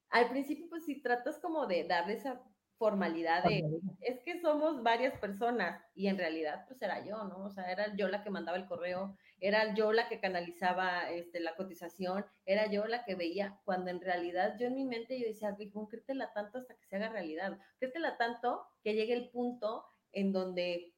Al 0.10 0.30
principio, 0.30 0.68
pues 0.70 0.86
si 0.86 1.02
tratas 1.02 1.40
como 1.40 1.68
de 1.68 1.84
darle 1.84 2.14
esa 2.14 2.42
formalidad 2.80 3.44
de, 3.44 3.62
es 4.00 4.22
que 4.22 4.40
somos 4.40 4.82
varias 4.82 5.14
personas 5.20 5.84
y 5.94 6.08
en 6.08 6.18
realidad 6.18 6.64
pues 6.66 6.82
era 6.82 7.06
yo, 7.06 7.26
¿no? 7.26 7.44
O 7.44 7.50
sea, 7.50 7.70
era 7.70 7.94
yo 7.96 8.08
la 8.08 8.24
que 8.24 8.30
mandaba 8.30 8.58
el 8.58 8.68
correo, 8.68 9.18
era 9.42 9.76
yo 9.76 9.92
la 9.92 10.08
que 10.08 10.22
canalizaba 10.22 11.12
este, 11.12 11.42
la 11.42 11.56
cotización, 11.56 12.26
era 12.46 12.72
yo 12.72 12.86
la 12.86 13.04
que 13.04 13.16
veía, 13.16 13.60
cuando 13.66 13.92
en 13.92 14.00
realidad 14.00 14.56
yo 14.58 14.68
en 14.68 14.76
mi 14.76 14.86
mente 14.86 15.20
yo 15.20 15.28
decía, 15.28 15.56
créetela 15.90 16.32
tanto 16.32 16.58
hasta 16.58 16.74
que 16.76 16.86
se 16.86 16.96
haga 16.96 17.10
realidad, 17.10 17.60
créetela 17.80 18.18
tanto 18.18 18.66
que 18.82 18.94
llegue 18.94 19.14
el 19.14 19.30
punto 19.30 19.86
en 20.14 20.32
donde, 20.32 20.96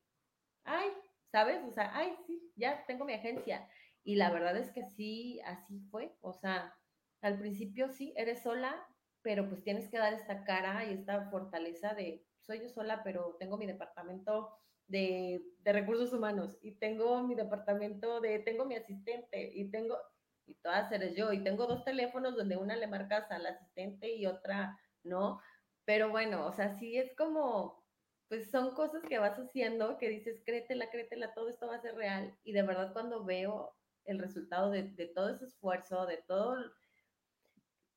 ay, 0.63 0.89
¿sabes? 1.31 1.63
O 1.67 1.71
sea, 1.71 1.91
ay, 1.95 2.15
sí, 2.27 2.53
ya 2.55 2.85
tengo 2.85 3.05
mi 3.05 3.13
agencia. 3.13 3.67
Y 4.03 4.15
la 4.15 4.29
verdad 4.29 4.55
es 4.55 4.71
que 4.71 4.83
sí, 4.83 5.39
así 5.45 5.79
fue, 5.89 6.15
o 6.21 6.33
sea, 6.33 6.75
al 7.21 7.39
principio 7.39 7.89
sí, 7.89 8.13
eres 8.15 8.41
sola, 8.41 8.87
pero 9.21 9.47
pues 9.47 9.63
tienes 9.63 9.89
que 9.89 9.97
dar 9.97 10.13
esta 10.13 10.43
cara 10.43 10.85
y 10.85 10.93
esta 10.93 11.29
fortaleza 11.29 11.93
de 11.93 12.25
soy 12.41 12.61
yo 12.61 12.69
sola, 12.69 13.03
pero 13.03 13.37
tengo 13.39 13.57
mi 13.57 13.65
departamento 13.65 14.57
de, 14.87 15.41
de, 15.59 15.73
recursos 15.73 16.11
humanos 16.11 16.57
y 16.61 16.73
tengo 16.73 17.23
mi 17.23 17.35
departamento 17.35 18.19
de, 18.19 18.39
tengo 18.39 18.65
mi 18.65 18.75
asistente 18.75 19.51
y 19.53 19.69
tengo, 19.69 19.97
y 20.45 20.55
todas 20.55 20.91
eres 20.91 21.15
yo, 21.15 21.31
y 21.31 21.43
tengo 21.43 21.67
dos 21.67 21.85
teléfonos 21.85 22.35
donde 22.35 22.57
una 22.57 22.75
le 22.75 22.87
marcas 22.87 23.29
al 23.31 23.45
asistente 23.45 24.13
y 24.13 24.25
otra 24.25 24.77
no, 25.03 25.39
pero 25.85 26.09
bueno, 26.09 26.45
o 26.45 26.51
sea, 26.51 26.77
sí 26.77 26.97
es 26.97 27.15
como, 27.15 27.85
pues 28.27 28.49
son 28.51 28.73
cosas 28.73 29.03
que 29.03 29.19
vas 29.19 29.37
haciendo 29.37 29.97
que 29.97 30.09
dices, 30.09 30.41
créetela, 30.45 30.89
créetela, 30.89 31.33
todo 31.33 31.49
esto 31.49 31.67
va 31.67 31.75
a 31.75 31.81
ser 31.81 31.95
real 31.95 32.37
y 32.43 32.51
de 32.51 32.63
verdad 32.63 32.93
cuando 32.93 33.23
veo 33.23 33.75
el 34.05 34.19
resultado 34.19 34.71
de, 34.71 34.83
de 34.83 35.07
todo 35.07 35.29
ese 35.29 35.45
esfuerzo, 35.45 36.05
de 36.05 36.17
todo 36.27 36.55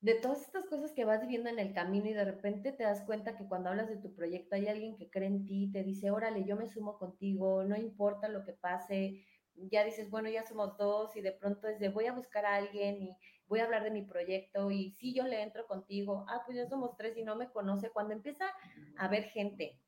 de 0.05 0.17
todas 0.17 0.43
estas 0.43 0.67
cosas 0.67 0.93
que 0.93 1.07
vas 1.07 1.23
viviendo 1.23 1.49
en 1.49 1.59
el 1.59 1.73
camino 1.73 2.11
y 2.11 2.13
de 2.13 2.27
repente 2.27 2.73
te 2.73 2.83
das 2.83 3.01
cuenta 3.07 3.39
que 3.39 3.47
cuando 3.47 3.71
hablas 3.71 3.89
de 3.89 3.97
tu 3.97 4.15
proyecto 4.15 4.55
hay 4.55 4.69
alguien 4.69 4.99
que 4.99 5.09
cree 5.09 5.29
en 5.29 5.47
ti, 5.47 5.71
te 5.73 5.83
dice, 5.83 6.11
órale, 6.11 6.45
yo 6.45 6.57
me 6.57 6.69
sumo 6.69 6.99
contigo, 6.99 7.65
no 7.65 7.75
importa 7.75 8.29
lo 8.29 8.45
que 8.45 8.53
pase, 8.53 9.25
ya 9.55 9.83
dices, 9.83 10.11
bueno, 10.11 10.29
ya 10.29 10.45
somos 10.45 10.77
dos 10.77 11.17
y 11.17 11.23
de 11.23 11.33
pronto 11.33 11.69
es 11.69 11.79
de 11.79 11.89
voy 11.89 12.05
a 12.05 12.13
buscar 12.13 12.45
a 12.45 12.57
alguien 12.57 13.01
y 13.01 13.17
voy 13.47 13.61
a 13.61 13.65
hablar 13.65 13.83
de 13.83 13.93
mi 13.93 14.03
proyecto 14.03 14.71
y 14.71 14.91
si 14.91 15.15
yo 15.15 15.25
le 15.27 15.41
entro 15.41 15.67
contigo, 15.67 16.27
ah, 16.29 16.43
pues 16.45 16.59
ya 16.59 16.69
somos 16.69 16.95
tres 16.99 17.17
y 17.17 17.25
no 17.25 17.35
me 17.35 17.49
conoce. 17.49 17.89
Cuando 17.89 18.13
empieza 18.13 18.45
a 18.99 19.07
haber 19.07 19.25
gente 19.31 19.81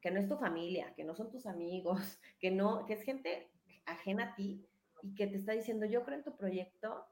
que 0.00 0.10
no 0.10 0.20
es 0.20 0.26
tu 0.26 0.38
familia, 0.38 0.94
que 0.94 1.04
no 1.04 1.14
son 1.14 1.30
tus 1.30 1.44
amigos, 1.44 2.18
que 2.40 2.50
no, 2.50 2.86
que 2.86 2.94
es 2.94 3.02
gente 3.02 3.50
ajena 3.84 4.30
a 4.30 4.34
ti 4.36 4.66
y 5.02 5.14
que 5.14 5.26
te 5.26 5.36
está 5.36 5.52
diciendo, 5.52 5.84
yo 5.84 6.02
creo 6.02 6.16
en 6.16 6.24
tu 6.24 6.34
proyecto, 6.34 7.04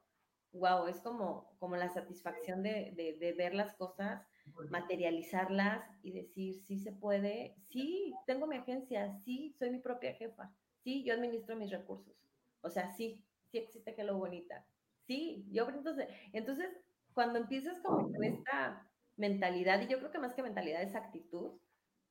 wow, 0.53 0.87
es 0.87 0.99
como, 0.99 1.51
como 1.59 1.75
la 1.75 1.89
satisfacción 1.89 2.63
de, 2.63 2.93
de, 2.95 3.17
de 3.19 3.33
ver 3.33 3.53
las 3.53 3.73
cosas, 3.73 4.21
materializarlas 4.69 5.83
y 6.03 6.11
decir, 6.11 6.61
sí 6.65 6.79
se 6.79 6.91
puede, 6.91 7.55
sí, 7.69 8.13
tengo 8.27 8.47
mi 8.47 8.57
agencia, 8.57 9.13
sí, 9.25 9.55
soy 9.57 9.71
mi 9.71 9.79
propia 9.79 10.13
jefa, 10.13 10.51
sí, 10.83 11.03
yo 11.03 11.13
administro 11.13 11.55
mis 11.55 11.71
recursos. 11.71 12.13
O 12.61 12.69
sea, 12.69 12.91
sí, 12.91 13.23
sí 13.51 13.57
existe 13.57 13.95
que 13.95 14.03
lo 14.03 14.17
Bonita. 14.17 14.65
Sí, 15.05 15.45
yo 15.51 15.67
entonces, 15.67 16.07
entonces 16.31 16.69
cuando 17.13 17.39
empiezas 17.39 17.79
como 17.81 18.09
con 18.11 18.23
esta 18.23 18.87
mentalidad, 19.17 19.81
y 19.81 19.87
yo 19.87 19.99
creo 19.99 20.11
que 20.11 20.19
más 20.19 20.33
que 20.33 20.43
mentalidad 20.43 20.81
es 20.81 20.95
actitud, 20.95 21.59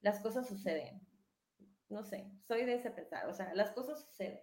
las 0.02 0.20
cosas 0.20 0.46
suceden. 0.46 1.00
No 1.88 2.04
sé, 2.04 2.26
soy 2.46 2.64
de 2.64 2.74
ese 2.74 2.90
pensar, 2.90 3.28
o 3.28 3.34
sea, 3.34 3.54
las 3.54 3.72
cosas 3.72 4.02
suceden. 4.02 4.40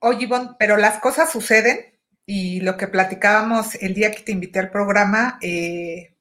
Oye, 0.00 0.24
Ivonne, 0.24 0.56
pero 0.58 0.76
las 0.76 1.00
cosas 1.00 1.30
suceden 1.30 1.91
y 2.26 2.60
lo 2.60 2.76
que 2.76 2.88
platicábamos 2.88 3.74
el 3.76 3.94
día 3.94 4.12
que 4.12 4.22
te 4.22 4.32
invité 4.32 4.60
al 4.60 4.70
programa, 4.70 5.38
eh, 5.42 6.14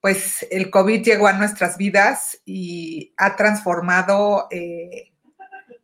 pues 0.00 0.46
el 0.50 0.70
COVID 0.70 1.02
llegó 1.02 1.26
a 1.26 1.34
nuestras 1.34 1.76
vidas 1.76 2.40
y 2.44 3.12
ha 3.16 3.36
transformado 3.36 4.48
eh, 4.50 5.12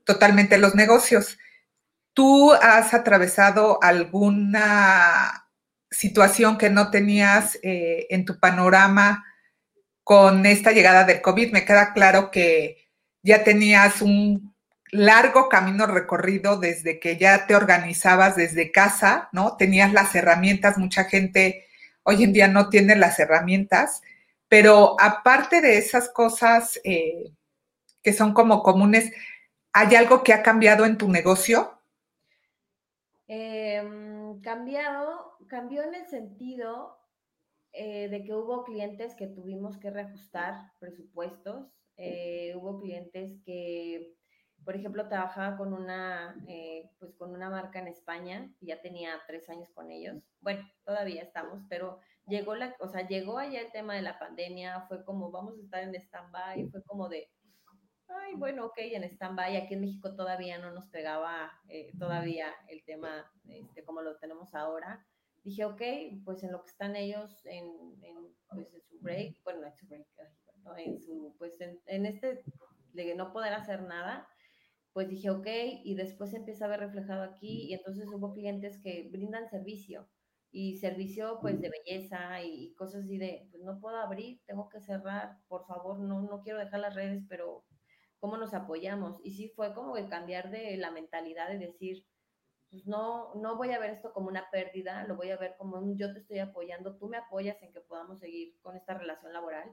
totalmente 0.04 0.59
los 0.59 0.74
negocios. 0.74 1.38
¿Tú 2.14 2.52
has 2.52 2.94
atravesado 2.94 3.78
alguna 3.82 5.50
situación 5.90 6.57
que 6.57 6.70
no 6.70 6.90
tenías 6.90 7.59
eh, 7.62 8.07
en 8.11 8.24
tu 8.24 8.38
panorama 8.38 9.24
con 10.02 10.46
esta 10.46 10.72
llegada 10.72 11.04
del 11.04 11.20
COVID? 11.20 11.52
Me 11.52 11.64
queda 11.66 11.92
claro 11.92 12.30
que 12.30 12.88
ya 13.22 13.44
tenías 13.44 14.00
un 14.00 14.55
largo 14.93 15.49
camino 15.49 15.87
recorrido 15.87 16.59
desde 16.59 17.01
que 17.01 17.16
ya 17.16 17.47
te 17.47 17.55
organizabas 17.55 18.37
desde 18.37 18.72
casa, 18.72 19.28
¿no? 19.32 19.57
Tenías 19.57 19.93
las 19.93 20.14
herramientas, 20.14 20.78
mucha 20.78 21.05
gente 21.05 21.66
hoy 22.03 22.22
en 22.22 22.32
día 22.32 22.49
no 22.49 22.68
tiene 22.68 22.97
las 22.97 23.18
herramientas, 23.18 24.03
pero 24.49 24.97
aparte 25.01 25.61
de 25.61 25.78
esas 25.78 26.09
cosas 26.09 26.80
eh, 26.84 27.32
que 28.03 28.12
son 28.12 28.32
como 28.32 28.62
comunes, 28.62 29.12
¿Hay 29.78 29.95
algo 29.95 30.24
que 30.24 30.32
ha 30.32 30.43
cambiado 30.43 30.87
en 30.87 30.97
tu 30.97 31.07
negocio? 31.07 31.70
Em, 33.28 34.41
cambiado, 34.41 35.37
cambió 35.49 35.82
en 35.82 35.95
el 35.95 36.07
sentido 36.07 36.97
eh, 37.74 38.09
de 38.09 38.24
que 38.24 38.32
hubo 38.32 38.64
clientes 38.64 39.14
que 39.14 39.26
tuvimos 39.26 39.76
que 39.76 39.91
reajustar 39.91 40.72
presupuestos, 40.80 41.66
eh, 41.99 42.55
hubo 42.57 42.80
clientes 42.80 43.37
que, 43.45 44.14
por 44.67 44.75
ejemplo, 44.75 45.07
trabajaba 45.07 45.57
con 45.57 45.73
una, 45.73 46.37
eh, 46.49 46.91
pues 46.99 47.14
con 47.14 47.31
una 47.31 47.49
marca 47.49 47.79
en 47.79 47.87
España 47.87 48.53
y 48.59 48.67
ya 48.67 48.83
tenía 48.83 49.23
tres 49.29 49.49
años 49.49 49.71
con 49.71 49.93
ellos. 49.93 50.17
Bueno, 50.41 50.69
todavía 50.85 51.23
estamos, 51.23 51.62
pero 51.69 52.01
llegó 52.27 52.57
la, 52.57 52.75
o 52.81 52.89
sea, 52.89 53.07
llegó 53.07 53.39
allá 53.39 53.61
el 53.61 53.71
tema 53.71 53.95
de 53.95 54.03
la 54.03 54.19
pandemia, 54.19 54.81
fue 54.89 55.05
como 55.05 55.31
vamos 55.31 55.57
a 55.57 55.62
estar 55.62 55.85
en 55.85 55.95
stand-by, 55.95 56.69
fue 56.69 56.83
como 56.83 57.09
de, 57.09 57.31
ay, 58.09 58.35
bueno, 58.35 58.67
ok, 58.67 58.79
en 58.79 59.05
stand-by, 59.05 59.57
aquí 59.57 59.75
en 59.75 59.83
México 59.83 60.17
todavía 60.17 60.59
no 60.59 60.73
nos 60.73 60.89
pegaba 60.89 61.53
eh, 61.69 61.93
todavía 61.97 62.53
el 62.67 62.85
tema 62.85 63.25
este, 63.49 63.85
como 63.85 64.03
lo 64.03 64.17
tenemos 64.17 64.53
ahora. 64.53 65.07
Dije, 65.45 65.64
ok, 65.64 65.83
pues 66.25 66.43
en 66.43 66.51
lo 66.51 66.64
que 66.64 66.71
están 66.71 66.97
ellos 66.97 67.47
en, 67.47 67.71
pues 68.49 68.75
en 68.75 68.83
su 68.83 68.99
break, 68.99 69.41
bueno, 69.45 69.64
en 69.64 69.73
su 69.77 69.87
break, 69.87 70.09
en 70.79 71.01
su, 71.01 71.37
pues 71.39 71.61
en, 71.61 71.81
en, 71.87 72.07
este 72.07 72.43
de 72.95 73.14
no 73.14 73.33
poder 73.33 73.53
hacer 73.53 73.83
nada, 73.83 74.27
pues 74.97 75.11
dije, 75.11 75.28
ok, 75.28 75.47
y 75.84 75.94
después 75.94 76.32
empieza 76.32 76.64
a 76.64 76.68
ver 76.68 76.80
reflejado 76.80 77.22
aquí, 77.22 77.66
y 77.68 77.74
entonces 77.74 78.09
hubo 78.14 78.32
clientes 78.32 78.80
que 78.82 79.11
brindan 79.12 79.47
servicio, 79.51 80.09
y 80.51 80.78
servicio 80.78 81.38
pues 81.42 81.61
de 81.61 81.68
belleza 81.68 82.42
y 82.42 82.72
cosas 82.76 83.05
así 83.05 83.18
de, 83.18 83.47
pues 83.51 83.62
no 83.62 83.78
puedo 83.78 83.99
abrir, 83.99 84.40
tengo 84.47 84.70
que 84.70 84.80
cerrar, 84.80 85.36
por 85.49 85.66
favor, 85.66 85.99
no, 85.99 86.22
no 86.22 86.40
quiero 86.40 86.59
dejar 86.59 86.80
las 86.80 86.94
redes, 86.94 87.26
pero 87.28 87.66
cómo 88.20 88.38
nos 88.38 88.55
apoyamos. 88.55 89.20
Y 89.22 89.32
sí 89.32 89.53
fue 89.55 89.74
como 89.74 89.99
el 89.99 90.09
cambiar 90.09 90.51
de 90.51 90.78
la 90.78 90.90
mentalidad 90.90 91.51
de 91.51 91.59
decir, 91.59 92.07
pues 92.70 92.86
no, 92.86 93.34
no 93.34 93.57
voy 93.59 93.72
a 93.72 93.78
ver 93.78 93.90
esto 93.90 94.14
como 94.14 94.28
una 94.28 94.49
pérdida, 94.51 95.05
lo 95.07 95.16
voy 95.16 95.28
a 95.30 95.36
ver 95.36 95.57
como 95.59 95.78
un 95.78 95.99
yo 95.99 96.11
te 96.14 96.20
estoy 96.20 96.38
apoyando, 96.38 96.97
tú 96.97 97.09
me 97.09 97.18
apoyas 97.18 97.62
en 97.62 97.70
que 97.70 97.82
podamos 97.82 98.20
seguir 98.20 98.59
con 98.62 98.76
esta 98.76 98.94
relación 98.94 99.34
laboral. 99.34 99.70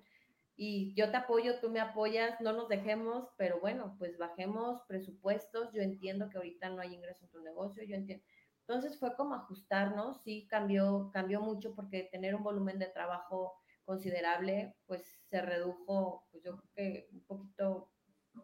Y 0.56 0.93
yo 0.95 1.10
te 1.10 1.18
apoyo, 1.18 1.60
tú 1.60 1.70
me 1.70 1.80
apoyas, 1.80 2.39
no 2.39 2.54
nos 2.54 2.70
dejemos, 2.70 3.30
pero 3.38 3.60
bueno, 3.60 3.95
pues 3.97 4.18
bajemos 4.18 4.82
presupuestos. 4.88 5.72
Yo 5.74 5.82
entiendo 5.82 6.30
que 6.30 6.38
ahorita 6.38 6.70
no 6.70 6.82
hay 6.82 6.93
ingreso 6.93 7.26
en 7.26 7.32
tu 7.32 7.41
negocio, 7.41 7.84
yo 7.84 7.95
entiendo. 7.95 8.24
Entonces 8.68 8.97
fue 8.97 9.16
como 9.16 9.36
ajustarnos, 9.36 10.22
sí 10.24 10.47
cambió, 10.47 11.10
cambió 11.12 11.41
mucho 11.41 11.76
porque 11.76 12.08
tener 12.12 12.36
un 12.36 12.43
volumen 12.43 12.80
de 12.80 12.88
trabajo 12.88 13.56
considerable, 13.84 14.76
pues 14.86 15.04
se 15.30 15.41
redujo, 15.41 16.28
pues 16.32 16.43
yo 16.43 16.56
creo 16.56 16.70
que 16.74 17.10
un 17.12 17.26
poquito 17.26 17.91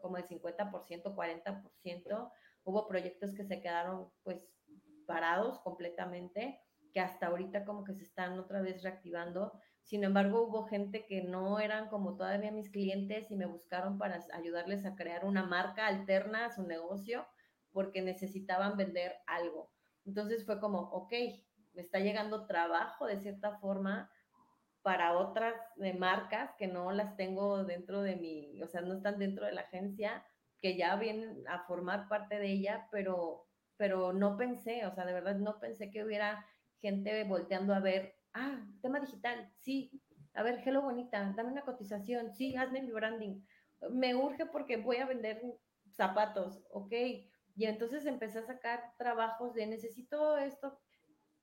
como 0.01 0.18
el 0.18 0.26
50%, 0.28 1.16
40%. 1.16 2.32
Hubo 2.64 2.88
proyectos 2.88 3.34
que 3.34 3.45
se 3.45 3.62
quedaron 3.62 4.12
pues 4.24 4.51
parados 5.05 5.60
completamente, 5.60 6.60
que 6.91 6.99
hasta 6.99 7.28
ahorita 7.28 7.66
como 7.66 7.84
que 7.84 7.93
se 7.93 8.03
están 8.03 8.38
otra 8.38 8.62
vez 8.62 8.84
reactivando. 8.84 9.53
Sin 9.89 10.03
embargo, 10.03 10.43
hubo 10.43 10.67
gente 10.67 11.07
que 11.07 11.23
no 11.23 11.59
eran 11.59 11.89
como 11.89 12.15
todavía 12.15 12.51
mis 12.51 12.69
clientes 12.69 13.31
y 13.31 13.35
me 13.35 13.47
buscaron 13.47 13.97
para 13.97 14.19
ayudarles 14.33 14.85
a 14.85 14.95
crear 14.95 15.25
una 15.25 15.41
marca 15.41 15.87
alterna 15.87 16.45
a 16.45 16.51
su 16.51 16.61
negocio 16.61 17.25
porque 17.71 18.03
necesitaban 18.03 18.77
vender 18.77 19.15
algo. 19.25 19.71
Entonces 20.05 20.45
fue 20.45 20.59
como, 20.59 20.77
ok, 20.91 21.11
me 21.73 21.81
está 21.81 21.97
llegando 21.97 22.45
trabajo 22.45 23.07
de 23.07 23.17
cierta 23.17 23.57
forma, 23.57 24.11
para 24.83 25.17
otras 25.17 25.55
de 25.77 25.95
marcas 25.95 26.53
que 26.55 26.67
no 26.67 26.91
las 26.91 27.17
tengo 27.17 27.63
dentro 27.63 28.03
de 28.03 28.15
mi, 28.15 28.61
o 28.61 28.67
sea, 28.67 28.81
no 28.81 28.93
están 28.93 29.17
dentro 29.17 29.47
de 29.47 29.53
la 29.53 29.61
agencia, 29.61 30.23
que 30.59 30.77
ya 30.77 30.97
vienen 30.97 31.43
a 31.47 31.63
formar 31.63 32.07
parte 32.07 32.37
de 32.37 32.51
ella, 32.51 32.87
pero, 32.91 33.47
pero 33.75 34.13
no 34.13 34.37
pensé, 34.37 34.85
o 34.85 34.91
sea, 34.91 35.05
de 35.05 35.13
verdad 35.13 35.35
no 35.37 35.59
pensé 35.59 35.89
que 35.89 36.03
hubiera 36.03 36.45
gente 36.79 37.23
volteando 37.23 37.73
a 37.73 37.79
ver, 37.79 38.18
ah, 38.34 38.65
tema 38.82 38.99
digital, 38.99 39.51
sí, 39.57 40.01
a 40.34 40.43
ver, 40.43 40.61
hello 40.65 40.82
bonita, 40.82 41.34
dame 41.36 41.51
una 41.51 41.63
cotización, 41.63 42.34
sí, 42.34 42.55
hazme 42.55 42.82
mi 42.82 42.91
branding, 42.91 43.41
me 43.91 44.15
urge 44.15 44.45
porque 44.45 44.77
voy 44.77 44.97
a 44.97 45.05
vender 45.05 45.41
zapatos, 45.91 46.63
ok, 46.71 46.93
y 47.55 47.65
entonces 47.65 48.05
empecé 48.05 48.39
a 48.39 48.45
sacar 48.45 48.93
trabajos 48.97 49.53
de 49.53 49.67
necesito 49.67 50.38
esto, 50.38 50.80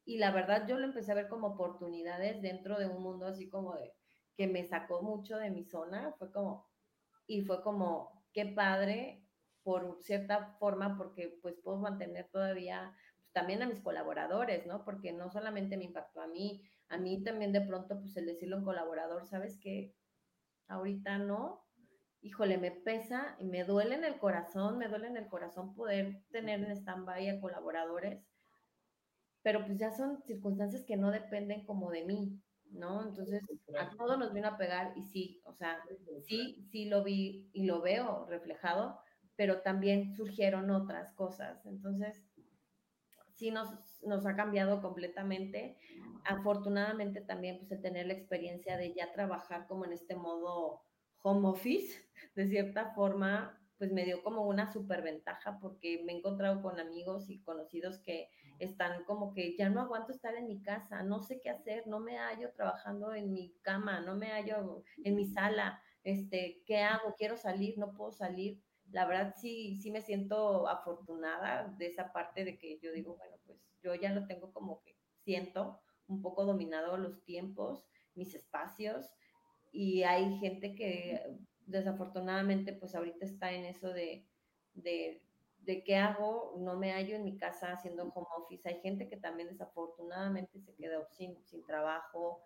y 0.04 0.18
la 0.18 0.30
verdad 0.30 0.66
yo 0.68 0.78
lo 0.78 0.84
empecé 0.84 1.12
a 1.12 1.16
ver 1.16 1.28
como 1.28 1.48
oportunidades 1.48 2.40
dentro 2.40 2.78
de 2.78 2.86
un 2.86 3.02
mundo 3.02 3.26
así 3.26 3.48
como 3.50 3.74
de 3.74 3.92
que 4.36 4.46
me 4.46 4.64
sacó 4.64 5.02
mucho 5.02 5.38
de 5.38 5.50
mi 5.50 5.64
zona, 5.64 6.14
fue 6.18 6.30
como, 6.30 6.68
y 7.26 7.42
fue 7.42 7.62
como, 7.62 8.24
qué 8.32 8.46
padre 8.46 9.26
por 9.62 9.98
cierta 10.00 10.54
forma, 10.60 10.96
porque 10.96 11.38
pues 11.42 11.56
puedo 11.56 11.78
mantener 11.78 12.28
todavía 12.30 12.94
pues, 13.18 13.32
también 13.32 13.62
a 13.62 13.66
mis 13.66 13.80
colaboradores, 13.80 14.64
¿no? 14.64 14.84
Porque 14.84 15.12
no 15.12 15.28
solamente 15.28 15.76
me 15.76 15.84
impactó 15.84 16.20
a 16.20 16.28
mí, 16.28 16.62
a 16.88 16.98
mí 16.98 17.22
también 17.22 17.52
de 17.52 17.60
pronto 17.60 17.98
pues 18.00 18.16
el 18.16 18.26
decirle 18.26 18.54
a 18.54 18.58
un 18.58 18.64
colaborador, 18.64 19.26
¿sabes 19.26 19.58
qué? 19.60 19.94
Ahorita 20.68 21.18
no, 21.18 21.64
híjole, 22.20 22.58
me 22.58 22.70
pesa 22.70 23.36
y 23.38 23.44
me 23.46 23.64
duele 23.64 23.94
en 23.96 24.04
el 24.04 24.18
corazón, 24.18 24.78
me 24.78 24.88
duele 24.88 25.08
en 25.08 25.16
el 25.16 25.28
corazón 25.28 25.74
poder 25.74 26.22
tener 26.30 26.62
en 26.62 26.72
stand-by 26.72 27.28
a 27.28 27.40
colaboradores 27.40 28.26
pero 29.46 29.64
pues 29.64 29.78
ya 29.78 29.92
son 29.92 30.20
circunstancias 30.24 30.82
que 30.84 30.96
no 30.96 31.12
dependen 31.12 31.64
como 31.66 31.92
de 31.92 32.04
mí, 32.04 32.42
¿no? 32.72 33.06
Entonces, 33.06 33.44
a 33.78 33.90
todo 33.90 34.16
nos 34.16 34.32
vino 34.32 34.48
a 34.48 34.56
pegar 34.56 34.92
y 34.96 35.04
sí, 35.04 35.40
o 35.44 35.52
sea, 35.52 35.78
sí, 36.24 36.66
sí 36.68 36.86
lo 36.86 37.04
vi 37.04 37.48
y 37.52 37.64
lo 37.64 37.80
veo 37.80 38.26
reflejado, 38.26 38.98
pero 39.36 39.62
también 39.62 40.16
surgieron 40.16 40.72
otras 40.72 41.12
cosas. 41.14 41.64
Entonces, 41.64 42.25
sí 43.36 43.50
nos, 43.50 43.68
nos 44.02 44.26
ha 44.26 44.34
cambiado 44.34 44.82
completamente. 44.82 45.76
Afortunadamente 46.24 47.20
también, 47.20 47.66
pues, 47.68 47.80
tener 47.80 48.06
la 48.06 48.14
experiencia 48.14 48.76
de 48.76 48.92
ya 48.94 49.12
trabajar 49.12 49.66
como 49.66 49.84
en 49.84 49.92
este 49.92 50.16
modo 50.16 50.82
home 51.22 51.48
office, 51.48 52.04
de 52.34 52.48
cierta 52.48 52.92
forma, 52.94 53.60
pues 53.78 53.92
me 53.92 54.04
dio 54.04 54.22
como 54.22 54.42
una 54.42 54.72
superventaja 54.72 55.58
porque 55.60 56.02
me 56.04 56.12
he 56.12 56.16
encontrado 56.16 56.62
con 56.62 56.80
amigos 56.80 57.28
y 57.28 57.40
conocidos 57.40 57.98
que 57.98 58.30
están 58.58 59.04
como 59.04 59.34
que 59.34 59.54
ya 59.56 59.68
no 59.68 59.82
aguanto 59.82 60.12
estar 60.12 60.34
en 60.34 60.46
mi 60.46 60.62
casa, 60.62 61.02
no 61.02 61.22
sé 61.22 61.40
qué 61.42 61.50
hacer, 61.50 61.86
no 61.86 62.00
me 62.00 62.16
hallo 62.16 62.52
trabajando 62.52 63.12
en 63.12 63.32
mi 63.32 63.54
cama, 63.60 64.00
no 64.00 64.16
me 64.16 64.30
hallo 64.30 64.82
en 65.04 65.14
mi 65.14 65.26
sala, 65.26 65.82
este, 66.04 66.62
¿qué 66.64 66.78
hago? 66.78 67.14
Quiero 67.18 67.36
salir, 67.36 67.76
no 67.78 67.92
puedo 67.92 68.12
salir. 68.12 68.62
La 68.96 69.04
verdad 69.04 69.34
sí, 69.36 69.76
sí 69.76 69.90
me 69.90 70.00
siento 70.00 70.66
afortunada 70.68 71.68
de 71.76 71.86
esa 71.86 72.14
parte 72.14 72.46
de 72.46 72.58
que 72.58 72.78
yo 72.78 72.92
digo, 72.92 73.14
bueno, 73.16 73.36
pues 73.44 73.58
yo 73.82 73.94
ya 73.94 74.10
lo 74.10 74.26
tengo 74.26 74.54
como 74.54 74.80
que 74.80 74.96
siento 75.22 75.78
un 76.06 76.22
poco 76.22 76.46
dominado 76.46 76.96
los 76.96 77.22
tiempos, 77.22 77.84
mis 78.14 78.34
espacios, 78.34 79.12
y 79.70 80.04
hay 80.04 80.38
gente 80.38 80.74
que 80.74 81.20
desafortunadamente 81.66 82.72
pues 82.72 82.94
ahorita 82.94 83.26
está 83.26 83.52
en 83.52 83.66
eso 83.66 83.90
de, 83.90 84.24
de, 84.72 85.22
de 85.58 85.84
qué 85.84 85.96
hago, 85.96 86.54
no 86.56 86.78
me 86.78 86.92
hallo 86.92 87.16
en 87.16 87.24
mi 87.24 87.36
casa 87.36 87.72
haciendo 87.72 88.04
home 88.04 88.28
office. 88.38 88.66
Hay 88.66 88.80
gente 88.80 89.10
que 89.10 89.18
también 89.18 89.50
desafortunadamente 89.50 90.58
se 90.58 90.74
quedó 90.74 91.06
sin, 91.10 91.44
sin 91.44 91.62
trabajo, 91.66 92.40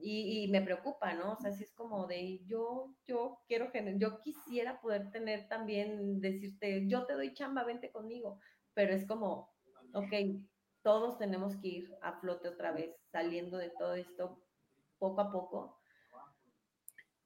y, 0.00 0.48
me 0.48 0.62
preocupa, 0.62 1.14
¿no? 1.14 1.32
O 1.32 1.36
sea, 1.36 1.52
sí 1.52 1.64
es 1.64 1.72
como 1.72 2.06
de 2.06 2.40
yo, 2.44 2.94
yo 3.06 3.40
quiero, 3.46 3.70
yo 3.96 4.20
quisiera 4.20 4.80
poder 4.80 5.10
tener 5.10 5.48
también, 5.48 6.20
decirte, 6.20 6.86
yo 6.86 7.04
te 7.06 7.14
doy 7.14 7.34
chamba, 7.34 7.64
vente 7.64 7.90
conmigo, 7.90 8.40
pero 8.74 8.94
es 8.94 9.06
como, 9.06 9.52
ok, 9.92 10.12
todos 10.82 11.18
tenemos 11.18 11.56
que 11.56 11.68
ir 11.68 11.94
a 12.02 12.20
flote 12.20 12.48
otra 12.48 12.72
vez, 12.72 12.94
saliendo 13.10 13.58
de 13.58 13.70
todo 13.70 13.94
esto 13.94 14.40
poco 14.98 15.20
a 15.20 15.32
poco. 15.32 15.80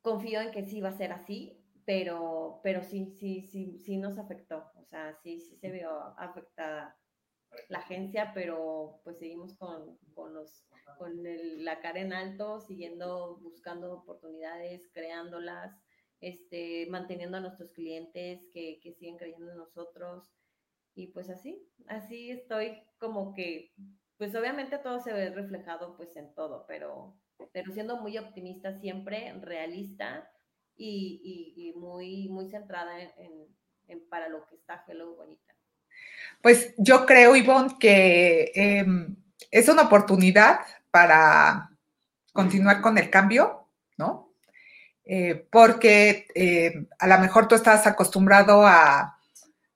Confío 0.01 0.41
en 0.41 0.51
que 0.51 0.65
sí 0.65 0.81
va 0.81 0.89
a 0.89 0.97
ser 0.97 1.13
así, 1.13 1.63
pero, 1.85 2.61
pero 2.63 2.83
sí, 2.83 3.15
sí, 3.19 3.43
sí, 3.43 3.79
sí 3.79 3.99
nos 3.99 4.19
afectó, 4.19 4.71
o 4.77 4.85
sea, 4.85 5.15
sí, 5.23 5.41
sí 5.41 5.57
se 5.57 5.71
vio 5.71 5.91
afectada 6.19 6.97
la 7.69 7.79
agencia, 7.79 8.33
pero 8.35 9.01
pues 9.05 9.19
seguimos 9.19 9.55
con, 9.57 9.99
con 10.15 10.35
los 10.35 10.67
con 10.99 11.23
la 11.65 11.81
cara 11.81 12.01
en 12.01 12.13
alto, 12.13 12.61
siguiendo 12.61 13.37
buscando 13.39 13.93
oportunidades, 13.93 14.89
creándolas, 14.93 15.75
este, 16.21 16.87
manteniendo 16.91 17.39
a 17.39 17.41
nuestros 17.41 17.73
clientes 17.73 18.47
que, 18.53 18.79
que 18.81 18.93
siguen 18.93 19.17
creyendo 19.17 19.51
en 19.51 19.59
nosotros. 19.59 20.31
Y 20.95 21.09
pues 21.09 21.31
así, 21.31 21.69
así 21.87 22.31
estoy 22.31 22.83
como 22.99 23.35
que, 23.35 23.73
pues 24.19 24.35
obviamente 24.35 24.79
todo 24.79 25.01
se 25.01 25.13
ve 25.13 25.31
reflejado 25.31 25.97
pues 25.97 26.15
en 26.17 26.35
todo, 26.35 26.67
pero, 26.69 27.17
pero 27.53 27.73
siendo 27.73 27.97
muy 27.97 28.19
optimista 28.19 28.79
siempre, 28.79 29.33
realista 29.41 30.31
y, 30.77 31.55
y, 31.57 31.73
muy, 31.79 32.29
muy 32.29 32.49
centrada 32.49 33.01
en, 33.01 33.47
en, 33.89 34.09
para 34.09 34.29
lo 34.29 34.47
que 34.47 34.57
está 34.57 34.85
Hello 34.87 35.15
Bonita. 35.15 35.55
Pues 36.41 36.75
yo 36.77 37.07
creo, 37.07 37.37
Ivonne, 37.37 37.77
que 37.79 38.53
em, 38.55 39.17
es 39.51 39.69
una 39.69 39.83
oportunidad 39.83 40.61
para 40.91 41.71
continuar 42.33 42.81
con 42.81 42.99
el 42.99 43.11
cambio, 43.11 43.69
¿no? 43.97 44.33
Eh, 45.05 45.47
porque 45.51 46.27
eh, 46.35 46.87
a 46.99 47.07
lo 47.07 47.19
mejor 47.19 47.49
tú 47.49 47.55
estás 47.55 47.87
acostumbrado 47.87 48.67
a, 48.67 49.19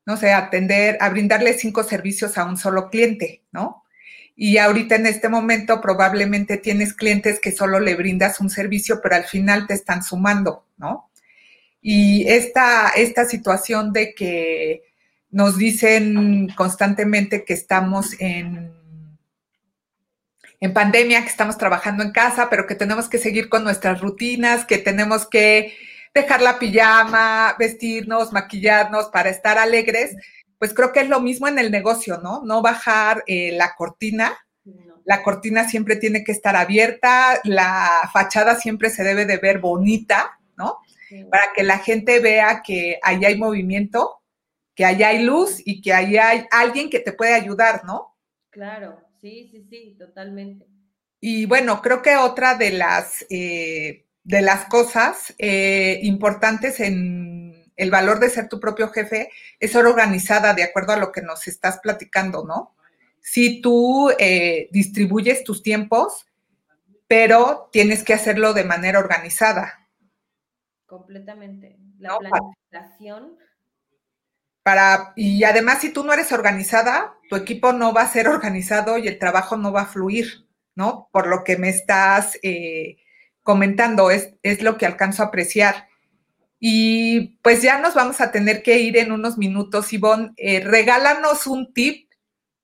no 0.05 0.17
sé, 0.17 0.33
atender, 0.33 0.97
a 1.01 1.09
brindarle 1.11 1.55
cinco 1.55 1.83
servicios 1.83 2.39
a 2.39 2.45
un 2.45 2.57
solo 2.57 2.91
cliente, 2.91 3.45
¿no? 3.53 3.85
Y 4.35 4.59
ahorita 4.59 4.97
en 4.97 5.07
este 5.07 5.29
momento 5.29 5.81
probablemente 5.81 6.59
tienes 6.59 6.95
clientes 6.95 7.41
que 7.41 7.53
solo 7.53 7.81
le 7.81 7.95
brindas 7.97 8.41
un 8.41 8.51
servicio, 8.51 9.01
pero 9.03 9.17
al 9.17 9.25
final 9.25 9.67
te 9.67 9.75
están 9.75 10.03
sumando, 10.03 10.67
¿no? 10.77 11.11
Y 11.81 12.29
esta, 12.29 12.91
esta 12.91 13.25
situación 13.25 13.93
de 13.93 14.15
que 14.15 14.83
nos 15.37 15.59
dicen 15.59 16.49
constantemente 16.57 17.45
que 17.45 17.53
estamos 17.53 18.19
en 18.21 18.73
en 20.61 20.73
pandemia, 20.73 21.21
que 21.21 21.29
estamos 21.29 21.59
trabajando 21.59 22.03
en 22.03 22.11
casa, 22.11 22.49
pero 22.49 22.67
que 22.67 22.75
tenemos 22.75 23.11
que 23.11 23.19
seguir 23.19 23.51
con 23.51 23.63
nuestras 23.63 24.01
rutinas, 24.01 24.65
que 24.65 24.79
tenemos 24.79 25.27
que 25.27 25.77
dejar 26.15 26.41
la 26.41 26.59
pijama, 26.59 27.55
vestirnos, 27.59 28.33
maquillarnos 28.33 29.11
para 29.11 29.29
estar 29.29 29.59
alegres, 29.59 30.17
pues 30.59 30.73
creo 30.73 30.91
que 30.91 31.01
es 31.01 31.11
lo 31.11 31.21
mismo 31.21 31.49
en 31.49 31.59
el 31.59 31.71
negocio, 31.71 32.17
¿no? 32.23 32.41
No 32.43 32.63
bajar 32.63 33.23
eh, 33.27 33.53
la 33.53 33.75
cortina. 33.75 34.39
La 35.05 35.23
cortina 35.23 35.69
siempre 35.69 35.97
tiene 35.97 36.25
que 36.25 36.33
estar 36.33 36.57
abierta, 36.57 37.43
la 37.45 38.09
fachada 38.11 38.57
siempre 38.57 38.89
se 38.89 39.05
debe 39.05 39.27
de 39.27 39.37
ver 39.37 39.59
bonita, 39.59 40.39
¿no? 40.57 40.79
Para 41.31 41.53
que 41.55 41.63
la 41.63 41.79
gente 41.79 42.21
vea 42.21 42.63
que 42.65 42.99
ahí 43.03 43.23
hay 43.23 43.37
movimiento, 43.37 44.23
que 44.77 44.85
ahí 44.85 45.03
hay 45.03 45.25
luz 45.25 45.61
y 45.65 45.81
que 45.81 45.93
ahí 45.93 46.17
hay 46.17 46.47
alguien 46.53 46.89
que 46.89 47.01
te 47.01 47.13
puede 47.13 47.35
ayudar, 47.35 47.85
¿no? 47.85 48.17
Claro, 48.51 49.07
Sí, 49.21 49.49
sí, 49.51 49.67
sí, 49.69 49.97
totalmente. 49.99 50.67
Y 51.21 51.47
bueno, 51.47 51.83
creo 51.83 52.03
que 52.03 52.17
otra 52.17 52.55
de 52.55 52.71
las, 52.71 53.27
eh, 53.31 54.07
de 54.23 54.43
las 54.43 54.67
cosas 54.67 55.35
eh, 55.39 55.99
importantes 56.03 56.79
en 56.81 57.73
el 57.75 57.91
valor 57.91 58.21
de 58.21 58.31
ser 58.31 58.49
tu 58.49 58.61
propio 58.61 58.89
jefe 58.91 59.31
es 59.59 59.73
ser 59.73 59.87
organizada 59.87 60.55
de 60.55 60.63
acuerdo 60.63 60.93
a 60.93 60.99
lo 60.99 61.13
que 61.13 61.23
nos 61.23 61.49
estás 61.49 61.81
platicando, 61.81 62.45
¿no? 62.45 62.77
Si 63.21 63.61
tú 63.61 64.11
eh, 64.19 64.69
distribuyes 64.71 65.43
tus 65.43 65.63
tiempos, 65.63 66.27
pero 67.09 67.69
tienes 67.73 68.05
que 68.05 68.15
hacerlo 68.15 68.53
de 68.53 68.65
manera 68.65 68.99
organizada. 68.99 69.89
Completamente. 70.87 71.79
La 71.99 72.17
planificación 72.19 73.37
para, 74.67 75.13
y 75.15 75.45
además, 75.45 75.81
si 75.81 75.91
tú 75.91 76.03
no 76.03 76.13
eres 76.13 76.33
organizada, 76.33 77.15
tu 77.31 77.37
equipo 77.37 77.73
no 77.73 77.93
va 77.93 78.03
a 78.03 78.13
ser 78.13 78.27
organizado 78.27 78.99
y 78.99 79.07
el 79.07 79.17
trabajo 79.17 79.57
no 79.57 79.71
va 79.71 79.83
a 79.83 79.87
fluir, 79.87 80.49
¿no? 80.75 81.09
Por 81.13 81.29
lo 81.29 81.45
que 81.45 81.57
me 81.57 81.69
estás 81.69 82.37
eh, 82.43 82.97
comentando, 83.45 84.11
es, 84.11 84.35
es, 84.43 84.63
lo 84.63 84.77
que 84.77 84.85
alcanzo 84.85 85.23
a 85.23 85.27
apreciar. 85.27 85.87
Y 86.59 87.39
pues 87.43 87.63
ya 87.63 87.79
nos 87.79 87.95
vamos 87.95 88.21
a 88.21 88.33
tener 88.33 88.65
que 88.65 88.81
ir 88.81 88.97
en 88.97 89.13
unos 89.13 89.39
minutos, 89.39 89.93
Ivonne. 89.93 90.33
Eh, 90.37 90.59
regálanos 90.59 91.47
un 91.47 91.73
tip 91.73 92.11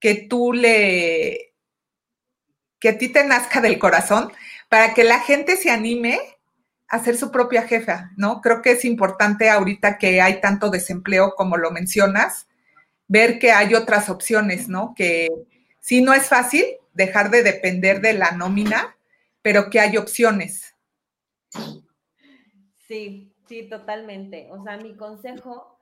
que 0.00 0.16
tú 0.16 0.52
le, 0.52 1.54
que 2.80 2.88
a 2.88 2.98
ti 2.98 3.10
te 3.10 3.22
nazca 3.22 3.60
del 3.60 3.78
corazón 3.78 4.32
para 4.68 4.92
que 4.92 5.04
la 5.04 5.20
gente 5.20 5.56
se 5.56 5.70
anime 5.70 6.18
hacer 6.92 7.16
su 7.16 7.30
propia 7.30 7.62
jefa, 7.62 8.12
¿no? 8.18 8.42
Creo 8.42 8.60
que 8.60 8.72
es 8.72 8.84
importante 8.84 9.48
ahorita 9.48 9.96
que 9.96 10.20
hay 10.20 10.42
tanto 10.42 10.68
desempleo 10.68 11.34
como 11.34 11.56
lo 11.56 11.70
mencionas, 11.70 12.46
ver 13.08 13.38
que 13.38 13.50
hay 13.50 13.74
otras 13.74 14.10
opciones, 14.10 14.68
¿no? 14.68 14.92
Que 14.94 15.30
sí 15.80 16.02
no 16.02 16.12
es 16.12 16.28
fácil 16.28 16.64
dejar 16.92 17.30
de 17.30 17.42
depender 17.42 18.02
de 18.02 18.12
la 18.12 18.32
nómina, 18.32 18.94
pero 19.40 19.70
que 19.70 19.80
hay 19.80 19.96
opciones. 19.96 20.74
Sí, 22.86 23.32
sí, 23.48 23.70
totalmente. 23.70 24.50
O 24.50 24.62
sea, 24.62 24.76
mi 24.76 24.94
consejo, 24.94 25.78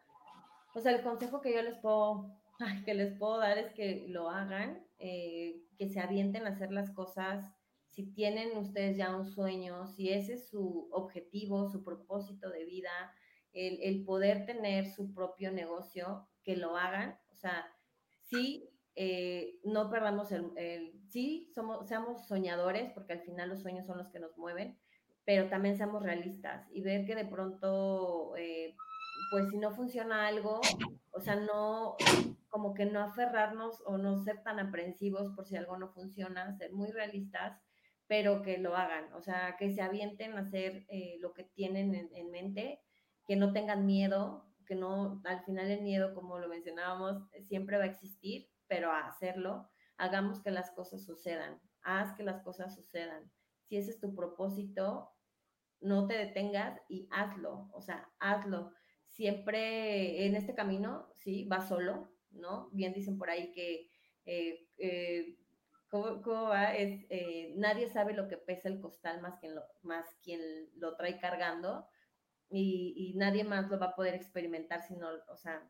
o 0.74 0.80
sea, 0.80 0.92
el 0.92 1.02
consejo 1.02 1.40
que 1.40 1.52
yo 1.52 1.60
les 1.62 1.76
puedo, 1.78 2.30
que 2.84 2.94
les 2.94 3.18
puedo 3.18 3.38
dar 3.38 3.58
es 3.58 3.72
que 3.72 4.06
lo 4.06 4.30
hagan, 4.30 4.78
eh, 5.00 5.56
que 5.76 5.88
se 5.88 5.98
avienten 5.98 6.46
a 6.46 6.50
hacer 6.50 6.70
las 6.70 6.90
cosas 6.90 7.44
si 7.90 8.12
tienen 8.12 8.56
ustedes 8.56 8.96
ya 8.96 9.14
un 9.14 9.26
sueño, 9.26 9.86
si 9.88 10.10
ese 10.10 10.34
es 10.34 10.48
su 10.48 10.88
objetivo, 10.92 11.68
su 11.68 11.82
propósito 11.82 12.50
de 12.50 12.64
vida, 12.64 12.90
el, 13.52 14.04
poder 14.04 14.46
tener 14.46 14.86
su 14.86 15.12
propio 15.12 15.50
negocio, 15.50 16.28
que 16.44 16.56
lo 16.56 16.76
hagan. 16.76 17.18
O 17.32 17.36
sea, 17.36 17.66
sí, 18.22 18.70
eh, 18.94 19.58
no 19.64 19.90
perdamos 19.90 20.30
el, 20.30 20.92
sí, 21.08 21.50
somos, 21.52 21.88
seamos 21.88 22.26
soñadores, 22.26 22.92
porque 22.92 23.14
al 23.14 23.22
final 23.22 23.48
los 23.48 23.62
sueños 23.62 23.86
son 23.86 23.98
los 23.98 24.08
que 24.08 24.20
nos 24.20 24.36
mueven, 24.38 24.78
pero 25.24 25.48
también 25.48 25.76
seamos 25.76 26.02
realistas 26.02 26.68
y 26.72 26.82
ver 26.82 27.04
que 27.04 27.16
de 27.16 27.24
pronto, 27.24 28.36
eh, 28.36 28.76
pues 29.32 29.50
si 29.50 29.58
no 29.58 29.72
funciona 29.72 30.28
algo, 30.28 30.60
o 31.10 31.20
sea, 31.20 31.36
no, 31.36 31.96
como 32.48 32.72
que 32.72 32.86
no 32.86 33.00
aferrarnos 33.00 33.82
o 33.84 33.98
no 33.98 34.22
ser 34.22 34.42
tan 34.44 34.60
aprensivos 34.60 35.32
por 35.34 35.46
si 35.46 35.56
algo 35.56 35.76
no 35.76 35.88
funciona, 35.88 36.56
ser 36.56 36.72
muy 36.72 36.90
realistas 36.92 37.60
pero 38.10 38.42
que 38.42 38.58
lo 38.58 38.76
hagan, 38.76 39.12
o 39.12 39.22
sea, 39.22 39.54
que 39.56 39.70
se 39.70 39.82
avienten 39.82 40.36
a 40.36 40.40
hacer 40.40 40.84
eh, 40.88 41.16
lo 41.20 41.32
que 41.32 41.44
tienen 41.44 41.94
en, 42.12 42.30
mente, 42.32 42.80
que 43.24 43.36
no 43.36 43.52
tengan 43.52 43.86
miedo, 43.86 44.50
que 44.66 44.74
no, 44.74 45.22
al 45.24 45.44
final 45.44 45.70
el 45.70 45.82
miedo, 45.82 46.12
como 46.12 46.40
lo 46.40 46.48
mencionábamos, 46.48 47.22
siempre 47.46 47.78
va 47.78 47.84
a 47.84 47.86
existir, 47.86 48.48
pero 48.66 48.90
a 48.90 49.06
hacerlo, 49.06 49.70
hagamos 49.96 50.42
que 50.42 50.50
las 50.50 50.72
cosas 50.72 51.04
sucedan, 51.04 51.60
haz 51.82 52.12
que 52.16 52.24
las 52.24 52.42
cosas 52.42 52.74
sucedan. 52.74 53.30
Si 53.62 53.76
ese 53.76 53.90
es 53.90 54.00
tu 54.00 54.12
propósito, 54.12 55.12
no 55.80 56.08
te 56.08 56.14
detengas 56.14 56.80
y 56.88 57.06
hazlo, 57.12 57.70
o 57.72 57.80
sea, 57.80 58.10
hazlo. 58.18 58.72
Siempre 59.06 60.26
en 60.26 60.34
este 60.34 60.56
camino, 60.56 61.06
sí, 61.14 61.44
va 61.44 61.60
solo, 61.60 62.10
¿no? 62.32 62.70
Bien 62.72 62.92
dicen 62.92 63.18
por 63.18 63.30
ahí 63.30 63.52
que 63.52 63.88
eh, 64.24 64.66
eh, 64.78 65.36
¿Cómo, 65.90 66.48
va? 66.48 66.74
Es, 66.76 67.04
eh, 67.10 67.52
nadie 67.56 67.88
sabe 67.88 68.14
lo 68.14 68.28
que 68.28 68.36
pesa 68.36 68.68
el 68.68 68.80
costal 68.80 69.20
más, 69.20 69.38
que 69.40 69.48
lo, 69.48 69.62
más 69.82 70.06
quien 70.22 70.40
lo 70.76 70.96
trae 70.96 71.18
cargando 71.18 71.86
y, 72.48 73.14
nadie 73.16 73.44
más 73.44 73.68
lo 73.68 73.78
va 73.78 73.86
a 73.86 73.96
poder 73.96 74.14
experimentar 74.14 74.82
si 74.82 74.96
no, 74.96 75.08
o 75.28 75.36
sea, 75.36 75.68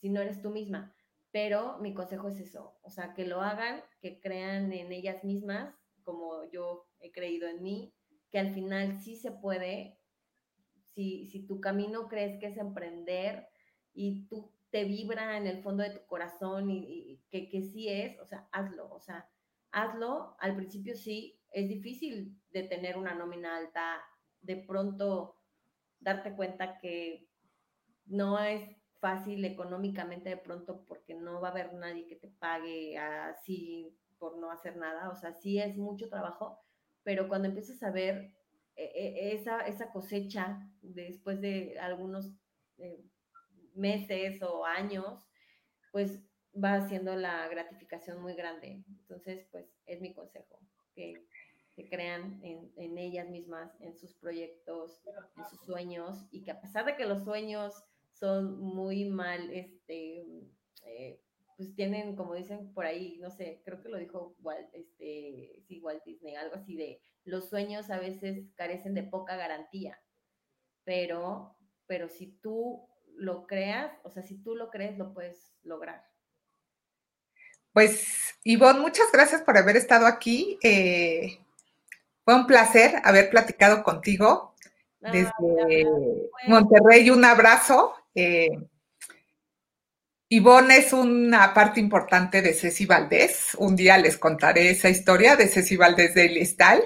si 0.00 0.08
no 0.08 0.20
eres 0.20 0.42
tú 0.42 0.50
misma. 0.50 0.94
Pero 1.32 1.78
mi 1.78 1.94
consejo 1.94 2.28
es 2.28 2.40
eso, 2.40 2.78
o 2.82 2.90
sea, 2.90 3.14
que 3.14 3.24
lo 3.24 3.40
hagan, 3.40 3.82
que 4.00 4.20
crean 4.20 4.72
en 4.72 4.92
ellas 4.92 5.22
mismas, 5.22 5.72
como 6.02 6.44
yo 6.50 6.88
he 6.98 7.12
creído 7.12 7.48
en 7.48 7.62
mí, 7.62 7.94
que 8.32 8.40
al 8.40 8.52
final 8.52 9.00
sí 9.00 9.16
se 9.16 9.30
puede, 9.30 10.00
si, 10.94 11.28
si 11.28 11.46
tu 11.46 11.60
camino 11.60 12.08
crees 12.08 12.40
que 12.40 12.46
es 12.46 12.56
emprender, 12.56 13.48
y 13.92 14.26
tú 14.26 14.52
te 14.70 14.84
vibra 14.84 15.36
en 15.36 15.46
el 15.46 15.62
fondo 15.62 15.82
de 15.82 15.90
tu 15.90 16.06
corazón 16.06 16.70
y, 16.70 17.22
que, 17.28 17.48
que 17.48 17.62
sí 17.62 17.88
es, 17.88 18.18
o 18.20 18.26
sea, 18.26 18.48
hazlo, 18.52 18.92
o 18.92 19.00
sea, 19.00 19.28
hazlo. 19.72 20.36
Al 20.38 20.56
principio 20.56 20.96
sí, 20.96 21.38
es 21.50 21.68
difícil 21.68 22.36
de 22.50 22.64
tener 22.64 22.96
una 22.96 23.14
nómina 23.14 23.56
alta, 23.56 24.02
de 24.40 24.56
pronto 24.56 25.36
darte 25.98 26.34
cuenta 26.34 26.78
que 26.78 27.28
no 28.06 28.38
es 28.38 28.76
fácil 28.98 29.44
económicamente 29.44 30.30
de 30.30 30.36
pronto 30.36 30.84
porque 30.86 31.14
no 31.14 31.40
va 31.40 31.48
a 31.48 31.50
haber 31.52 31.72
nadie 31.74 32.06
que 32.06 32.16
te 32.16 32.28
pague 32.28 32.98
así 32.98 33.96
por 34.18 34.38
no 34.38 34.50
hacer 34.50 34.76
nada, 34.76 35.08
o 35.08 35.16
sea, 35.16 35.32
sí 35.32 35.58
es 35.58 35.76
mucho 35.76 36.10
trabajo, 36.10 36.60
pero 37.02 37.26
cuando 37.26 37.48
empiezas 37.48 37.82
a 37.82 37.90
ver 37.90 38.34
eh, 38.76 38.92
eh, 38.94 39.32
esa, 39.32 39.60
esa 39.66 39.90
cosecha 39.90 40.60
después 40.82 41.40
de 41.40 41.78
algunos 41.80 42.30
eh, 42.76 43.02
meses 43.74 44.42
o 44.42 44.66
años, 44.66 45.26
pues 45.90 46.20
va 46.62 46.74
haciendo 46.74 47.16
la 47.16 47.48
gratificación 47.48 48.20
muy 48.20 48.34
grande. 48.34 48.82
Entonces, 48.88 49.46
pues 49.50 49.66
es 49.86 50.00
mi 50.00 50.12
consejo, 50.14 50.58
que, 50.94 51.26
crean 51.88 52.38
en, 52.42 52.70
en, 52.76 52.98
ellas 52.98 53.26
mismas, 53.30 53.74
en 53.80 53.96
sus 53.96 54.12
proyectos, 54.14 55.00
en 55.38 55.44
sus 55.46 55.64
sueños, 55.64 56.26
y 56.30 56.42
que 56.42 56.50
a 56.50 56.60
pesar 56.60 56.84
de 56.84 56.94
que 56.94 57.06
los 57.06 57.24
sueños 57.24 57.72
son 58.12 58.60
muy 58.60 59.06
mal, 59.06 59.50
este, 59.50 60.26
eh, 60.84 61.22
pues 61.56 61.74
tienen, 61.74 62.16
como 62.16 62.34
dicen 62.34 62.74
por 62.74 62.84
ahí, 62.84 63.18
no 63.18 63.30
sé, 63.30 63.62
creo 63.64 63.80
que 63.80 63.88
lo 63.88 63.96
dijo 63.96 64.36
Walt, 64.40 64.68
este, 64.74 65.62
sí, 65.66 65.80
Walt 65.80 66.04
Disney, 66.04 66.34
algo 66.34 66.56
así 66.56 66.76
de, 66.76 67.00
los 67.24 67.48
sueños 67.48 67.90
a 67.90 67.98
veces 67.98 68.50
carecen 68.56 68.94
de 68.94 69.02
poca 69.02 69.36
garantía, 69.36 69.98
pero, 70.84 71.56
pero 71.86 72.08
si 72.08 72.38
tú 72.40 72.88
lo 73.14 73.46
creas, 73.46 73.92
o 74.04 74.10
sea, 74.10 74.22
si 74.22 74.42
tú 74.42 74.54
lo 74.54 74.70
crees, 74.70 74.96
lo 74.96 75.12
puedes 75.12 75.54
lograr. 75.62 76.02
Pues, 77.72 78.34
Ivonne, 78.44 78.80
muchas 78.80 79.06
gracias 79.12 79.42
por 79.42 79.56
haber 79.56 79.76
estado 79.76 80.06
aquí. 80.06 80.58
Eh, 80.62 81.38
fue 82.24 82.34
un 82.34 82.46
placer 82.46 82.94
haber 83.04 83.30
platicado 83.30 83.82
contigo 83.82 84.54
desde 85.00 85.86
Monterrey. 86.46 87.10
Un 87.10 87.24
abrazo. 87.24 87.94
Eh, 88.14 88.50
Ivonne 90.28 90.76
es 90.76 90.92
una 90.92 91.52
parte 91.54 91.80
importante 91.80 92.42
de 92.42 92.54
Ceci 92.54 92.86
Valdés. 92.86 93.56
Un 93.58 93.76
día 93.76 93.98
les 93.98 94.16
contaré 94.16 94.70
esa 94.70 94.88
historia 94.88 95.36
de 95.36 95.48
Ceci 95.48 95.76
Valdés 95.76 96.14
de 96.14 96.28
Listal, 96.28 96.82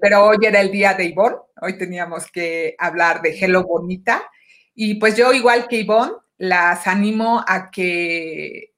pero 0.00 0.24
hoy 0.24 0.38
era 0.42 0.60
el 0.60 0.70
día 0.70 0.94
de 0.94 1.04
Ivonne. 1.04 1.36
Hoy 1.60 1.78
teníamos 1.78 2.30
que 2.30 2.74
hablar 2.78 3.22
de 3.22 3.38
Hello 3.38 3.64
Bonita. 3.64 4.30
Y 4.74 4.94
pues 4.94 5.16
yo, 5.16 5.32
igual 5.32 5.68
que 5.68 5.78
Ivonne, 5.78 6.12
las 6.36 6.86
animo 6.86 7.44
a 7.46 7.70
que 7.70 8.73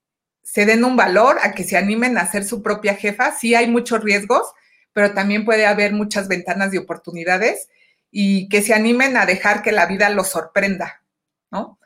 se 0.57 0.65
den 0.65 0.87
un 0.87 0.97
valor, 0.97 1.37
a 1.43 1.53
que 1.53 1.65
se 1.65 1.77
animen 1.77 2.17
a 2.17 2.27
ser 2.33 2.43
su 2.43 2.63
propia 2.63 2.95
jefa. 2.95 3.31
Sí 3.37 3.55
hay 3.55 3.69
muchos 3.69 4.03
riesgos, 4.03 4.55
pero 4.95 5.13
también 5.13 5.45
puede 5.45 5.67
haber 5.67 5.93
muchas 5.93 6.29
ventanas 6.29 6.71
de 6.71 6.79
oportunidades 6.79 7.69
y 8.11 8.49
que 8.49 8.63
se 8.63 8.73
animen 8.73 9.19
a 9.19 9.27
dejar 9.27 9.61
que 9.61 9.71
la 9.71 9.85
vida 9.85 10.09
los 10.09 10.29
sorprenda, 10.29 11.03
¿no? 11.51 11.79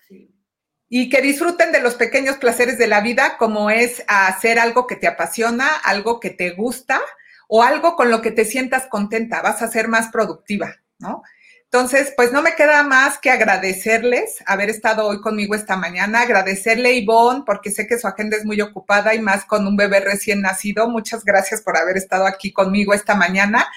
Y 0.89 1.11
que 1.11 1.21
disfruten 1.21 1.73
de 1.73 1.81
los 1.81 1.97
pequeños 1.97 2.37
placeres 2.37 2.79
de 2.79 2.87
la 2.87 3.01
vida, 3.01 3.39
como 3.39 3.71
es 3.71 4.05
hacer 4.07 4.61
algo 4.61 4.87
que 4.87 4.95
te 4.95 5.09
apasiona, 5.09 5.67
algo 5.83 6.21
que 6.21 6.31
te 6.31 6.51
gusta 6.51 7.01
o 7.49 7.65
algo 7.65 7.97
con 7.97 8.09
lo 8.09 8.23
que 8.23 8.31
te 8.31 8.45
sientas 8.45 8.87
contenta, 8.87 9.43
vas 9.43 9.63
a 9.63 9.69
ser 9.69 9.89
más 9.89 10.11
productiva, 10.13 10.77
¿no? 11.01 11.25
Entonces, 11.73 12.13
pues 12.17 12.33
no 12.33 12.43
me 12.43 12.57
queda 12.57 12.83
más 12.83 13.17
que 13.19 13.31
agradecerles 13.31 14.43
haber 14.45 14.71
estado 14.71 15.07
hoy 15.07 15.21
conmigo 15.21 15.55
esta 15.55 15.77
mañana, 15.77 16.23
agradecerle 16.23 16.89
a 16.89 16.93
Ivonne, 16.95 17.45
porque 17.47 17.71
sé 17.71 17.87
que 17.87 17.97
su 17.97 18.09
agenda 18.09 18.37
es 18.37 18.45
muy 18.45 18.61
ocupada 18.61 19.15
y 19.15 19.21
más 19.21 19.45
con 19.45 19.65
un 19.69 19.77
bebé 19.77 20.01
recién 20.01 20.41
nacido. 20.41 20.89
Muchas 20.89 21.25
gracias 21.25 21.63
por 21.63 21.77
haber 21.77 21.97
estado 21.97 22.27
aquí 22.27 22.53
conmigo 22.53 22.93
esta 22.93 23.15
mañana. 23.15 23.69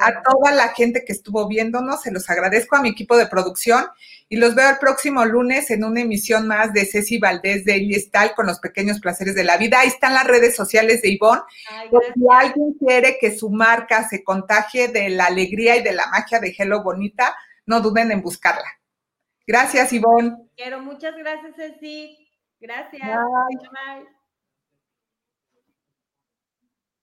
A 0.00 0.22
toda 0.22 0.52
la 0.52 0.68
gente 0.68 1.04
que 1.04 1.12
estuvo 1.12 1.48
viéndonos, 1.48 2.02
se 2.02 2.12
los 2.12 2.30
agradezco 2.30 2.76
a 2.76 2.82
mi 2.82 2.90
equipo 2.90 3.16
de 3.16 3.26
producción 3.26 3.84
y 4.32 4.36
los 4.36 4.54
veo 4.54 4.70
el 4.70 4.78
próximo 4.78 5.24
lunes 5.24 5.72
en 5.72 5.82
una 5.82 6.02
emisión 6.02 6.46
más 6.46 6.72
de 6.72 6.86
Ceci 6.86 7.18
Valdés 7.18 7.64
de 7.64 7.92
Style 7.98 8.32
con 8.36 8.46
los 8.46 8.60
pequeños 8.60 9.00
placeres 9.00 9.34
de 9.34 9.42
la 9.42 9.56
vida. 9.56 9.80
Ahí 9.80 9.88
están 9.88 10.14
las 10.14 10.24
redes 10.24 10.54
sociales 10.54 11.02
de 11.02 11.10
Ivonne. 11.10 11.42
si 12.14 12.22
alguien 12.30 12.74
quiere 12.74 13.18
que 13.20 13.36
su 13.36 13.50
marca 13.50 14.08
se 14.08 14.22
contagie 14.22 14.86
de 14.86 15.10
la 15.10 15.26
alegría 15.26 15.76
y 15.76 15.82
de 15.82 15.92
la 15.92 16.06
magia 16.06 16.38
de 16.38 16.54
Hello 16.56 16.84
Bonita, 16.84 17.34
no 17.66 17.80
duden 17.80 18.12
en 18.12 18.22
buscarla. 18.22 18.70
Gracias, 19.44 19.92
Ivonne. 19.92 20.36
Quiero, 20.56 20.80
muchas 20.80 21.16
gracias, 21.16 21.56
Ceci. 21.56 22.30
Gracias. 22.60 23.02
Bye. 23.02 24.19